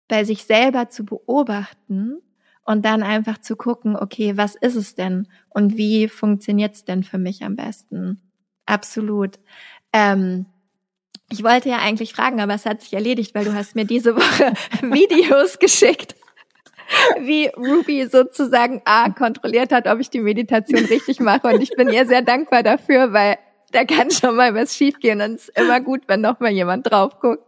bei 0.06 0.24
sich 0.24 0.44
selber 0.44 0.90
zu 0.90 1.06
beobachten 1.06 2.18
und 2.66 2.84
dann 2.84 3.02
einfach 3.02 3.38
zu 3.38 3.56
gucken, 3.56 3.96
okay, 3.96 4.36
was 4.36 4.54
ist 4.54 4.76
es 4.76 4.94
denn 4.94 5.26
und 5.48 5.78
wie 5.78 6.08
funktioniert 6.08 6.74
es 6.74 6.84
denn 6.84 7.04
für 7.04 7.18
mich 7.18 7.42
am 7.42 7.56
besten? 7.56 8.20
Absolut. 8.66 9.38
Ähm, 9.94 10.44
ich 11.30 11.42
wollte 11.42 11.68
ja 11.68 11.78
eigentlich 11.78 12.12
fragen, 12.12 12.40
aber 12.40 12.54
es 12.54 12.66
hat 12.66 12.82
sich 12.82 12.92
erledigt, 12.92 13.34
weil 13.34 13.44
du 13.44 13.54
hast 13.54 13.74
mir 13.74 13.84
diese 13.84 14.16
Woche 14.16 14.54
Videos 14.82 15.58
geschickt 15.58 16.14
wie 17.20 17.46
Ruby 17.56 18.06
sozusagen 18.06 18.82
A 18.84 19.10
kontrolliert 19.10 19.72
hat, 19.72 19.86
ob 19.86 20.00
ich 20.00 20.10
die 20.10 20.20
Meditation 20.20 20.84
richtig 20.84 21.20
mache. 21.20 21.48
Und 21.48 21.62
ich 21.62 21.70
bin 21.70 21.88
ihr 21.88 22.06
sehr 22.06 22.22
dankbar 22.22 22.62
dafür, 22.62 23.12
weil 23.12 23.38
da 23.72 23.84
kann 23.84 24.10
schon 24.10 24.36
mal 24.36 24.54
was 24.54 24.76
schiefgehen 24.76 25.20
und 25.20 25.34
es 25.34 25.48
ist 25.48 25.58
immer 25.58 25.80
gut, 25.80 26.02
wenn 26.06 26.20
noch 26.20 26.38
mal 26.38 26.50
jemand 26.50 26.90
drauf 26.90 27.18
guckt. 27.20 27.42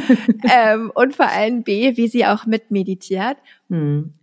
ähm, 0.50 0.90
und 0.94 1.14
vor 1.14 1.28
allem 1.28 1.64
B, 1.64 1.96
wie 1.96 2.08
sie 2.08 2.24
auch 2.24 2.46
mitmeditiert. 2.46 3.36
Hm. 3.68 4.14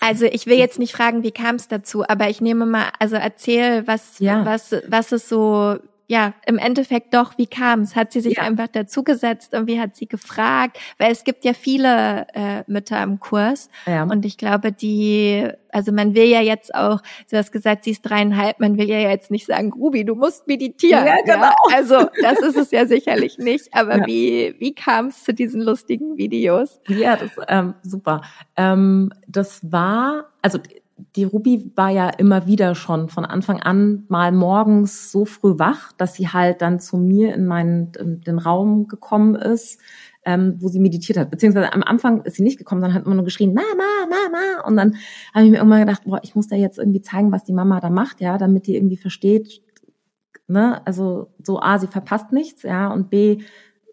Also 0.00 0.26
ich 0.26 0.46
will 0.46 0.58
jetzt 0.58 0.78
nicht 0.78 0.92
fragen, 0.92 1.22
wie 1.22 1.30
kam 1.30 1.54
es 1.54 1.68
dazu, 1.68 2.04
aber 2.06 2.28
ich 2.28 2.40
nehme 2.40 2.66
mal, 2.66 2.88
also 2.98 3.16
erzähl, 3.16 3.86
was, 3.86 4.18
ja. 4.18 4.44
was, 4.44 4.74
was 4.88 5.12
ist 5.12 5.28
so, 5.28 5.78
ja, 6.08 6.34
im 6.46 6.58
Endeffekt 6.58 7.14
doch, 7.14 7.38
wie 7.38 7.46
kam 7.46 7.80
es? 7.80 7.96
Hat 7.96 8.12
sie 8.12 8.20
sich 8.20 8.36
ja. 8.36 8.42
einfach 8.42 8.68
dazugesetzt 8.68 9.54
und 9.54 9.66
wie 9.66 9.80
hat 9.80 9.96
sie 9.96 10.06
gefragt? 10.06 10.78
Weil 10.98 11.12
es 11.12 11.24
gibt 11.24 11.44
ja 11.44 11.54
viele 11.54 12.26
äh, 12.34 12.64
Mütter 12.66 13.02
im 13.02 13.20
Kurs 13.20 13.70
ja. 13.86 14.02
und 14.02 14.24
ich 14.24 14.36
glaube, 14.36 14.72
die, 14.72 15.48
also 15.70 15.92
man 15.92 16.14
will 16.14 16.26
ja 16.26 16.40
jetzt 16.40 16.74
auch, 16.74 17.00
du 17.30 17.36
hast 17.36 17.52
gesagt, 17.52 17.84
sie 17.84 17.92
ist 17.92 18.02
dreieinhalb, 18.02 18.60
man 18.60 18.76
will 18.76 18.88
ja 18.88 18.98
jetzt 18.98 19.30
nicht 19.30 19.46
sagen, 19.46 19.72
Ruby, 19.72 20.04
du 20.04 20.14
musst 20.14 20.46
meditieren. 20.46 21.06
Ja, 21.06 21.16
genau. 21.24 21.42
Ja? 21.42 21.54
Also 21.72 22.06
das 22.20 22.40
ist 22.40 22.56
es 22.56 22.70
ja 22.72 22.86
sicherlich 22.86 23.38
nicht, 23.38 23.72
aber 23.72 23.94
wie, 24.06 24.54
wie 24.58 24.74
kam 24.74 25.06
es 25.06 25.24
zu 25.24 25.32
diesen 25.32 25.62
lustigen 25.62 26.18
Videos? 26.18 26.80
Ja, 26.88 27.16
das 27.16 27.30
ähm, 27.48 27.74
super. 27.82 28.22
Ähm, 28.56 29.12
das 29.26 29.60
war, 29.70 30.26
also 30.42 30.58
die 31.16 31.24
Ruby 31.24 31.72
war 31.74 31.90
ja 31.90 32.08
immer 32.08 32.46
wieder 32.46 32.74
schon 32.74 33.08
von 33.08 33.24
Anfang 33.24 33.60
an 33.60 34.04
mal 34.08 34.32
morgens 34.32 35.10
so 35.10 35.24
früh 35.24 35.58
wach, 35.58 35.92
dass 35.92 36.14
sie 36.14 36.28
halt 36.28 36.62
dann 36.62 36.80
zu 36.80 36.96
mir 36.96 37.34
in 37.34 37.46
meinen 37.46 37.92
in 37.98 38.20
den 38.20 38.38
Raum 38.38 38.86
gekommen 38.88 39.34
ist, 39.34 39.80
ähm, 40.24 40.56
wo 40.58 40.68
sie 40.68 40.78
meditiert 40.78 41.18
hat. 41.18 41.30
Beziehungsweise 41.30 41.72
am 41.72 41.82
Anfang 41.82 42.22
ist 42.22 42.36
sie 42.36 42.42
nicht 42.42 42.58
gekommen, 42.58 42.80
sondern 42.80 42.98
hat 42.98 43.06
immer 43.06 43.14
nur 43.14 43.24
geschrien, 43.24 43.54
Mama, 43.54 44.06
Mama. 44.08 44.66
Und 44.66 44.76
dann 44.76 44.96
habe 45.34 45.44
ich 45.44 45.50
mir 45.50 45.58
irgendwann 45.58 45.80
gedacht, 45.80 46.04
boah, 46.04 46.20
ich 46.22 46.34
muss 46.34 46.48
da 46.48 46.56
jetzt 46.56 46.78
irgendwie 46.78 47.02
zeigen, 47.02 47.32
was 47.32 47.44
die 47.44 47.52
Mama 47.52 47.80
da 47.80 47.90
macht, 47.90 48.20
ja, 48.20 48.38
damit 48.38 48.66
die 48.66 48.76
irgendwie 48.76 48.96
versteht, 48.96 49.62
ne, 50.46 50.86
also 50.86 51.32
so 51.42 51.60
A, 51.60 51.78
sie 51.78 51.88
verpasst 51.88 52.32
nichts, 52.32 52.62
ja, 52.62 52.92
und 52.92 53.10
B, 53.10 53.38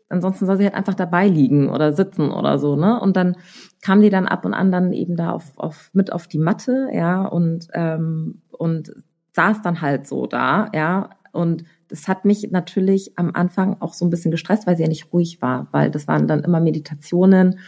ansonsten 0.09 0.45
soll 0.45 0.57
sie 0.57 0.63
halt 0.65 0.73
einfach 0.73 0.95
dabei 0.95 1.27
liegen 1.27 1.69
oder 1.69 1.93
sitzen 1.93 2.31
oder 2.31 2.59
so, 2.59 2.75
ne? 2.75 2.99
Und 2.99 3.15
dann 3.15 3.37
kam 3.81 4.01
die 4.01 4.09
dann 4.09 4.27
ab 4.27 4.45
und 4.45 4.53
an 4.53 4.71
dann 4.71 4.91
eben 4.91 5.15
da 5.15 5.31
auf, 5.31 5.53
auf 5.55 5.89
mit 5.93 6.11
auf 6.11 6.27
die 6.27 6.39
Matte, 6.39 6.89
ja, 6.93 7.25
und 7.25 7.67
ähm, 7.73 8.41
und 8.51 8.91
saß 9.33 9.61
dann 9.61 9.81
halt 9.81 10.07
so 10.07 10.25
da, 10.25 10.69
ja, 10.73 11.11
und 11.31 11.63
das 11.87 12.07
hat 12.07 12.25
mich 12.25 12.49
natürlich 12.51 13.17
am 13.17 13.31
Anfang 13.33 13.77
auch 13.79 13.93
so 13.93 14.05
ein 14.05 14.09
bisschen 14.09 14.31
gestresst, 14.31 14.67
weil 14.67 14.75
sie 14.75 14.83
ja 14.83 14.89
nicht 14.89 15.13
ruhig 15.13 15.41
war, 15.41 15.67
weil 15.71 15.91
das 15.91 16.07
waren 16.07 16.27
dann 16.27 16.43
immer 16.43 16.59
Meditationen 16.59 17.59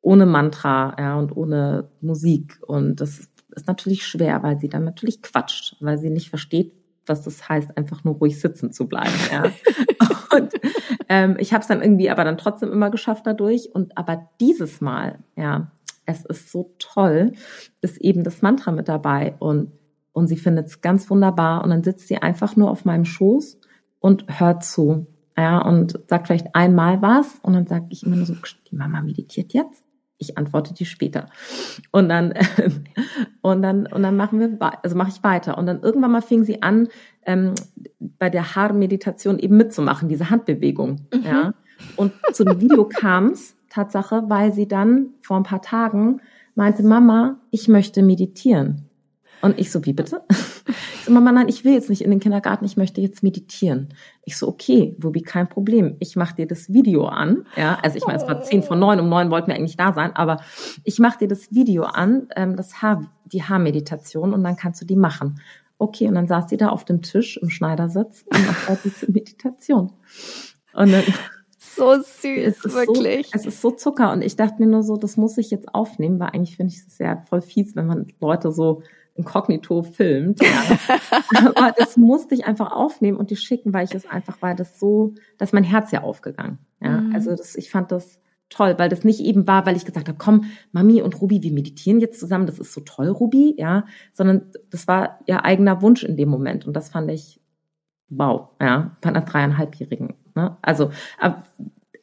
ohne 0.00 0.26
Mantra, 0.26 0.94
ja, 0.98 1.18
und 1.18 1.36
ohne 1.36 1.88
Musik 2.00 2.60
und 2.66 3.00
das 3.00 3.28
ist 3.50 3.66
natürlich 3.66 4.06
schwer, 4.06 4.42
weil 4.42 4.58
sie 4.60 4.68
dann 4.68 4.84
natürlich 4.84 5.22
quatscht, 5.22 5.76
weil 5.80 5.98
sie 5.98 6.10
nicht 6.10 6.28
versteht, 6.28 6.72
was 7.08 7.22
das 7.22 7.48
heißt, 7.48 7.76
einfach 7.76 8.04
nur 8.04 8.14
ruhig 8.14 8.40
sitzen 8.40 8.72
zu 8.72 8.88
bleiben. 8.88 9.12
Ja. 9.32 9.44
und 10.36 10.52
ähm, 11.08 11.36
ich 11.38 11.52
habe 11.52 11.62
es 11.62 11.68
dann 11.68 11.82
irgendwie 11.82 12.10
aber 12.10 12.24
dann 12.24 12.38
trotzdem 12.38 12.72
immer 12.72 12.90
geschafft 12.90 13.26
dadurch. 13.26 13.70
Und 13.72 13.96
aber 13.96 14.28
dieses 14.40 14.80
Mal, 14.80 15.18
ja, 15.36 15.70
es 16.04 16.24
ist 16.24 16.50
so 16.50 16.74
toll, 16.78 17.32
ist 17.80 17.98
eben 17.98 18.24
das 18.24 18.42
Mantra 18.42 18.72
mit 18.72 18.88
dabei 18.88 19.34
und 19.38 19.72
und 20.12 20.28
sie 20.28 20.38
findet 20.38 20.68
es 20.68 20.80
ganz 20.80 21.10
wunderbar 21.10 21.62
und 21.62 21.68
dann 21.68 21.84
sitzt 21.84 22.08
sie 22.08 22.16
einfach 22.16 22.56
nur 22.56 22.70
auf 22.70 22.86
meinem 22.86 23.04
Schoß 23.04 23.58
und 24.00 24.24
hört 24.40 24.64
zu. 24.64 25.06
Ja, 25.36 25.58
und 25.58 26.00
sagt 26.08 26.28
vielleicht 26.28 26.54
einmal 26.54 27.02
was 27.02 27.38
und 27.42 27.52
dann 27.52 27.66
sage 27.66 27.84
ich 27.90 28.02
immer 28.02 28.16
nur 28.16 28.24
so, 28.24 28.34
die 28.70 28.76
Mama 28.76 29.02
meditiert 29.02 29.52
jetzt 29.52 29.85
ich 30.18 30.38
antworte 30.38 30.74
dir 30.74 30.86
später. 30.86 31.26
Und 31.90 32.08
dann, 32.08 32.34
und 33.42 33.62
dann, 33.62 33.86
und 33.86 34.02
dann 34.02 34.16
machen 34.16 34.40
wir, 34.40 34.58
also 34.82 34.96
mache 34.96 35.10
ich 35.10 35.22
weiter. 35.22 35.58
Und 35.58 35.66
dann 35.66 35.82
irgendwann 35.82 36.12
mal 36.12 36.22
fing 36.22 36.44
sie 36.44 36.62
an, 36.62 36.88
ähm, 37.24 37.54
bei 37.98 38.30
der 38.30 38.54
Haarmeditation 38.54 39.38
eben 39.38 39.56
mitzumachen, 39.56 40.08
diese 40.08 40.30
Handbewegung. 40.30 41.06
Mhm. 41.12 41.22
Ja. 41.22 41.54
Und 41.96 42.12
zu 42.32 42.44
dem 42.44 42.60
Video 42.60 42.88
kam 42.88 43.32
es, 43.32 43.54
Tatsache, 43.68 44.24
weil 44.28 44.52
sie 44.52 44.66
dann 44.66 45.10
vor 45.20 45.36
ein 45.36 45.42
paar 45.42 45.60
Tagen 45.60 46.20
meinte, 46.54 46.82
Mama, 46.82 47.38
ich 47.50 47.68
möchte 47.68 48.02
meditieren. 48.02 48.88
Und 49.42 49.58
ich 49.58 49.70
so, 49.70 49.84
wie 49.84 49.92
bitte? 49.92 50.22
So, 51.06 51.12
Mama, 51.12 51.30
nein, 51.30 51.48
ich 51.48 51.64
will 51.64 51.72
jetzt 51.72 51.88
nicht 51.88 52.02
in 52.02 52.10
den 52.10 52.18
Kindergarten, 52.18 52.64
ich 52.64 52.76
möchte 52.76 53.00
jetzt 53.00 53.22
meditieren. 53.22 53.90
Ich 54.24 54.36
so, 54.36 54.48
okay, 54.48 54.96
Wubi, 54.98 55.22
kein 55.22 55.48
Problem. 55.48 55.96
Ich 56.00 56.16
mache 56.16 56.34
dir 56.34 56.46
das 56.46 56.72
Video 56.72 57.06
an. 57.06 57.46
Ja, 57.56 57.78
also 57.80 57.96
ich 57.96 58.04
meine, 58.06 58.18
es 58.18 58.26
war 58.26 58.42
zehn 58.42 58.62
von 58.62 58.80
neun, 58.80 58.98
um 58.98 59.08
neun 59.08 59.30
wollten 59.30 59.46
wir 59.46 59.54
eigentlich 59.54 59.76
da 59.76 59.92
sein, 59.92 60.14
aber 60.16 60.40
ich 60.82 60.98
mache 60.98 61.20
dir 61.20 61.28
das 61.28 61.54
Video 61.54 61.84
an, 61.84 62.28
ähm, 62.34 62.56
das 62.56 62.82
Haar, 62.82 63.10
die 63.24 63.44
Haarmeditation 63.44 64.34
und 64.34 64.42
dann 64.42 64.56
kannst 64.56 64.82
du 64.82 64.84
die 64.84 64.96
machen. 64.96 65.40
Okay, 65.78 66.08
und 66.08 66.14
dann 66.14 66.26
saß 66.26 66.48
sie 66.48 66.56
da 66.56 66.70
auf 66.70 66.84
dem 66.84 67.02
Tisch 67.02 67.36
im 67.36 67.50
Schneidersitz 67.50 68.24
und 68.32 68.46
macht 68.46 68.68
halt 68.68 68.80
diese 68.82 69.06
Meditation. 69.12 69.92
Und 70.74 70.92
dann, 70.92 71.04
so 71.76 71.94
süß, 71.94 72.64
wirklich. 72.74 73.28
So, 73.28 73.32
es 73.32 73.46
ist 73.46 73.60
so 73.60 73.70
Zucker 73.70 74.10
und 74.12 74.22
ich 74.22 74.34
dachte 74.34 74.56
mir 74.58 74.68
nur 74.68 74.82
so, 74.82 74.96
das 74.96 75.16
muss 75.16 75.38
ich 75.38 75.50
jetzt 75.50 75.72
aufnehmen, 75.72 76.18
weil 76.18 76.30
eigentlich 76.30 76.56
finde 76.56 76.74
ich 76.74 76.80
es 76.86 76.98
ja 76.98 77.22
voll 77.28 77.42
fies, 77.42 77.76
wenn 77.76 77.86
man 77.86 78.06
Leute 78.20 78.50
so 78.50 78.82
inkognito 79.16 79.82
filmt. 79.82 80.40
Ja. 80.42 80.78
Aber 81.54 81.74
das 81.76 81.96
musste 81.96 82.34
ich 82.34 82.46
einfach 82.46 82.72
aufnehmen 82.72 83.18
und 83.18 83.30
die 83.30 83.36
schicken, 83.36 83.72
weil 83.72 83.84
ich 83.84 83.94
es 83.94 84.08
einfach, 84.08 84.38
weil 84.40 84.56
das 84.56 84.78
so, 84.78 85.14
dass 85.38 85.52
mein 85.52 85.64
Herz 85.64 85.90
ja 85.90 86.02
aufgegangen. 86.02 86.58
Ja, 86.80 87.00
mhm. 87.00 87.14
also 87.14 87.30
das, 87.30 87.56
ich 87.56 87.70
fand 87.70 87.92
das 87.92 88.20
toll, 88.48 88.74
weil 88.78 88.88
das 88.88 89.04
nicht 89.04 89.20
eben 89.20 89.46
war, 89.46 89.66
weil 89.66 89.76
ich 89.76 89.84
gesagt 89.84 90.08
habe, 90.08 90.18
komm, 90.18 90.44
Mami 90.72 91.02
und 91.02 91.20
Ruby, 91.20 91.42
wir 91.42 91.52
meditieren 91.52 92.00
jetzt 92.00 92.20
zusammen, 92.20 92.46
das 92.46 92.58
ist 92.58 92.72
so 92.72 92.80
toll, 92.80 93.08
Ruby, 93.08 93.54
ja, 93.58 93.86
sondern 94.12 94.52
das 94.70 94.86
war 94.86 95.18
ihr 95.26 95.44
eigener 95.44 95.82
Wunsch 95.82 96.04
in 96.04 96.16
dem 96.16 96.28
Moment 96.28 96.66
und 96.66 96.74
das 96.74 96.90
fand 96.90 97.10
ich 97.10 97.40
wow, 98.08 98.50
ja, 98.60 98.96
bei 99.00 99.08
einer 99.08 99.22
dreieinhalbjährigen. 99.22 100.14
Ne? 100.34 100.56
Also 100.62 100.90
aber, 101.18 101.42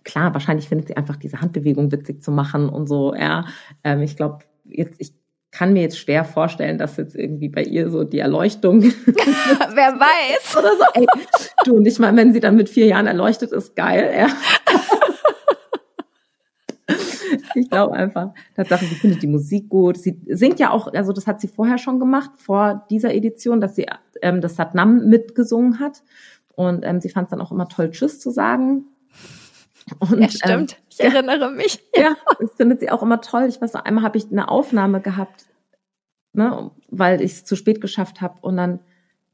klar, 0.04 0.34
wahrscheinlich 0.34 0.68
findet 0.68 0.88
sie 0.88 0.98
einfach 0.98 1.16
diese 1.16 1.42
Handbewegung 1.42 1.92
witzig 1.92 2.22
zu 2.22 2.32
machen 2.32 2.70
und 2.70 2.88
so, 2.88 3.16
ja. 3.16 3.46
Ähm, 3.84 4.02
ich 4.02 4.18
glaube, 4.18 4.40
jetzt 4.66 5.00
ich 5.00 5.14
kann 5.54 5.72
mir 5.72 5.84
jetzt 5.84 6.00
schwer 6.00 6.26
vorstellen, 6.26 6.80
dass 6.80 6.98
jetzt 6.98 7.16
irgendwie 7.16 7.48
bei 7.48 7.64
ihr 7.64 7.92
so 7.92 8.04
die 8.04 8.20
Erleuchtung. 8.20 8.82
Wer 9.06 9.94
weiß. 10.00 10.58
Oder 10.58 10.76
so. 10.76 10.84
Ey, 10.96 11.06
du, 11.66 11.80
nicht 11.80 12.00
mal, 12.00 12.16
wenn 12.16 12.34
sie 12.34 12.40
dann 12.40 12.56
mit 12.56 12.70
vier 12.70 12.88
Jahren 12.88 13.06
erleuchtet 13.06 13.52
ist, 13.52 13.76
geil, 13.76 14.12
ja. 14.18 14.28
ich 17.56 17.70
glaube 17.70 17.94
einfach, 17.94 18.32
Tatsache, 18.56 18.86
sie 18.86 18.96
findet 18.96 19.22
die 19.22 19.28
Musik 19.28 19.70
gut. 19.70 19.98
Sie 19.98 20.20
singt 20.28 20.60
ja 20.60 20.72
auch, 20.72 20.92
also 20.92 21.14
das 21.14 21.28
hat 21.28 21.40
sie 21.40 21.48
vorher 21.48 21.78
schon 21.78 22.00
gemacht, 22.00 22.32
vor 22.38 22.88
dieser 22.90 23.14
Edition, 23.14 23.62
dass 23.62 23.76
sie 23.76 23.86
ähm, 24.24 24.42
das 24.42 24.56
Satnam 24.56 25.08
mitgesungen 25.08 25.80
hat. 25.80 26.02
Und 26.56 26.84
ähm, 26.84 27.00
sie 27.00 27.10
fand 27.10 27.28
es 27.28 27.30
dann 27.30 27.42
auch 27.42 27.52
immer 27.52 27.68
toll, 27.68 27.92
Tschüss 27.92 28.20
zu 28.20 28.32
sagen. 28.32 28.86
Und, 30.00 30.20
ja, 30.20 30.30
stimmt. 30.30 30.74
Ähm, 30.74 30.84
ich 30.90 31.00
erinnere 31.00 31.52
mich. 31.52 31.84
Ja, 31.96 32.16
das 32.40 32.52
findet 32.56 32.80
sie 32.80 32.90
auch 32.90 33.04
immer 33.04 33.22
toll. 33.22 33.46
Ich 33.48 33.62
weiß 33.62 33.74
noch, 33.74 33.86
einmal 33.86 34.04
habe 34.04 34.18
ich 34.18 34.32
eine 34.32 34.50
Aufnahme 34.50 35.02
gehabt, 35.02 35.46
ne, 36.34 36.72
weil 36.90 37.22
ich 37.22 37.34
es 37.34 37.46
zu 37.46 37.56
spät 37.56 37.82
geschafft 37.82 38.22
habe. 38.22 38.40
Und 38.42 38.58
dann 38.58 38.80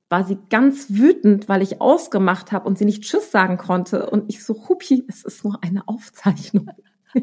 war 0.09 0.25
sie 0.25 0.37
ganz 0.49 0.87
wütend, 0.89 1.47
weil 1.47 1.61
ich 1.61 1.79
ausgemacht 1.81 2.51
habe 2.51 2.67
und 2.67 2.77
sie 2.77 2.85
nicht 2.85 3.03
Tschüss 3.03 3.31
sagen 3.31 3.57
konnte. 3.57 4.09
Und 4.09 4.25
ich 4.27 4.43
so, 4.43 4.67
Hupi, 4.67 5.05
es 5.07 5.23
ist 5.23 5.43
nur 5.43 5.63
eine 5.63 5.87
Aufzeichnung. 5.87 6.69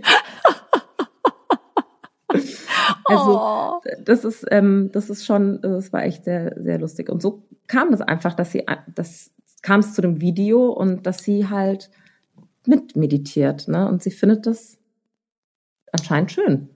also 3.04 3.40
oh. 3.40 3.80
das 4.04 4.24
ist, 4.24 4.46
ähm, 4.50 4.90
das 4.92 5.10
ist 5.10 5.26
schon, 5.26 5.60
das 5.60 5.92
war 5.92 6.04
echt 6.04 6.24
sehr, 6.24 6.54
sehr 6.62 6.78
lustig. 6.78 7.10
Und 7.10 7.20
so 7.20 7.42
kam 7.66 7.90
das 7.90 8.00
einfach, 8.00 8.34
dass 8.34 8.52
sie, 8.52 8.64
das 8.94 9.32
kam 9.62 9.80
es 9.80 9.94
zu 9.94 10.00
dem 10.00 10.20
Video 10.20 10.70
und 10.70 11.06
dass 11.06 11.18
sie 11.18 11.48
halt 11.50 11.90
mit 12.66 12.96
meditiert, 12.96 13.68
ne? 13.68 13.88
Und 13.88 14.02
sie 14.02 14.10
findet 14.10 14.46
das 14.46 14.78
anscheinend 15.92 16.32
schön. 16.32 16.68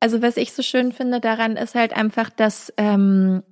Also 0.00 0.22
was 0.22 0.36
ich 0.36 0.52
so 0.52 0.62
schön 0.62 0.92
finde 0.92 1.20
daran 1.20 1.56
ist 1.56 1.74
halt 1.74 1.94
einfach, 1.94 2.30
dass 2.30 2.72
ähm, 2.76 3.42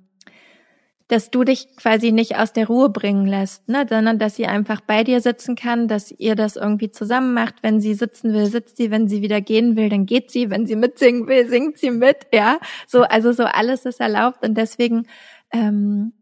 dass 1.07 1.29
du 1.29 1.43
dich 1.43 1.75
quasi 1.75 2.11
nicht 2.11 2.37
aus 2.37 2.53
der 2.53 2.67
Ruhe 2.67 2.89
bringen 2.89 3.27
lässt, 3.27 3.67
ne, 3.67 3.85
sondern 3.87 4.19
dass 4.19 4.35
sie 4.35 4.47
einfach 4.47 4.81
bei 4.81 5.03
dir 5.03 5.21
sitzen 5.21 5.55
kann, 5.55 5.87
dass 5.87 6.11
ihr 6.11 6.35
das 6.35 6.55
irgendwie 6.55 6.91
zusammen 6.91 7.33
macht. 7.33 7.55
Wenn 7.61 7.81
sie 7.81 7.93
sitzen 7.93 8.33
will, 8.33 8.47
sitzt 8.47 8.77
sie. 8.77 8.89
Wenn 8.89 9.07
sie 9.07 9.21
wieder 9.21 9.41
gehen 9.41 9.75
will, 9.75 9.89
dann 9.89 10.05
geht 10.05 10.31
sie. 10.31 10.49
Wenn 10.49 10.65
sie 10.65 10.75
mitsingen 10.75 11.27
will, 11.27 11.47
singt 11.49 11.77
sie 11.77 11.91
mit. 11.91 12.27
Ja, 12.33 12.57
so 12.87 13.03
also 13.03 13.31
so 13.31 13.43
alles 13.43 13.85
ist 13.85 13.99
erlaubt 13.99 14.43
und 14.43 14.55
deswegen 14.55 15.05
ähm, 15.51 16.13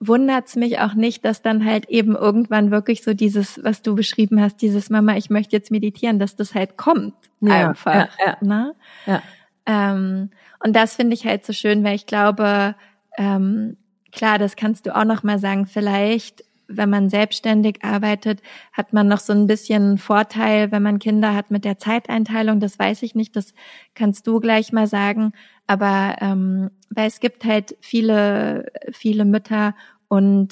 wundert's 0.00 0.56
mich 0.56 0.78
auch 0.78 0.94
nicht, 0.94 1.24
dass 1.24 1.42
dann 1.42 1.64
halt 1.64 1.88
eben 1.88 2.14
irgendwann 2.14 2.70
wirklich 2.70 3.02
so 3.02 3.14
dieses, 3.14 3.62
was 3.64 3.82
du 3.82 3.94
beschrieben 3.94 4.40
hast, 4.40 4.62
dieses 4.62 4.90
Mama, 4.90 5.16
ich 5.16 5.30
möchte 5.30 5.56
jetzt 5.56 5.70
meditieren, 5.70 6.18
dass 6.18 6.36
das 6.36 6.54
halt 6.54 6.76
kommt 6.76 7.14
ja, 7.40 7.70
einfach. 7.70 7.94
Ja, 7.94 8.08
ja. 8.24 8.36
Ne? 8.40 8.74
ja. 9.06 9.22
Ähm, 9.66 10.30
und 10.62 10.74
das 10.74 10.94
finde 10.94 11.14
ich 11.14 11.26
halt 11.26 11.44
so 11.44 11.52
schön, 11.52 11.82
weil 11.84 11.96
ich 11.96 12.06
glaube, 12.06 12.74
ähm, 13.16 13.76
klar, 14.12 14.38
das 14.38 14.56
kannst 14.56 14.86
du 14.86 14.96
auch 14.96 15.04
noch 15.04 15.22
mal 15.22 15.38
sagen, 15.38 15.66
vielleicht 15.66 16.44
wenn 16.68 16.90
man 16.90 17.08
selbstständig 17.08 17.82
arbeitet, 17.82 18.42
hat 18.74 18.92
man 18.92 19.08
noch 19.08 19.20
so 19.20 19.32
ein 19.32 19.46
bisschen 19.46 19.96
Vorteil, 19.96 20.70
wenn 20.70 20.82
man 20.82 20.98
Kinder 20.98 21.34
hat 21.34 21.50
mit 21.50 21.64
der 21.64 21.78
Zeiteinteilung. 21.78 22.60
Das 22.60 22.78
weiß 22.78 23.02
ich 23.02 23.14
nicht, 23.14 23.34
das 23.34 23.54
kannst 23.94 24.26
du 24.26 24.38
gleich 24.38 24.70
mal 24.70 24.86
sagen. 24.86 25.32
Aber 25.68 26.16
ähm, 26.20 26.70
weil 26.90 27.06
es 27.06 27.20
gibt 27.20 27.44
halt 27.44 27.76
viele, 27.80 28.72
viele 28.90 29.24
Mütter 29.24 29.74
und 30.08 30.48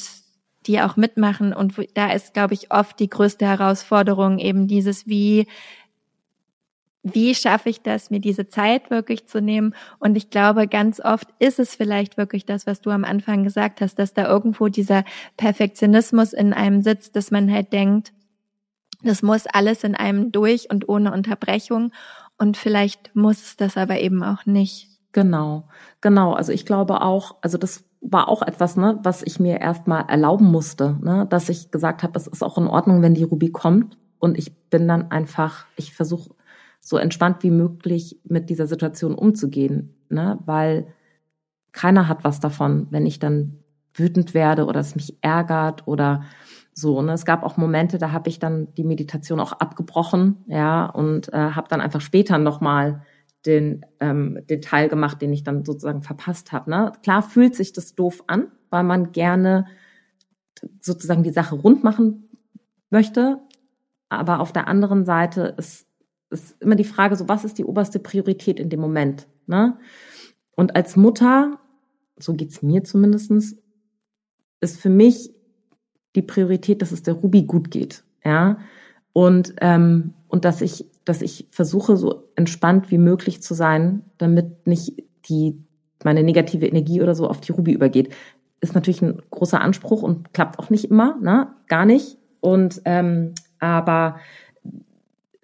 die 0.66 0.80
auch 0.80 0.96
mitmachen 0.96 1.52
und 1.52 1.74
da 1.94 2.12
ist, 2.12 2.34
glaube 2.34 2.54
ich, 2.54 2.72
oft 2.72 2.98
die 2.98 3.08
größte 3.08 3.46
Herausforderung 3.46 4.38
eben 4.38 4.66
dieses, 4.66 5.06
wie 5.06 5.46
wie 7.12 7.36
schaffe 7.36 7.68
ich 7.68 7.82
das, 7.82 8.10
mir 8.10 8.18
diese 8.18 8.48
Zeit 8.48 8.90
wirklich 8.90 9.26
zu 9.26 9.40
nehmen? 9.40 9.74
Und 10.00 10.16
ich 10.16 10.28
glaube, 10.30 10.66
ganz 10.66 10.98
oft 10.98 11.28
ist 11.38 11.60
es 11.60 11.76
vielleicht 11.76 12.16
wirklich 12.16 12.44
das, 12.46 12.66
was 12.66 12.80
du 12.80 12.90
am 12.90 13.04
Anfang 13.04 13.44
gesagt 13.44 13.80
hast, 13.80 14.00
dass 14.00 14.12
da 14.12 14.26
irgendwo 14.26 14.66
dieser 14.66 15.04
Perfektionismus 15.36 16.32
in 16.32 16.52
einem 16.52 16.82
sitzt, 16.82 17.14
dass 17.14 17.30
man 17.30 17.50
halt 17.50 17.72
denkt, 17.72 18.12
das 19.04 19.22
muss 19.22 19.46
alles 19.46 19.84
in 19.84 19.94
einem 19.94 20.32
durch 20.32 20.68
und 20.68 20.88
ohne 20.88 21.12
Unterbrechung. 21.12 21.92
Und 22.38 22.56
vielleicht 22.56 23.14
muss 23.14 23.40
es 23.40 23.56
das 23.56 23.76
aber 23.76 24.00
eben 24.00 24.24
auch 24.24 24.44
nicht. 24.44 24.88
Genau, 25.16 25.64
genau. 26.02 26.34
Also 26.34 26.52
ich 26.52 26.66
glaube 26.66 27.00
auch, 27.00 27.36
also 27.40 27.56
das 27.56 27.84
war 28.02 28.28
auch 28.28 28.42
etwas, 28.42 28.76
ne, 28.76 28.98
was 29.02 29.22
ich 29.22 29.40
mir 29.40 29.62
erstmal 29.62 30.04
erlauben 30.10 30.44
musste, 30.44 30.98
ne, 31.00 31.26
dass 31.30 31.48
ich 31.48 31.70
gesagt 31.70 32.02
habe, 32.02 32.18
es 32.18 32.26
ist 32.26 32.42
auch 32.42 32.58
in 32.58 32.66
Ordnung, 32.66 33.00
wenn 33.00 33.14
die 33.14 33.22
Ruby 33.22 33.50
kommt. 33.50 33.96
Und 34.18 34.36
ich 34.36 34.54
bin 34.68 34.86
dann 34.86 35.10
einfach, 35.10 35.64
ich 35.76 35.94
versuche 35.94 36.34
so 36.80 36.98
entspannt 36.98 37.42
wie 37.44 37.50
möglich 37.50 38.20
mit 38.24 38.50
dieser 38.50 38.66
Situation 38.66 39.14
umzugehen, 39.14 39.94
ne? 40.10 40.38
weil 40.44 40.88
keiner 41.72 42.08
hat 42.08 42.22
was 42.22 42.38
davon, 42.38 42.86
wenn 42.90 43.06
ich 43.06 43.18
dann 43.18 43.60
wütend 43.94 44.34
werde 44.34 44.66
oder 44.66 44.80
es 44.80 44.96
mich 44.96 45.16
ärgert 45.22 45.88
oder 45.88 46.24
so. 46.74 47.00
Ne? 47.00 47.12
Es 47.12 47.24
gab 47.24 47.42
auch 47.42 47.56
Momente, 47.56 47.96
da 47.96 48.12
habe 48.12 48.28
ich 48.28 48.38
dann 48.38 48.68
die 48.74 48.84
Meditation 48.84 49.40
auch 49.40 49.52
abgebrochen, 49.52 50.44
ja, 50.46 50.84
und 50.84 51.32
äh, 51.32 51.36
habe 51.36 51.68
dann 51.68 51.80
einfach 51.80 52.02
später 52.02 52.36
nochmal 52.36 53.00
den, 53.46 53.86
ähm, 54.00 54.38
den 54.48 54.62
Teil 54.62 54.88
gemacht, 54.88 55.22
den 55.22 55.32
ich 55.32 55.44
dann 55.44 55.64
sozusagen 55.64 56.02
verpasst 56.02 56.52
habe. 56.52 56.70
Ne? 56.70 56.92
Klar 57.02 57.22
fühlt 57.22 57.54
sich 57.54 57.72
das 57.72 57.94
doof 57.94 58.24
an, 58.26 58.48
weil 58.70 58.84
man 58.84 59.12
gerne 59.12 59.66
sozusagen 60.80 61.22
die 61.22 61.30
Sache 61.30 61.54
rund 61.54 61.84
machen 61.84 62.28
möchte, 62.90 63.40
aber 64.08 64.40
auf 64.40 64.52
der 64.52 64.68
anderen 64.68 65.04
Seite 65.04 65.54
ist 65.58 65.86
ist 66.30 66.60
immer 66.60 66.74
die 66.74 66.84
Frage, 66.84 67.16
so 67.16 67.28
was 67.28 67.44
ist 67.44 67.58
die 67.58 67.64
oberste 67.64 67.98
Priorität 67.98 68.58
in 68.60 68.68
dem 68.68 68.80
Moment? 68.80 69.26
Ne? 69.46 69.78
Und 70.56 70.74
als 70.76 70.96
Mutter, 70.96 71.58
so 72.16 72.34
geht's 72.34 72.62
mir 72.62 72.84
zumindestens, 72.84 73.56
ist 74.60 74.80
für 74.80 74.90
mich 74.90 75.30
die 76.14 76.22
Priorität, 76.22 76.82
dass 76.82 76.92
es 76.92 77.02
der 77.02 77.14
Ruby 77.14 77.42
gut 77.42 77.70
geht. 77.70 78.02
Ja. 78.24 78.58
Und, 79.12 79.54
ähm, 79.60 80.14
und 80.28 80.44
dass 80.44 80.60
ich, 80.60 80.86
dass 81.04 81.22
ich 81.22 81.46
versuche, 81.50 81.96
so 81.96 82.24
entspannt 82.34 82.90
wie 82.90 82.98
möglich 82.98 83.42
zu 83.42 83.54
sein, 83.54 84.02
damit 84.18 84.66
nicht 84.66 85.02
die, 85.28 85.56
meine 86.04 86.22
negative 86.22 86.66
Energie 86.66 87.02
oder 87.02 87.14
so 87.14 87.28
auf 87.28 87.40
die 87.40 87.52
Ruby 87.52 87.72
übergeht. 87.72 88.12
Ist 88.60 88.74
natürlich 88.74 89.02
ein 89.02 89.22
großer 89.30 89.60
Anspruch 89.60 90.02
und 90.02 90.32
klappt 90.32 90.58
auch 90.58 90.70
nicht 90.70 90.90
immer, 90.90 91.16
ne? 91.20 91.48
Gar 91.68 91.84
nicht. 91.84 92.18
Und 92.40 92.80
ähm, 92.84 93.34
aber 93.58 94.16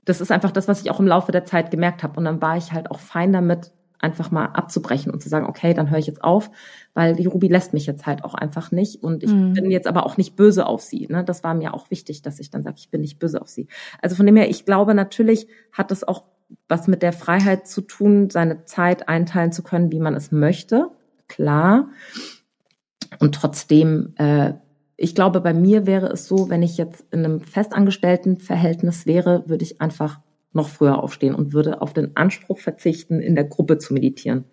das 0.05 0.21
ist 0.21 0.33
einfach 0.33 0.51
das, 0.51 0.69
was 0.69 0.81
ich 0.81 0.91
auch 0.91 1.01
im 1.01 1.07
Laufe 1.07 1.33
der 1.33 1.45
Zeit 1.45 1.71
gemerkt 1.71 2.03
habe. 2.03 2.17
Und 2.17 2.25
dann 2.25 2.43
war 2.43 2.57
ich 2.57 2.73
halt 2.73 2.91
auch 2.91 2.99
fein 2.99 3.33
damit, 3.33 3.71
einfach 4.03 4.31
mal 4.31 4.47
abzubrechen 4.47 5.13
und 5.13 5.23
zu 5.23 5.29
sagen, 5.29 5.47
okay, 5.47 5.75
dann 5.75 5.91
höre 5.91 5.99
ich 5.99 6.07
jetzt 6.07 6.23
auf, 6.23 6.51
weil 6.95 7.15
die 7.15 7.27
Ruby 7.27 7.49
lässt 7.49 7.73
mich 7.73 7.87
jetzt 7.87 8.07
halt 8.07 8.25
auch 8.25 8.35
einfach 8.35 8.71
nicht. 8.73 9.03
Und 9.03 9.23
ich 9.23 9.33
mhm. 9.33 9.55
bin 9.55 9.71
jetzt 9.71 9.87
aber 9.87 10.05
auch 10.05 10.17
nicht 10.17 10.37
böse 10.37 10.67
auf 10.67 10.83
sie. 10.83 11.07
Ne? 11.09 11.25
Das 11.25 11.45
war 11.45 11.55
mir 11.55 11.75
auch 11.75 11.91
wichtig, 11.91 12.23
dass 12.23 12.41
ich 12.41 12.51
dann 12.51 12.63
sage, 12.63 12.77
ich 12.79 12.91
bin 12.91 13.01
nicht 13.01 13.19
böse 13.19 13.41
auf 13.41 13.49
sie. 13.49 13.69
Also 14.01 14.17
von 14.17 14.27
dem 14.27 14.37
her, 14.37 14.51
ich 14.51 14.65
glaube, 14.65 14.95
natürlich 14.95 15.47
hat 15.73 15.91
es 15.91 16.07
auch 16.07 16.25
was 16.69 16.87
mit 16.89 17.03
der 17.03 17.13
Freiheit 17.13 17.67
zu 17.67 17.81
tun, 17.81 18.29
seine 18.29 18.65
Zeit 18.65 19.09
einteilen 19.09 19.53
zu 19.53 19.63
können, 19.63 19.91
wie 19.93 20.01
man 20.01 20.15
es 20.15 20.33
möchte. 20.33 20.91
Klar. 21.29 21.89
Und 23.21 23.35
trotzdem 23.35 24.15
äh, 24.17 24.55
ich 25.03 25.17
glaube, 25.17 25.41
bei 25.41 25.53
mir 25.53 25.85
wäre 25.85 26.07
es 26.07 26.29
so, 26.29 26.49
wenn 26.49 26.63
ich 26.63 26.77
jetzt 26.77 27.05
in 27.11 27.25
einem 27.25 27.41
festangestellten 27.41 28.37
Verhältnis 28.37 29.05
wäre, 29.05 29.43
würde 29.49 29.65
ich 29.65 29.81
einfach 29.81 30.21
noch 30.53 30.69
früher 30.69 31.03
aufstehen 31.03 31.35
und 31.35 31.53
würde 31.53 31.81
auf 31.81 31.93
den 31.93 32.17
Anspruch 32.17 32.59
verzichten, 32.59 33.21
in 33.21 33.35
der 33.35 33.45
Gruppe 33.45 33.79
zu 33.79 33.95
meditieren. 33.95 34.45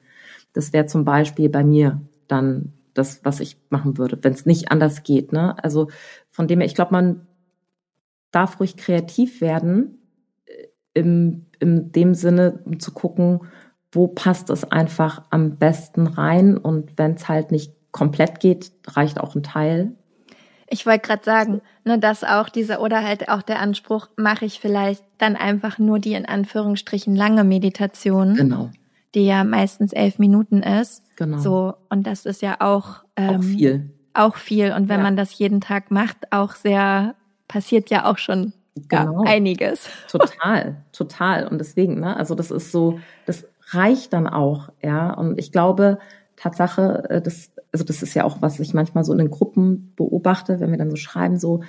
Das 0.53 0.73
wäre 0.73 0.85
zum 0.85 1.05
Beispiel 1.05 1.49
bei 1.49 1.63
mir 1.63 2.01
dann 2.27 2.73
das, 2.93 3.23
was 3.23 3.39
ich 3.39 3.57
machen 3.69 3.97
würde, 3.97 4.17
wenn 4.21 4.33
es 4.33 4.45
nicht 4.45 4.71
anders 4.71 5.03
geht. 5.03 5.31
Ne? 5.31 5.61
Also 5.63 5.89
von 6.29 6.47
dem 6.47 6.59
her, 6.59 6.65
ich 6.65 6.75
glaube, 6.75 6.91
man 6.91 7.27
darf 8.31 8.59
ruhig 8.59 8.77
kreativ 8.77 9.41
werden, 9.41 9.99
äh, 10.45 10.67
im, 10.93 11.45
in 11.59 11.91
dem 11.91 12.13
Sinne, 12.13 12.61
um 12.65 12.79
zu 12.79 12.91
gucken, 12.91 13.41
wo 13.91 14.07
passt 14.07 14.49
es 14.49 14.63
einfach 14.63 15.23
am 15.31 15.57
besten 15.57 16.07
rein 16.07 16.57
und 16.57 16.97
wenn 16.97 17.13
es 17.13 17.27
halt 17.27 17.51
nicht 17.51 17.73
komplett 17.91 18.39
geht, 18.39 18.71
reicht 18.87 19.19
auch 19.19 19.35
ein 19.35 19.43
Teil. 19.43 19.95
Ich 20.69 20.85
wollte 20.85 21.07
gerade 21.07 21.23
sagen, 21.23 21.61
ne, 21.83 21.99
dass 21.99 22.23
auch 22.23 22.49
dieser 22.49 22.81
oder 22.81 23.03
halt 23.03 23.29
auch 23.29 23.41
der 23.41 23.59
Anspruch, 23.59 24.07
mache 24.15 24.45
ich 24.45 24.59
vielleicht 24.59 25.03
dann 25.17 25.35
einfach 25.35 25.79
nur 25.79 25.99
die 25.99 26.13
in 26.13 26.25
Anführungsstrichen 26.25 27.15
lange 27.15 27.43
Meditation. 27.43 28.35
Genau. 28.35 28.69
Die 29.15 29.25
ja 29.25 29.43
meistens 29.43 29.93
elf 29.93 30.19
Minuten 30.19 30.61
ist. 30.61 31.03
Genau. 31.15 31.39
So, 31.39 31.73
und 31.89 32.05
das 32.05 32.25
ist 32.25 32.41
ja 32.41 32.57
auch, 32.59 33.03
ähm, 33.15 33.37
auch 33.37 33.43
viel. 33.43 33.89
Auch 34.13 34.35
viel. 34.35 34.71
Und 34.73 34.89
wenn 34.89 34.99
ja. 34.99 35.03
man 35.03 35.17
das 35.17 35.37
jeden 35.37 35.61
Tag 35.61 35.91
macht, 35.91 36.31
auch 36.31 36.53
sehr, 36.55 37.15
passiert 37.47 37.89
ja 37.89 38.05
auch 38.05 38.17
schon 38.17 38.53
genau. 38.87 39.23
einiges. 39.25 39.89
Total, 40.11 40.77
total. 40.91 41.47
Und 41.47 41.57
deswegen, 41.57 41.99
ne, 41.99 42.15
also 42.15 42.35
das 42.35 42.51
ist 42.51 42.71
so, 42.71 42.99
das 43.25 43.47
reicht 43.71 44.13
dann 44.13 44.27
auch, 44.27 44.69
ja. 44.81 45.13
Und 45.13 45.39
ich 45.39 45.51
glaube, 45.51 45.99
Tatsache, 46.39 47.09
äh, 47.09 47.21
das 47.21 47.51
also 47.71 47.85
das 47.85 48.01
ist 48.01 48.13
ja 48.13 48.23
auch, 48.23 48.41
was 48.41 48.59
ich 48.59 48.73
manchmal 48.73 49.03
so 49.03 49.11
in 49.11 49.19
den 49.19 49.29
Gruppen 49.29 49.93
beobachte, 49.95 50.59
wenn 50.59 50.71
wir 50.71 50.77
dann 50.77 50.89
so 50.89 50.95
schreiben, 50.95 51.37
so, 51.37 51.61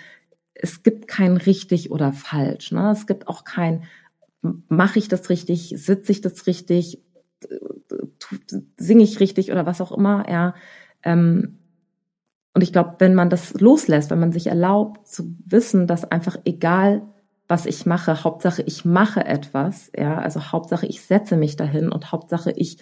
es 0.55 0.83
gibt 0.83 1.09
kein 1.09 1.37
richtig 1.37 1.91
oder 1.91 2.13
falsch. 2.13 2.73
Ne? 2.73 2.91
Es 2.91 3.07
gibt 3.07 3.29
auch 3.29 3.45
kein, 3.45 3.85
mache 4.41 4.99
ich 4.99 5.09
das 5.09 5.29
richtig, 5.29 5.75
sitze 5.77 6.13
ich 6.13 6.21
das 6.21 6.47
richtig, 6.47 7.03
singe 8.77 9.03
ich 9.03 9.21
richtig 9.21 9.51
oder 9.53 9.67
was 9.67 9.81
auch 9.81 9.93
immer, 9.93 10.29
ja. 10.31 10.55
Ähm, 11.03 11.59
und 12.53 12.63
ich 12.63 12.73
glaube, 12.73 12.97
wenn 12.99 13.15
man 13.15 13.31
das 13.31 13.55
loslässt, 13.61 14.11
wenn 14.11 14.21
man 14.21 14.33
sich 14.33 14.49
erlaubt 14.49 15.07
zu 15.07 15.37
wissen, 15.45 15.87
dass 15.87 16.05
einfach 16.05 16.37
egal, 16.45 17.03
was 17.47 17.65
ich 17.67 17.87
mache. 17.87 18.25
Hauptsache, 18.25 18.63
ich 18.63 18.85
mache 18.85 19.25
etwas, 19.25 19.91
ja, 19.97 20.19
also 20.19 20.53
Hauptsache, 20.53 20.87
ich 20.87 21.03
setze 21.03 21.37
mich 21.37 21.57
dahin 21.57 21.91
und 21.91 22.13
Hauptsache, 22.13 22.53
ich 22.53 22.79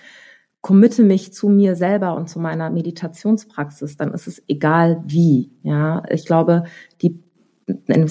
committe 0.61 1.03
mich 1.03 1.33
zu 1.33 1.49
mir 1.49 1.77
selber 1.77 2.17
und 2.17 2.29
zu 2.29 2.41
meiner 2.41 2.71
Meditationspraxis, 2.71 3.97
dann 3.97 4.13
ist 4.13 4.27
es 4.27 4.43
egal 4.49 5.03
wie, 5.07 5.53
ja. 5.63 6.03
Ich 6.11 6.27
glaube, 6.27 6.65
die, 7.01 7.23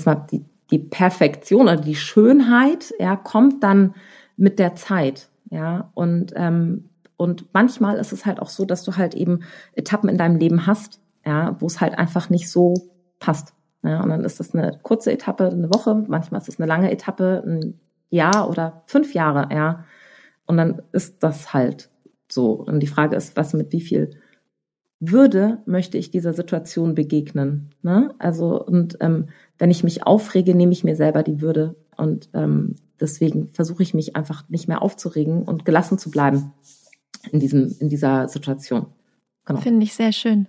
mal, 0.06 0.26
die, 0.32 0.46
die 0.72 0.80
Perfektion 0.80 1.64
oder 1.64 1.78
die 1.78 1.96
Schönheit, 1.96 2.94
ja, 3.00 3.16
kommt 3.16 3.64
dann 3.64 3.96
mit 4.38 4.60
der 4.60 4.76
Zeit, 4.76 5.30
ja, 5.50 5.92
und, 5.94 6.34
ähm, 6.36 6.90
und 7.18 7.48
manchmal 7.54 7.98
ist 7.98 8.14
es 8.14 8.26
halt 8.26 8.40
auch 8.40 8.50
so, 8.50 8.66
dass 8.66 8.84
du 8.84 8.96
halt 8.96 9.16
eben 9.16 9.40
Etappen 9.74 10.10
in 10.10 10.18
deinem 10.18 10.38
Leben 10.38 10.68
hast, 10.68 11.02
ja, 11.26 11.56
wo 11.60 11.66
es 11.66 11.82
halt 11.82 11.98
einfach 11.98 12.30
nicht 12.30 12.50
so 12.50 12.74
passt. 13.20 13.54
Ja, 13.84 14.02
und 14.02 14.10
dann 14.10 14.24
ist 14.24 14.40
das 14.40 14.54
eine 14.54 14.80
kurze 14.84 15.12
Etappe, 15.12 15.48
eine 15.48 15.70
Woche, 15.74 16.04
manchmal 16.08 16.42
ist 16.42 16.50
es 16.50 16.60
eine 16.60 16.68
lange 16.68 16.92
Etappe, 16.92 17.44
ein 17.46 17.80
Jahr 18.10 18.50
oder 18.50 18.84
fünf 18.86 19.14
Jahre, 19.14 19.50
ja. 19.54 19.86
Und 20.46 20.58
dann 20.58 20.82
ist 20.94 21.24
das 21.24 21.54
halt 21.54 21.90
so. 22.30 22.52
Und 22.54 22.80
die 22.82 22.88
Frage 22.88 23.16
ist, 23.16 23.36
was 23.36 23.54
mit 23.54 23.72
wie 23.72 23.82
viel 23.82 24.12
Würde 25.00 25.60
möchte 25.66 25.98
ich 25.98 26.12
dieser 26.12 26.34
Situation 26.34 26.96
begegnen? 26.96 27.74
Ne? 27.82 28.14
Also, 28.20 28.64
und 28.64 28.98
ähm, 29.02 29.30
wenn 29.58 29.72
ich 29.72 29.84
mich 29.84 30.06
aufrege, 30.06 30.56
nehme 30.56 30.72
ich 30.72 30.84
mir 30.84 30.96
selber 30.96 31.24
die 31.24 31.42
Würde. 31.42 31.76
Und 31.96 32.30
ähm, 32.34 32.76
deswegen 33.00 33.50
versuche 33.54 33.84
ich 33.84 33.94
mich 33.94 34.16
einfach 34.16 34.48
nicht 34.50 34.68
mehr 34.68 34.82
aufzuregen 34.82 35.44
und 35.44 35.66
gelassen 35.66 35.98
zu 35.98 36.12
bleiben 36.12 36.54
in 37.32 37.40
diesem, 37.40 37.76
in 37.80 37.90
dieser 37.90 38.28
Situation. 38.28 38.88
Genau. 39.48 39.62
Finde 39.62 39.86
ich 39.86 39.94
sehr 39.94 40.12
schön. 40.12 40.46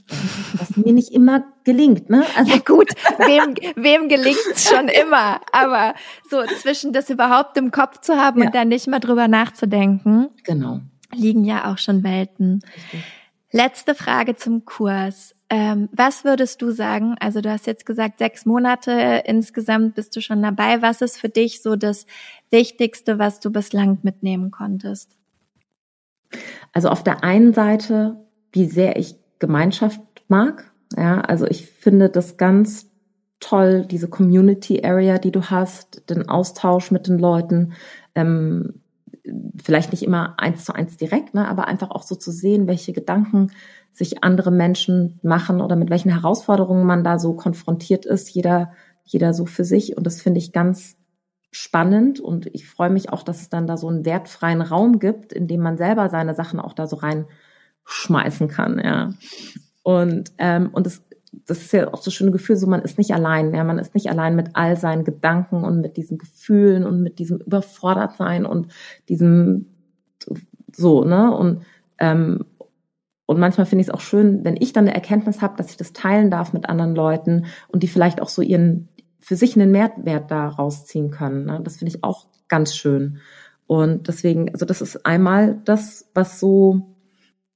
Was 0.55 0.76
mir 0.76 0.93
nicht 0.93 1.12
immer 1.12 1.45
gelingt, 1.62 2.11
ne? 2.11 2.24
Also 2.37 2.51
ja 2.55 2.59
gut, 2.59 2.91
wem, 3.18 3.55
wem 3.76 4.09
gelingt 4.09 4.41
es 4.53 4.68
schon 4.68 4.89
immer? 4.89 5.41
Aber 5.53 5.95
so 6.29 6.43
zwischen 6.61 6.93
das 6.93 7.09
überhaupt 7.09 7.57
im 7.57 7.70
Kopf 7.70 8.01
zu 8.01 8.16
haben 8.16 8.41
ja. 8.41 8.47
und 8.47 8.55
dann 8.57 8.66
nicht 8.66 8.89
mal 8.89 8.99
drüber 8.99 9.29
nachzudenken. 9.29 10.31
Genau. 10.43 10.81
Liegen 11.15 11.45
ja 11.45 11.73
auch 11.73 11.79
schon 11.79 12.03
Welten. 12.05 12.61
Richtig. 12.77 13.05
Letzte 13.51 13.95
Frage 13.95 14.37
zum 14.37 14.67
Kurs. 14.67 15.35
Ähm, 15.49 15.89
was 15.93 16.25
würdest 16.25 16.61
du 16.61 16.71
sagen? 16.71 17.17
Also 17.19 17.41
du 17.41 17.51
hast 17.51 17.67
jetzt 17.67 17.87
gesagt, 17.87 18.19
sechs 18.19 18.45
Monate 18.45 19.23
insgesamt 19.25 19.95
bist 19.95 20.15
du 20.15 20.21
schon 20.21 20.43
dabei. 20.43 20.83
Was 20.83 21.01
ist 21.01 21.19
für 21.19 21.31
dich 21.31 21.63
so 21.63 21.75
das 21.75 22.05
Wichtigste, 22.51 23.19
was 23.19 23.41
du 23.41 23.51
bislang 23.51 23.99
mitnehmen 24.03 24.51
konntest? 24.51 25.17
Also 26.75 26.91
auf 26.91 27.03
der 27.03 27.25
einen 27.25 27.55
Seite 27.55 28.17
wie 28.53 28.67
sehr 28.67 28.99
ich 28.99 29.17
Gemeinschaft 29.39 30.01
mag. 30.29 30.71
Ja, 30.97 31.21
also 31.21 31.47
ich 31.47 31.67
finde 31.67 32.11
das 32.11 32.37
ganz 32.37 32.91
toll, 33.41 33.87
diese 33.87 34.09
Community 34.09 34.85
Area, 34.85 35.19
die 35.19 35.31
du 35.31 35.45
hast, 35.45 36.11
den 36.11 36.29
Austausch 36.29 36.91
mit 36.91 37.07
den 37.07 37.19
Leuten. 37.19 37.73
Ähm, 38.15 38.81
vielleicht 39.62 39.93
nicht 39.93 40.03
immer 40.03 40.35
eins 40.39 40.64
zu 40.64 40.74
eins 40.74 40.97
direkt, 40.97 41.35
ne, 41.35 41.49
aber 41.49 41.66
einfach 41.68 41.91
auch 41.91 42.03
so 42.03 42.14
zu 42.14 42.31
sehen, 42.31 42.66
welche 42.66 42.93
Gedanken 42.93 43.53
sich 43.93 44.22
andere 44.22 44.51
Menschen 44.51 45.18
machen 45.22 45.61
oder 45.61 45.76
mit 45.76 45.91
welchen 45.91 46.11
Herausforderungen 46.11 46.87
man 46.87 47.05
da 47.05 47.18
so 47.18 47.35
konfrontiert 47.35 48.07
ist, 48.07 48.31
jeder, 48.31 48.72
jeder 49.05 49.35
so 49.35 49.47
für 49.47 49.64
sich. 49.64 49.97
Und 49.97 50.07
das 50.07 50.22
finde 50.22 50.39
ich 50.39 50.53
ganz 50.53 50.97
spannend 51.51 52.20
und 52.20 52.47
ich 52.47 52.68
freue 52.68 52.91
mich 52.91 53.11
auch, 53.11 53.22
dass 53.22 53.41
es 53.41 53.49
dann 53.49 53.66
da 53.66 53.76
so 53.76 53.89
einen 53.89 54.05
wertfreien 54.05 54.61
Raum 54.61 54.99
gibt, 54.99 55.33
in 55.33 55.49
dem 55.49 55.61
man 55.61 55.79
selber 55.79 56.09
seine 56.09 56.35
Sachen 56.35 56.61
auch 56.61 56.74
da 56.74 56.87
so 56.87 56.97
rein 56.97 57.24
schmeißen 57.85 58.49
kann, 58.49 58.81
ja. 58.83 59.14
Und, 59.83 60.33
ähm, 60.37 60.68
und 60.72 60.85
das, 60.85 61.03
das 61.47 61.59
ist 61.59 61.72
ja 61.72 61.93
auch 61.93 62.03
so 62.03 62.11
schöne 62.11 62.30
Gefühl, 62.30 62.57
so 62.57 62.66
man 62.66 62.82
ist 62.82 62.99
nicht 62.99 63.12
allein, 63.12 63.55
ja, 63.55 63.64
man 63.64 63.78
ist 63.78 63.95
nicht 63.95 64.11
allein 64.11 64.36
mit 64.36 64.51
all 64.55 64.76
seinen 64.76 65.05
Gedanken 65.05 65.64
und 65.64 65.80
mit 65.80 65.97
diesen 65.97 66.18
Gefühlen 66.18 66.84
und 66.84 67.03
mit 67.03 67.18
diesem 67.18 67.39
Überfordertsein 67.39 68.47
und 68.47 68.68
diesem 69.09 69.66
so, 70.72 71.05
ne? 71.05 71.34
Und, 71.34 71.62
ähm, 71.99 72.45
und 73.26 73.39
manchmal 73.39 73.66
finde 73.66 73.82
ich 73.82 73.89
es 73.89 73.95
auch 73.95 74.01
schön, 74.01 74.45
wenn 74.45 74.57
ich 74.57 74.72
dann 74.72 74.84
eine 74.84 74.95
Erkenntnis 74.95 75.43
habe, 75.43 75.57
dass 75.57 75.70
ich 75.70 75.76
das 75.76 75.93
teilen 75.93 76.30
darf 76.30 76.53
mit 76.53 76.68
anderen 76.68 76.95
Leuten 76.95 77.47
und 77.68 77.82
die 77.82 77.89
vielleicht 77.89 78.22
auch 78.22 78.28
so 78.28 78.43
ihren 78.43 78.89
für 79.18 79.36
sich 79.36 79.57
einen 79.57 79.70
Mehrwert 79.70 80.30
da 80.30 80.49
rausziehen 80.49 81.11
können. 81.11 81.45
Ne? 81.45 81.61
Das 81.62 81.76
finde 81.76 81.95
ich 81.95 82.05
auch 82.05 82.26
ganz 82.49 82.74
schön. 82.74 83.18
Und 83.66 84.09
deswegen, 84.09 84.51
also 84.51 84.64
das 84.64 84.80
ist 84.80 85.05
einmal 85.05 85.61
das, 85.64 86.09
was 86.14 86.41
so 86.41 86.95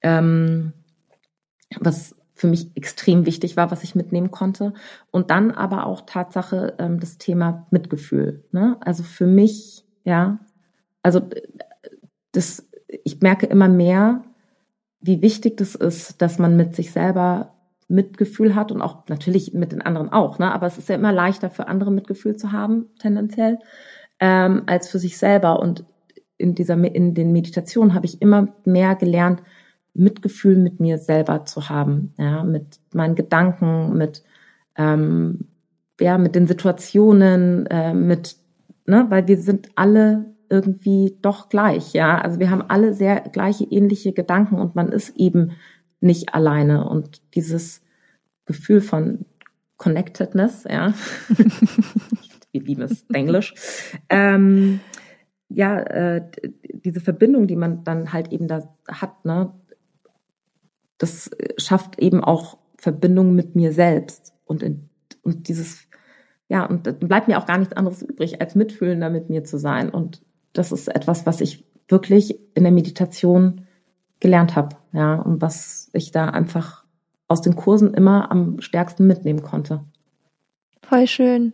ähm, 0.02 0.74
was 1.80 2.14
für 2.42 2.48
mich 2.48 2.72
extrem 2.74 3.24
wichtig 3.24 3.56
war, 3.56 3.70
was 3.70 3.84
ich 3.84 3.94
mitnehmen 3.94 4.32
konnte. 4.32 4.74
Und 5.12 5.30
dann 5.30 5.52
aber 5.52 5.86
auch 5.86 6.00
Tatsache 6.06 6.74
ähm, 6.80 6.98
das 6.98 7.16
Thema 7.16 7.68
Mitgefühl. 7.70 8.44
Ne? 8.50 8.76
Also 8.80 9.04
für 9.04 9.28
mich, 9.28 9.84
ja, 10.02 10.40
also 11.04 11.20
das, 12.32 12.68
ich 12.88 13.20
merke 13.20 13.46
immer 13.46 13.68
mehr, 13.68 14.24
wie 15.00 15.22
wichtig 15.22 15.56
das 15.56 15.76
ist, 15.76 16.20
dass 16.20 16.40
man 16.40 16.56
mit 16.56 16.74
sich 16.74 16.90
selber 16.90 17.54
Mitgefühl 17.86 18.56
hat 18.56 18.72
und 18.72 18.82
auch 18.82 19.06
natürlich 19.06 19.54
mit 19.54 19.70
den 19.70 19.82
anderen 19.82 20.08
auch, 20.12 20.40
ne? 20.40 20.52
Aber 20.52 20.66
es 20.66 20.78
ist 20.78 20.88
ja 20.88 20.94
immer 20.94 21.12
leichter 21.12 21.50
für 21.50 21.68
andere 21.68 21.92
Mitgefühl 21.92 22.36
zu 22.36 22.50
haben, 22.50 22.86
tendenziell, 22.98 23.58
ähm, 24.18 24.62
als 24.66 24.88
für 24.88 24.98
sich 24.98 25.16
selber. 25.18 25.60
Und 25.60 25.84
in 26.38 26.54
dieser, 26.54 26.74
in 26.74 27.14
den 27.14 27.32
Meditationen 27.32 27.94
habe 27.94 28.06
ich 28.06 28.20
immer 28.20 28.48
mehr 28.64 28.96
gelernt, 28.96 29.42
Mitgefühl 29.94 30.56
mit 30.56 30.80
mir 30.80 30.98
selber 30.98 31.44
zu 31.44 31.68
haben, 31.68 32.14
ja, 32.18 32.44
mit 32.44 32.80
meinen 32.92 33.14
Gedanken, 33.14 33.96
mit 33.96 34.22
ähm, 34.76 35.48
ja, 36.00 36.18
mit 36.18 36.34
den 36.34 36.46
Situationen, 36.46 37.66
äh, 37.66 37.94
mit, 37.94 38.36
ne, 38.86 39.06
weil 39.08 39.28
wir 39.28 39.38
sind 39.38 39.70
alle 39.76 40.26
irgendwie 40.48 41.16
doch 41.22 41.48
gleich, 41.48 41.92
ja. 41.92 42.20
Also 42.20 42.38
wir 42.38 42.50
haben 42.50 42.62
alle 42.68 42.92
sehr 42.92 43.20
gleiche, 43.20 43.64
ähnliche 43.64 44.12
Gedanken 44.12 44.56
und 44.56 44.74
man 44.74 44.90
ist 44.90 45.16
eben 45.16 45.52
nicht 46.00 46.34
alleine. 46.34 46.88
Und 46.88 47.22
dieses 47.34 47.82
Gefühl 48.44 48.80
von 48.80 49.24
Connectedness, 49.78 50.64
ja. 50.68 50.92
wir 52.52 52.60
lieben 52.60 52.82
es 52.82 53.06
Englisch. 53.12 53.54
Ähm, 54.08 54.80
ja, 55.48 55.78
äh, 55.80 56.22
diese 56.62 57.00
Verbindung, 57.00 57.46
die 57.46 57.56
man 57.56 57.84
dann 57.84 58.12
halt 58.12 58.32
eben 58.32 58.48
da 58.48 58.74
hat, 58.88 59.24
ne, 59.24 59.52
das 60.98 61.30
schafft 61.56 61.98
eben 61.98 62.22
auch 62.22 62.58
Verbindung 62.76 63.34
mit 63.34 63.54
mir 63.54 63.72
selbst 63.72 64.32
und, 64.44 64.62
in, 64.62 64.88
und 65.22 65.48
dieses, 65.48 65.86
ja, 66.48 66.64
und 66.64 66.86
da 66.86 66.92
bleibt 66.92 67.28
mir 67.28 67.38
auch 67.38 67.46
gar 67.46 67.58
nichts 67.58 67.74
anderes 67.74 68.02
übrig, 68.02 68.40
als 68.40 68.54
mitfühlender 68.54 69.08
mit 69.08 69.30
mir 69.30 69.44
zu 69.44 69.58
sein. 69.58 69.88
Und 69.88 70.22
das 70.52 70.72
ist 70.72 70.88
etwas, 70.88 71.26
was 71.26 71.40
ich 71.40 71.64
wirklich 71.88 72.38
in 72.54 72.64
der 72.64 72.72
Meditation 72.72 73.66
gelernt 74.20 74.56
habe, 74.56 74.76
ja, 74.92 75.14
und 75.14 75.40
was 75.40 75.90
ich 75.92 76.10
da 76.10 76.26
einfach 76.26 76.84
aus 77.28 77.40
den 77.40 77.56
Kursen 77.56 77.94
immer 77.94 78.30
am 78.30 78.60
stärksten 78.60 79.06
mitnehmen 79.06 79.42
konnte. 79.42 79.84
Voll 80.82 81.06
schön. 81.06 81.52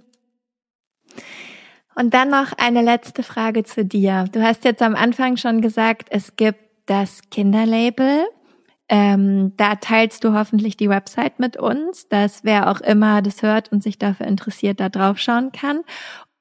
Und 1.95 2.14
dann 2.14 2.30
noch 2.30 2.53
eine 2.59 2.82
letzte 2.82 3.22
Frage 3.22 3.64
zu 3.64 3.84
dir. 3.84 4.24
Du 4.32 4.43
hast 4.43 4.64
jetzt 4.64 4.82
am 4.82 4.95
Anfang 4.95 5.36
schon 5.36 5.61
gesagt, 5.61 6.09
es 6.11 6.36
gibt 6.36 6.61
das 6.86 7.20
Kinderlabel 7.30 8.24
ähm, 8.89 9.53
da 9.57 9.76
teilst 9.76 10.24
du 10.24 10.32
hoffentlich 10.32 10.76
die 10.76 10.89
Website 10.89 11.39
mit 11.39 11.57
uns, 11.57 12.09
dass 12.09 12.45
wer 12.45 12.70
auch 12.70 12.80
immer 12.80 13.22
das 13.22 13.43
hört 13.43 13.70
und 13.70 13.82
sich 13.82 13.99
dafür 13.99 14.26
interessiert, 14.26 14.80
da 14.80 14.89
drauf 14.89 15.18
schauen 15.18 15.53
kann. 15.53 15.82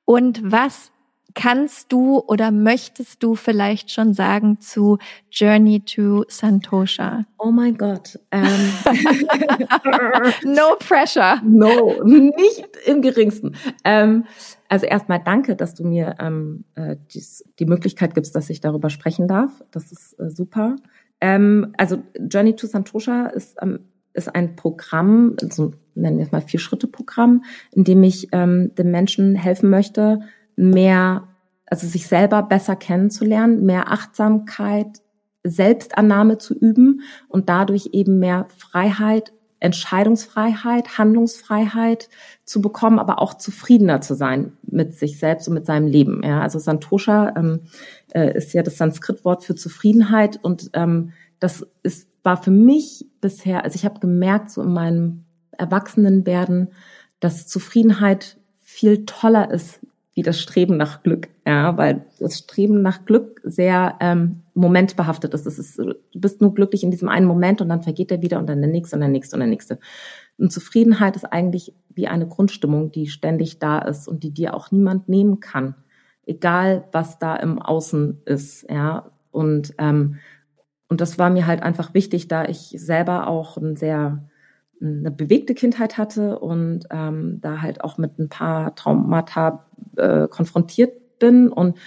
Und 0.06 0.40
was 0.44 0.92
kannst 1.38 1.92
du 1.92 2.20
oder 2.20 2.50
möchtest 2.50 3.22
du 3.22 3.36
vielleicht 3.36 3.92
schon 3.92 4.14
sagen 4.14 4.60
zu 4.60 4.98
Journey 5.30 5.82
to 5.82 6.26
Santosha? 6.28 7.26
Oh 7.38 7.52
mein 7.52 7.78
Gott. 7.78 8.20
Ähm. 8.32 8.48
no 10.44 10.76
pressure. 10.80 11.40
No, 11.44 12.02
nicht 12.04 12.66
im 12.86 13.04
geringsten. 13.04 13.56
Ähm, 13.84 14.26
also 14.68 14.88
erstmal 14.88 15.22
danke, 15.24 15.56
dass 15.56 15.76
du 15.76 15.84
mir 15.84 16.16
ähm, 16.20 16.66
äh, 16.74 16.96
dies, 17.14 17.46
die 17.60 17.66
Möglichkeit 17.66 18.16
gibst, 18.16 18.36
dass 18.36 18.50
ich 18.50 18.60
darüber 18.60 18.90
sprechen 18.90 19.28
darf. 19.28 19.52
Das 19.72 19.92
ist 19.92 20.20
äh, 20.20 20.32
super. 20.32 20.78
Ähm, 21.22 21.74
also 21.78 22.04
Journey 22.30 22.56
to 22.56 22.68
Santosha 22.68 23.28
ist, 23.28 23.58
ähm, 23.62 23.80
ist 24.14 24.34
ein 24.34 24.56
Programm, 24.56 25.36
so 25.52 25.72
nennen 25.96 26.18
wir 26.18 26.26
es 26.26 26.32
mal 26.32 26.42
Vier-Schritte-Programm, 26.42 27.44
in 27.72 27.84
dem 27.84 28.04
ich 28.04 28.30
ähm, 28.32 28.74
den 28.76 28.92
Menschen 28.92 29.36
helfen 29.36 29.70
möchte, 29.70 30.22
mehr, 30.56 31.28
also 31.66 31.88
sich 31.88 32.08
selber 32.08 32.44
besser 32.44 32.76
kennenzulernen, 32.76 33.66
mehr 33.66 33.92
Achtsamkeit, 33.92 35.02
Selbstannahme 35.44 36.38
zu 36.38 36.58
üben 36.58 37.02
und 37.30 37.50
dadurch 37.50 37.90
eben 37.94 38.20
mehr 38.20 38.48
Freiheit, 38.58 39.34
Entscheidungsfreiheit, 39.60 40.98
Handlungsfreiheit 40.98 42.10
zu 42.46 42.62
bekommen, 42.62 43.00
aber 43.00 43.22
auch 43.22 43.34
zufriedener 43.34 44.02
zu 44.02 44.14
sein 44.14 44.54
mit 44.64 44.94
sich 44.94 45.18
selbst 45.18 45.48
und 45.48 45.56
mit 45.56 45.66
seinem 45.66 45.88
Leben. 45.88 46.22
Ja, 46.24 46.42
also 46.42 46.60
Santosha 46.60 47.34
ähm, 47.36 47.62
äh, 48.14 48.36
ist 48.38 48.54
ja 48.54 48.64
das 48.64 48.78
Sanskritwort 48.78 49.44
für 49.44 49.56
Zufriedenheit 49.56 50.40
und 50.42 50.70
ähm, 50.74 51.14
das 51.40 51.66
ist, 51.84 52.08
war 52.24 52.42
für 52.42 52.52
mich 52.52 53.06
bisher, 53.22 53.64
also 53.64 53.76
ich 53.76 53.86
habe 53.86 54.00
gemerkt, 54.00 54.52
so 54.52 54.62
in 54.62 54.74
meinem 54.74 55.24
Erwachsenenwerden, 55.52 56.70
dass 57.20 57.48
Zufriedenheit 57.48 58.38
viel 58.62 59.06
toller 59.06 59.50
ist 59.50 59.80
wie 60.14 60.24
das 60.24 60.40
Streben 60.40 60.78
nach 60.78 61.04
Glück, 61.04 61.30
ja, 61.46 61.78
weil 61.78 62.06
das 62.20 62.40
Streben 62.40 62.82
nach 62.82 63.06
Glück 63.06 63.40
sehr 63.44 63.98
ähm, 64.00 64.42
momentbehaftet 64.58 65.34
ist. 65.34 65.46
Das 65.46 65.60
ist. 65.60 65.78
Du 65.78 65.96
bist 66.14 66.42
nur 66.42 66.54
glücklich 66.54 66.84
in 66.84 66.92
diesem 66.92 67.10
einen 67.10 67.26
Moment 67.26 67.62
und 67.62 67.70
dann 67.70 67.84
vergeht 67.84 68.12
er 68.12 68.22
wieder 68.22 68.40
und 68.40 68.48
dann 68.48 68.62
der 68.62 68.70
nächste 68.70 68.96
und 68.96 69.02
der 69.02 69.10
nächste 69.10 69.36
und 69.36 69.40
der 69.40 69.50
nächste. 69.50 69.80
Und 70.38 70.52
Zufriedenheit 70.52 71.16
ist 71.16 71.26
eigentlich 71.26 71.74
wie 71.94 72.08
eine 72.08 72.28
Grundstimmung, 72.28 72.92
die 72.92 73.08
ständig 73.08 73.60
da 73.60 73.80
ist 73.80 74.08
und 74.08 74.24
die 74.24 74.34
dir 74.34 74.54
auch 74.54 74.72
niemand 74.72 75.10
nehmen 75.10 75.40
kann, 75.40 75.76
egal 76.26 76.88
was 76.92 77.20
da 77.20 77.36
im 77.36 77.60
Außen 77.62 78.22
ist, 78.26 78.70
ja. 78.70 79.12
Und 79.32 79.74
ähm, 79.78 80.18
und 80.90 81.02
das 81.02 81.20
war 81.20 81.30
mir 81.30 81.48
halt 81.48 81.64
einfach 81.64 81.94
wichtig, 81.94 82.28
da 82.28 82.46
ich 82.46 82.74
selber 82.78 83.28
auch 83.28 83.58
ein 83.58 83.76
sehr 83.76 84.24
eine 84.80 85.12
bewegte 85.12 85.54
Kindheit 85.54 85.98
hatte 85.98 86.40
und 86.40 86.86
ähm, 86.92 87.40
da 87.42 87.62
halt 87.62 87.84
auch 87.84 87.98
mit 87.98 88.20
ein 88.20 88.30
paar 88.30 88.76
Traumata 88.76 89.66
äh, 89.96 90.28
konfrontiert 90.28 91.20
bin 91.20 91.50
und 91.50 91.78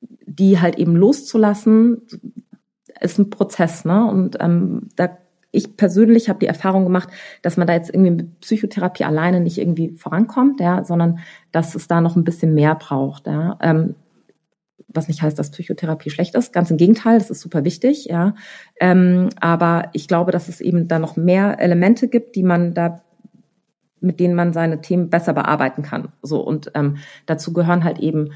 die 0.00 0.60
halt 0.60 0.78
eben 0.78 0.96
loszulassen, 0.96 2.02
ist 3.00 3.18
ein 3.18 3.30
Prozess, 3.30 3.84
ne? 3.84 4.06
Und 4.06 4.36
ähm, 4.40 4.88
da 4.96 5.16
ich 5.52 5.76
persönlich 5.76 6.28
habe 6.28 6.38
die 6.38 6.46
Erfahrung 6.46 6.84
gemacht, 6.84 7.08
dass 7.42 7.56
man 7.56 7.66
da 7.66 7.72
jetzt 7.72 7.90
irgendwie 7.90 8.12
mit 8.12 8.40
Psychotherapie 8.40 9.04
alleine 9.04 9.40
nicht 9.40 9.58
irgendwie 9.58 9.96
vorankommt, 9.96 10.60
ja, 10.60 10.84
sondern 10.84 11.18
dass 11.50 11.74
es 11.74 11.88
da 11.88 12.00
noch 12.00 12.14
ein 12.14 12.24
bisschen 12.24 12.54
mehr 12.54 12.74
braucht, 12.76 13.26
ja. 13.26 13.58
Ähm, 13.60 13.96
was 14.92 15.06
nicht 15.06 15.22
heißt, 15.22 15.38
dass 15.38 15.52
Psychotherapie 15.52 16.10
schlecht 16.10 16.34
ist. 16.34 16.52
Ganz 16.52 16.70
im 16.70 16.76
Gegenteil, 16.76 17.18
das 17.18 17.30
ist 17.30 17.40
super 17.40 17.64
wichtig, 17.64 18.06
ja. 18.06 18.34
Ähm, 18.80 19.28
aber 19.40 19.88
ich 19.92 20.08
glaube, 20.08 20.32
dass 20.32 20.48
es 20.48 20.60
eben 20.60 20.88
da 20.88 20.98
noch 20.98 21.16
mehr 21.16 21.60
Elemente 21.60 22.08
gibt, 22.08 22.36
die 22.36 22.42
man 22.42 22.74
da 22.74 23.02
mit 24.00 24.18
denen 24.18 24.34
man 24.34 24.54
seine 24.54 24.80
Themen 24.80 25.10
besser 25.10 25.34
bearbeiten 25.34 25.82
kann. 25.82 26.08
So 26.22 26.40
und 26.40 26.72
ähm, 26.74 26.96
dazu 27.26 27.52
gehören 27.52 27.84
halt 27.84 27.98
eben 27.98 28.30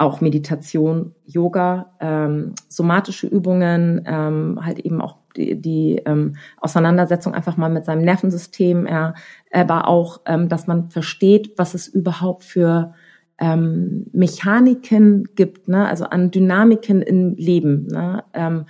auch 0.00 0.22
Meditation, 0.22 1.14
Yoga, 1.26 1.92
ähm, 2.00 2.54
somatische 2.68 3.26
Übungen, 3.26 4.02
ähm, 4.06 4.58
halt 4.64 4.78
eben 4.78 5.00
auch 5.02 5.16
die, 5.36 5.60
die 5.60 6.00
ähm, 6.06 6.36
Auseinandersetzung 6.56 7.34
einfach 7.34 7.58
mal 7.58 7.68
mit 7.68 7.84
seinem 7.84 8.02
Nervensystem, 8.02 8.86
ja, 8.86 9.14
aber 9.52 9.88
auch, 9.88 10.22
ähm, 10.26 10.48
dass 10.48 10.66
man 10.66 10.88
versteht, 10.88 11.52
was 11.58 11.74
es 11.74 11.86
überhaupt 11.86 12.44
für 12.44 12.94
ähm, 13.38 14.06
Mechaniken 14.12 15.28
gibt, 15.34 15.68
ne? 15.68 15.86
also 15.86 16.04
an 16.04 16.30
Dynamiken 16.30 17.02
im 17.02 17.34
Leben. 17.36 17.86
Ne? 17.86 18.24
Ähm, 18.32 18.66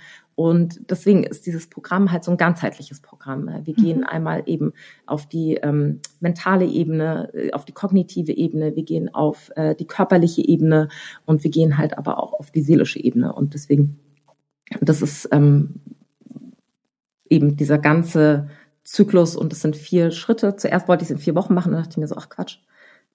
und 0.49 0.89
deswegen 0.89 1.23
ist 1.23 1.45
dieses 1.45 1.67
Programm 1.67 2.11
halt 2.11 2.23
so 2.23 2.31
ein 2.31 2.37
ganzheitliches 2.37 3.01
Programm. 3.01 3.45
Ne? 3.45 3.61
Wir 3.65 3.75
mhm. 3.77 3.83
gehen 3.83 4.03
einmal 4.03 4.43
eben 4.45 4.73
auf 5.05 5.27
die 5.27 5.55
ähm, 5.55 5.99
mentale 6.19 6.65
Ebene, 6.65 7.29
äh, 7.33 7.51
auf 7.51 7.65
die 7.65 7.73
kognitive 7.73 8.31
Ebene, 8.31 8.75
wir 8.75 8.83
gehen 8.83 9.13
auf 9.13 9.51
äh, 9.55 9.75
die 9.75 9.87
körperliche 9.87 10.41
Ebene 10.47 10.89
und 11.25 11.43
wir 11.43 11.51
gehen 11.51 11.77
halt 11.77 11.97
aber 11.97 12.21
auch 12.21 12.33
auf 12.33 12.51
die 12.51 12.61
seelische 12.61 12.99
Ebene. 12.99 13.33
Und 13.33 13.53
deswegen, 13.53 13.99
das 14.79 15.01
ist 15.01 15.29
ähm, 15.31 15.75
eben 17.29 17.55
dieser 17.55 17.77
ganze 17.77 18.49
Zyklus 18.83 19.35
und 19.35 19.53
es 19.53 19.61
sind 19.61 19.75
vier 19.75 20.11
Schritte. 20.11 20.55
Zuerst 20.55 20.87
wollte 20.87 21.03
ich 21.03 21.09
es 21.09 21.15
in 21.15 21.21
vier 21.21 21.35
Wochen 21.35 21.53
machen, 21.53 21.71
dann 21.71 21.81
dachte 21.81 21.93
ich 21.93 21.97
mir 21.97 22.07
so, 22.07 22.15
ach 22.15 22.29
Quatsch, 22.29 22.57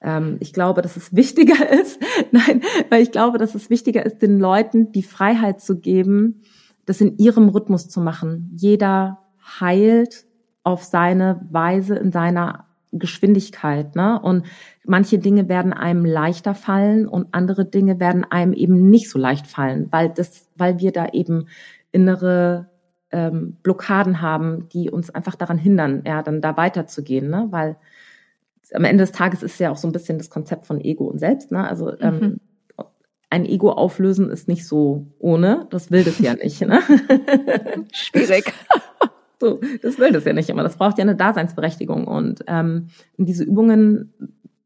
ähm, 0.00 0.36
ich 0.40 0.52
glaube, 0.52 0.82
dass 0.82 0.96
es 0.96 1.14
wichtiger 1.14 1.70
ist, 1.80 2.00
nein, 2.30 2.62
weil 2.90 3.02
ich 3.02 3.12
glaube, 3.12 3.38
dass 3.38 3.54
es 3.54 3.70
wichtiger 3.70 4.04
ist, 4.04 4.22
den 4.22 4.38
Leuten 4.38 4.92
die 4.92 5.02
Freiheit 5.02 5.60
zu 5.60 5.78
geben, 5.78 6.42
das 6.86 7.00
in 7.00 7.18
ihrem 7.18 7.48
Rhythmus 7.48 7.88
zu 7.88 8.00
machen. 8.00 8.50
Jeder 8.54 9.18
heilt 9.60 10.24
auf 10.62 10.84
seine 10.84 11.46
Weise, 11.50 11.94
in 11.96 12.10
seiner 12.10 12.66
Geschwindigkeit, 12.92 13.94
ne? 13.94 14.20
Und 14.20 14.46
manche 14.84 15.18
Dinge 15.18 15.48
werden 15.48 15.72
einem 15.72 16.04
leichter 16.04 16.54
fallen 16.54 17.06
und 17.06 17.28
andere 17.32 17.66
Dinge 17.66 18.00
werden 18.00 18.24
einem 18.24 18.52
eben 18.52 18.88
nicht 18.88 19.10
so 19.10 19.18
leicht 19.18 19.46
fallen, 19.46 19.88
weil 19.90 20.08
das, 20.08 20.48
weil 20.56 20.78
wir 20.78 20.92
da 20.92 21.08
eben 21.08 21.48
innere 21.92 22.70
ähm, 23.10 23.56
Blockaden 23.62 24.22
haben, 24.22 24.68
die 24.70 24.90
uns 24.90 25.10
einfach 25.10 25.34
daran 25.34 25.58
hindern, 25.58 26.02
ja, 26.06 26.22
dann 26.22 26.40
da 26.40 26.56
weiterzugehen, 26.56 27.28
ne? 27.28 27.48
Weil 27.50 27.76
am 28.74 28.84
Ende 28.84 29.02
des 29.02 29.12
Tages 29.12 29.42
ist 29.42 29.60
ja 29.60 29.70
auch 29.70 29.76
so 29.76 29.88
ein 29.88 29.92
bisschen 29.92 30.18
das 30.18 30.30
Konzept 30.30 30.66
von 30.66 30.80
Ego 30.80 31.04
und 31.04 31.18
Selbst. 31.18 31.52
Ne? 31.52 31.66
Also 31.66 31.98
ähm, 32.00 32.18
mhm. 32.18 32.40
Ein 33.30 33.44
Ego 33.44 33.72
auflösen 33.72 34.30
ist 34.30 34.48
nicht 34.48 34.66
so 34.66 35.06
ohne. 35.18 35.66
Das 35.70 35.90
will 35.90 36.04
das 36.04 36.18
ja 36.18 36.34
nicht. 36.34 36.60
Ne? 36.60 36.80
Schwierig. 37.92 38.52
so, 39.40 39.60
das 39.82 39.98
will 39.98 40.12
das 40.12 40.24
ja 40.24 40.32
nicht 40.32 40.48
immer. 40.48 40.62
Das 40.62 40.76
braucht 40.76 40.98
ja 40.98 41.02
eine 41.02 41.16
Daseinsberechtigung. 41.16 42.06
Und 42.06 42.44
ähm, 42.46 42.88
diese 43.16 43.44
Übungen 43.44 44.12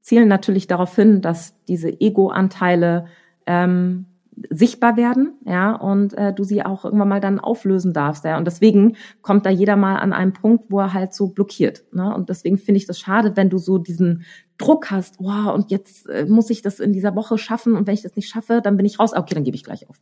zielen 0.00 0.28
natürlich 0.28 0.66
darauf 0.66 0.94
hin, 0.94 1.22
dass 1.22 1.54
diese 1.66 1.88
Ego-Anteile 2.00 3.06
ähm, 3.46 4.06
sichtbar 4.48 4.96
werden, 4.96 5.34
ja, 5.44 5.74
und 5.74 6.14
äh, 6.14 6.32
du 6.32 6.44
sie 6.44 6.64
auch 6.64 6.84
irgendwann 6.84 7.08
mal 7.08 7.20
dann 7.20 7.40
auflösen 7.40 7.92
darfst, 7.92 8.24
ja. 8.24 8.38
Und 8.38 8.46
deswegen 8.46 8.96
kommt 9.22 9.44
da 9.44 9.50
jeder 9.50 9.76
mal 9.76 9.96
an 9.96 10.12
einen 10.12 10.32
Punkt, 10.32 10.66
wo 10.70 10.80
er 10.80 10.94
halt 10.94 11.12
so 11.12 11.28
blockiert. 11.28 11.84
Ne? 11.92 12.14
Und 12.14 12.30
deswegen 12.30 12.56
finde 12.56 12.78
ich 12.78 12.86
das 12.86 12.98
schade, 12.98 13.36
wenn 13.36 13.50
du 13.50 13.58
so 13.58 13.78
diesen 13.78 14.24
Druck 14.60 14.90
hast, 14.90 15.16
wow, 15.18 15.54
und 15.54 15.70
jetzt 15.70 16.06
äh, 16.08 16.26
muss 16.26 16.50
ich 16.50 16.60
das 16.60 16.80
in 16.80 16.92
dieser 16.92 17.16
Woche 17.16 17.38
schaffen 17.38 17.76
und 17.76 17.86
wenn 17.86 17.94
ich 17.94 18.02
das 18.02 18.14
nicht 18.14 18.28
schaffe, 18.28 18.60
dann 18.62 18.76
bin 18.76 18.84
ich 18.84 18.98
raus. 18.98 19.14
Okay, 19.14 19.34
dann 19.34 19.44
gebe 19.44 19.56
ich 19.56 19.64
gleich 19.64 19.88
auf. 19.88 19.96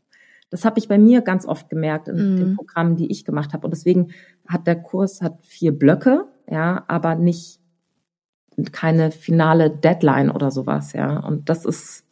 Das 0.51 0.65
habe 0.65 0.79
ich 0.79 0.89
bei 0.89 0.99
mir 0.99 1.21
ganz 1.21 1.47
oft 1.47 1.69
gemerkt 1.69 2.09
in 2.09 2.35
mm. 2.35 2.37
den 2.37 2.57
Programmen, 2.57 2.97
die 2.97 3.11
ich 3.11 3.25
gemacht 3.25 3.53
habe. 3.53 3.67
Und 3.67 3.71
deswegen 3.71 4.13
hat 4.49 4.67
der 4.67 4.77
Kurs 4.77 5.21
hat 5.21 5.45
vier 5.45 5.79
Blöcke, 5.79 6.25
ja, 6.51 6.85
aber 6.89 7.15
nicht 7.15 7.61
keine 8.73 9.13
finale 9.13 9.71
Deadline 9.71 10.31
oder 10.31 10.51
sowas, 10.51 10.93
ja. 10.93 11.21
Und 11.21 11.49
das 11.49 11.65
ist 11.65 12.05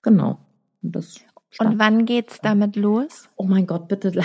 genau. 0.00 0.38
Und 0.82 0.96
das 0.96 1.20
und 1.58 1.78
wann 1.78 2.06
geht's 2.06 2.40
damit 2.40 2.76
los? 2.76 3.28
Oh 3.36 3.44
mein 3.44 3.66
Gott, 3.66 3.86
bitte. 3.86 4.12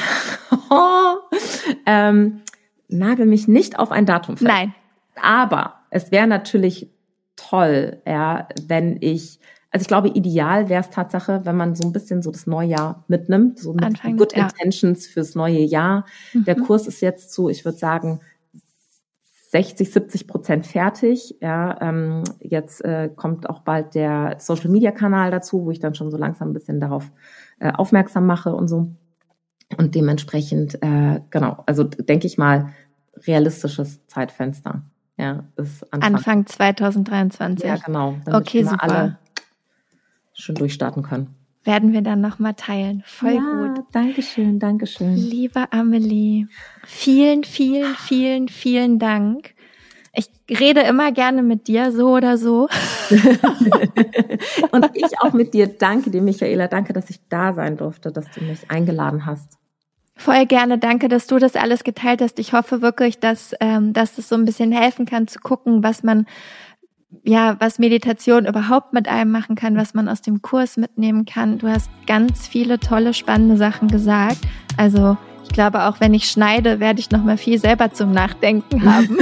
ähm, 1.86 2.42
nagel 2.88 3.26
mich 3.26 3.48
nicht 3.50 3.78
auf 3.78 3.92
ein 3.92 4.06
Datum 4.06 4.38
fest. 4.38 4.48
Nein. 4.48 4.74
Aber 5.22 5.82
es 5.90 6.12
wäre 6.12 6.26
natürlich 6.26 6.90
toll, 7.38 8.02
ja, 8.06 8.50
wenn 8.68 8.98
ich, 9.00 9.40
also 9.72 9.84
ich 9.84 9.88
glaube, 9.88 10.10
ideal 10.10 10.68
wäre 10.68 10.82
es 10.82 10.90
Tatsache, 10.90 11.42
wenn 11.46 11.56
man 11.56 11.76
so 11.76 11.88
ein 11.88 11.94
bisschen 11.94 12.22
so 12.22 12.32
das 12.32 12.48
Neujahr 12.48 13.06
mitnimmt, 13.08 13.60
so 13.60 13.74
mit 13.74 13.86
Anfang, 13.86 14.18
Good 14.18 14.36
ja. 14.36 14.44
Intentions 14.44 15.08
fürs 15.08 15.36
neue 15.36 15.60
Jahr. 15.60 16.06
Mhm. 16.34 16.44
Der 16.44 16.56
Kurs 16.56 16.88
ist 16.88 17.02
jetzt 17.02 17.32
so, 17.34 17.50
ich 17.50 17.64
würde 17.64 17.78
sagen, 17.78 18.20
60, 19.50 19.92
70 19.92 20.28
Prozent 20.28 20.68
fertig. 20.68 21.38
Ja, 21.40 21.78
ähm, 21.82 22.24
jetzt 22.42 22.84
äh, 22.84 23.10
kommt 23.16 23.50
auch 23.50 23.62
bald 23.62 23.96
der 23.96 24.36
Social 24.40 24.70
Media 24.70 24.92
Kanal 24.92 25.32
dazu, 25.32 25.66
wo 25.66 25.72
ich 25.72 25.80
dann 25.80 25.96
schon 25.96 26.12
so 26.12 26.18
langsam 26.18 26.50
ein 26.50 26.54
bisschen 26.54 26.82
darauf 26.82 27.10
äh, 27.60 27.72
aufmerksam 27.72 28.26
mache 28.26 28.54
und 28.54 28.68
so. 28.68 28.92
Und 29.78 29.96
dementsprechend, 29.96 30.82
äh, 30.82 31.22
genau, 31.30 31.64
also 31.66 31.84
denke 31.84 32.28
ich 32.28 32.38
mal, 32.38 32.74
realistisches 33.26 34.06
Zeitfenster. 34.08 34.84
Ja, 35.18 35.44
ist 35.56 35.84
Anfang, 35.92 36.16
Anfang 36.16 36.46
2023. 36.46 37.68
Ja, 37.68 37.78
genau. 37.78 38.16
Okay, 38.32 38.64
super. 38.64 38.84
alle 38.84 39.18
schon 40.34 40.56
durchstarten 40.56 41.02
können 41.04 41.36
werden 41.68 41.92
wir 41.92 42.02
dann 42.02 42.22
nochmal 42.22 42.54
teilen. 42.56 43.04
Voll 43.06 43.34
ja, 43.34 43.42
gut. 43.42 43.86
Dankeschön, 43.92 44.58
Dankeschön. 44.58 45.16
Liebe 45.16 45.72
Amelie, 45.72 46.48
vielen, 46.86 47.44
vielen, 47.44 47.94
vielen, 47.96 48.48
vielen 48.48 48.98
Dank. 48.98 49.54
Ich 50.14 50.30
rede 50.60 50.82
immer 50.82 51.12
gerne 51.12 51.44
mit 51.44 51.68
dir, 51.68 51.92
so 51.92 52.16
oder 52.16 52.38
so. 52.38 52.70
Und 54.72 54.90
ich 54.94 55.20
auch 55.20 55.34
mit 55.34 55.54
dir. 55.54 55.68
Danke 55.68 56.10
dir, 56.10 56.22
Michaela. 56.22 56.68
Danke, 56.68 56.94
dass 56.94 57.10
ich 57.12 57.20
da 57.30 57.54
sein 57.54 57.78
durfte, 57.78 58.12
dass 58.12 58.32
du 58.32 58.44
mich 58.44 58.72
eingeladen 58.72 59.26
hast. 59.28 59.60
Voll 60.18 60.46
gerne. 60.46 60.78
Danke, 60.78 61.08
dass 61.08 61.28
du 61.28 61.38
das 61.38 61.56
alles 61.56 61.84
geteilt 61.84 62.22
hast. 62.22 62.40
Ich 62.40 62.54
hoffe 62.54 62.82
wirklich, 62.82 63.20
dass, 63.20 63.54
ähm, 63.60 63.94
dass 63.94 64.16
das 64.16 64.28
so 64.30 64.36
ein 64.36 64.46
bisschen 64.46 64.72
helfen 64.72 65.06
kann 65.06 65.28
zu 65.28 65.40
gucken, 65.40 65.84
was 65.84 66.04
man 66.04 66.26
ja, 67.24 67.56
was 67.60 67.80
Meditation 67.80 68.46
überhaupt 68.46 68.94
mit 68.94 69.08
einem 69.08 69.32
machen 69.32 69.56
kann, 69.56 69.78
was 69.78 69.94
man 69.94 70.10
aus 70.10 70.22
dem 70.22 70.42
Kurs 70.42 70.78
mitnehmen 70.78 71.26
kann. 71.26 71.58
Du 71.58 71.68
hast 71.68 71.90
ganz 72.06 72.48
viele 72.48 72.80
tolle, 72.80 73.14
spannende 73.14 73.58
Sachen 73.58 73.88
gesagt. 73.88 74.40
Also 74.76 75.18
ich 75.44 75.50
glaube, 75.50 75.84
auch 75.84 76.00
wenn 76.00 76.14
ich 76.14 76.30
schneide, 76.30 76.80
werde 76.80 77.00
ich 77.00 77.12
noch 77.12 77.24
mal 77.24 77.38
viel 77.38 77.60
selber 77.60 77.94
zum 77.94 78.12
Nachdenken 78.12 78.84
haben. 78.86 79.18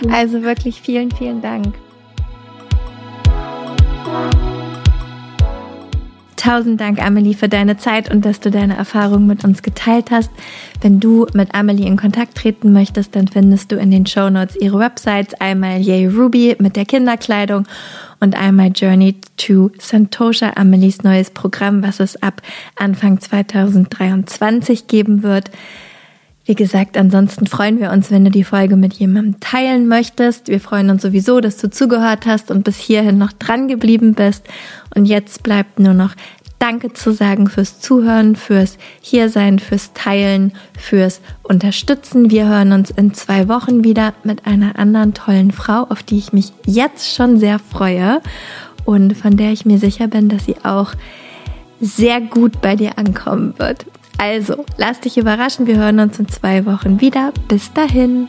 also 0.10 0.42
wirklich 0.42 0.80
vielen, 0.80 1.10
vielen 1.10 1.42
Dank. 1.42 1.74
Tausend 6.44 6.78
Dank, 6.78 7.02
Amelie, 7.02 7.32
für 7.32 7.48
deine 7.48 7.78
Zeit 7.78 8.12
und 8.12 8.26
dass 8.26 8.38
du 8.38 8.50
deine 8.50 8.76
Erfahrungen 8.76 9.26
mit 9.26 9.44
uns 9.44 9.62
geteilt 9.62 10.10
hast. 10.10 10.30
Wenn 10.82 11.00
du 11.00 11.26
mit 11.32 11.54
Amelie 11.54 11.86
in 11.86 11.96
Kontakt 11.96 12.34
treten 12.34 12.74
möchtest, 12.74 13.16
dann 13.16 13.28
findest 13.28 13.72
du 13.72 13.76
in 13.76 13.90
den 13.90 14.04
Show 14.04 14.28
Notes 14.28 14.54
ihre 14.54 14.78
Websites, 14.78 15.32
einmal 15.40 15.80
Yay 15.80 16.06
Ruby 16.06 16.54
mit 16.58 16.76
der 16.76 16.84
Kinderkleidung 16.84 17.66
und 18.20 18.38
einmal 18.38 18.72
Journey 18.74 19.16
to 19.38 19.70
Santosha, 19.78 20.52
Amelies 20.56 21.02
neues 21.02 21.30
Programm, 21.30 21.82
was 21.82 21.98
es 21.98 22.22
ab 22.22 22.42
Anfang 22.76 23.18
2023 23.18 24.86
geben 24.86 25.22
wird. 25.22 25.50
Wie 26.46 26.54
gesagt, 26.54 26.98
ansonsten 26.98 27.46
freuen 27.46 27.80
wir 27.80 27.90
uns, 27.90 28.10
wenn 28.10 28.24
du 28.24 28.30
die 28.30 28.44
Folge 28.44 28.76
mit 28.76 28.92
jemandem 28.94 29.40
teilen 29.40 29.88
möchtest. 29.88 30.48
Wir 30.48 30.60
freuen 30.60 30.90
uns 30.90 31.00
sowieso, 31.00 31.40
dass 31.40 31.56
du 31.56 31.70
zugehört 31.70 32.26
hast 32.26 32.50
und 32.50 32.64
bis 32.64 32.76
hierhin 32.76 33.16
noch 33.16 33.32
dran 33.32 33.66
geblieben 33.66 34.12
bist. 34.12 34.44
Und 34.94 35.06
jetzt 35.06 35.42
bleibt 35.42 35.78
nur 35.78 35.94
noch 35.94 36.14
Danke 36.58 36.92
zu 36.92 37.12
sagen 37.12 37.48
fürs 37.48 37.80
Zuhören, 37.80 38.36
fürs 38.36 38.78
Hiersein, 39.00 39.58
fürs 39.58 39.92
Teilen, 39.92 40.52
fürs 40.78 41.20
Unterstützen. 41.42 42.30
Wir 42.30 42.46
hören 42.46 42.72
uns 42.72 42.90
in 42.90 43.12
zwei 43.14 43.48
Wochen 43.48 43.82
wieder 43.82 44.14
mit 44.22 44.46
einer 44.46 44.78
anderen 44.78 45.14
tollen 45.14 45.50
Frau, 45.50 45.82
auf 45.84 46.02
die 46.02 46.18
ich 46.18 46.32
mich 46.32 46.52
jetzt 46.66 47.14
schon 47.14 47.38
sehr 47.38 47.58
freue 47.58 48.20
und 48.84 49.16
von 49.16 49.36
der 49.36 49.52
ich 49.52 49.66
mir 49.66 49.78
sicher 49.78 50.08
bin, 50.08 50.28
dass 50.28 50.44
sie 50.44 50.56
auch 50.62 50.92
sehr 51.80 52.20
gut 52.20 52.60
bei 52.60 52.76
dir 52.76 52.98
ankommen 52.98 53.54
wird. 53.58 53.84
Also, 54.18 54.64
lass 54.76 55.00
dich 55.00 55.18
überraschen. 55.18 55.66
Wir 55.66 55.76
hören 55.76 55.98
uns 55.98 56.18
in 56.18 56.28
zwei 56.28 56.64
Wochen 56.66 57.00
wieder. 57.00 57.32
Bis 57.48 57.72
dahin. 57.72 58.28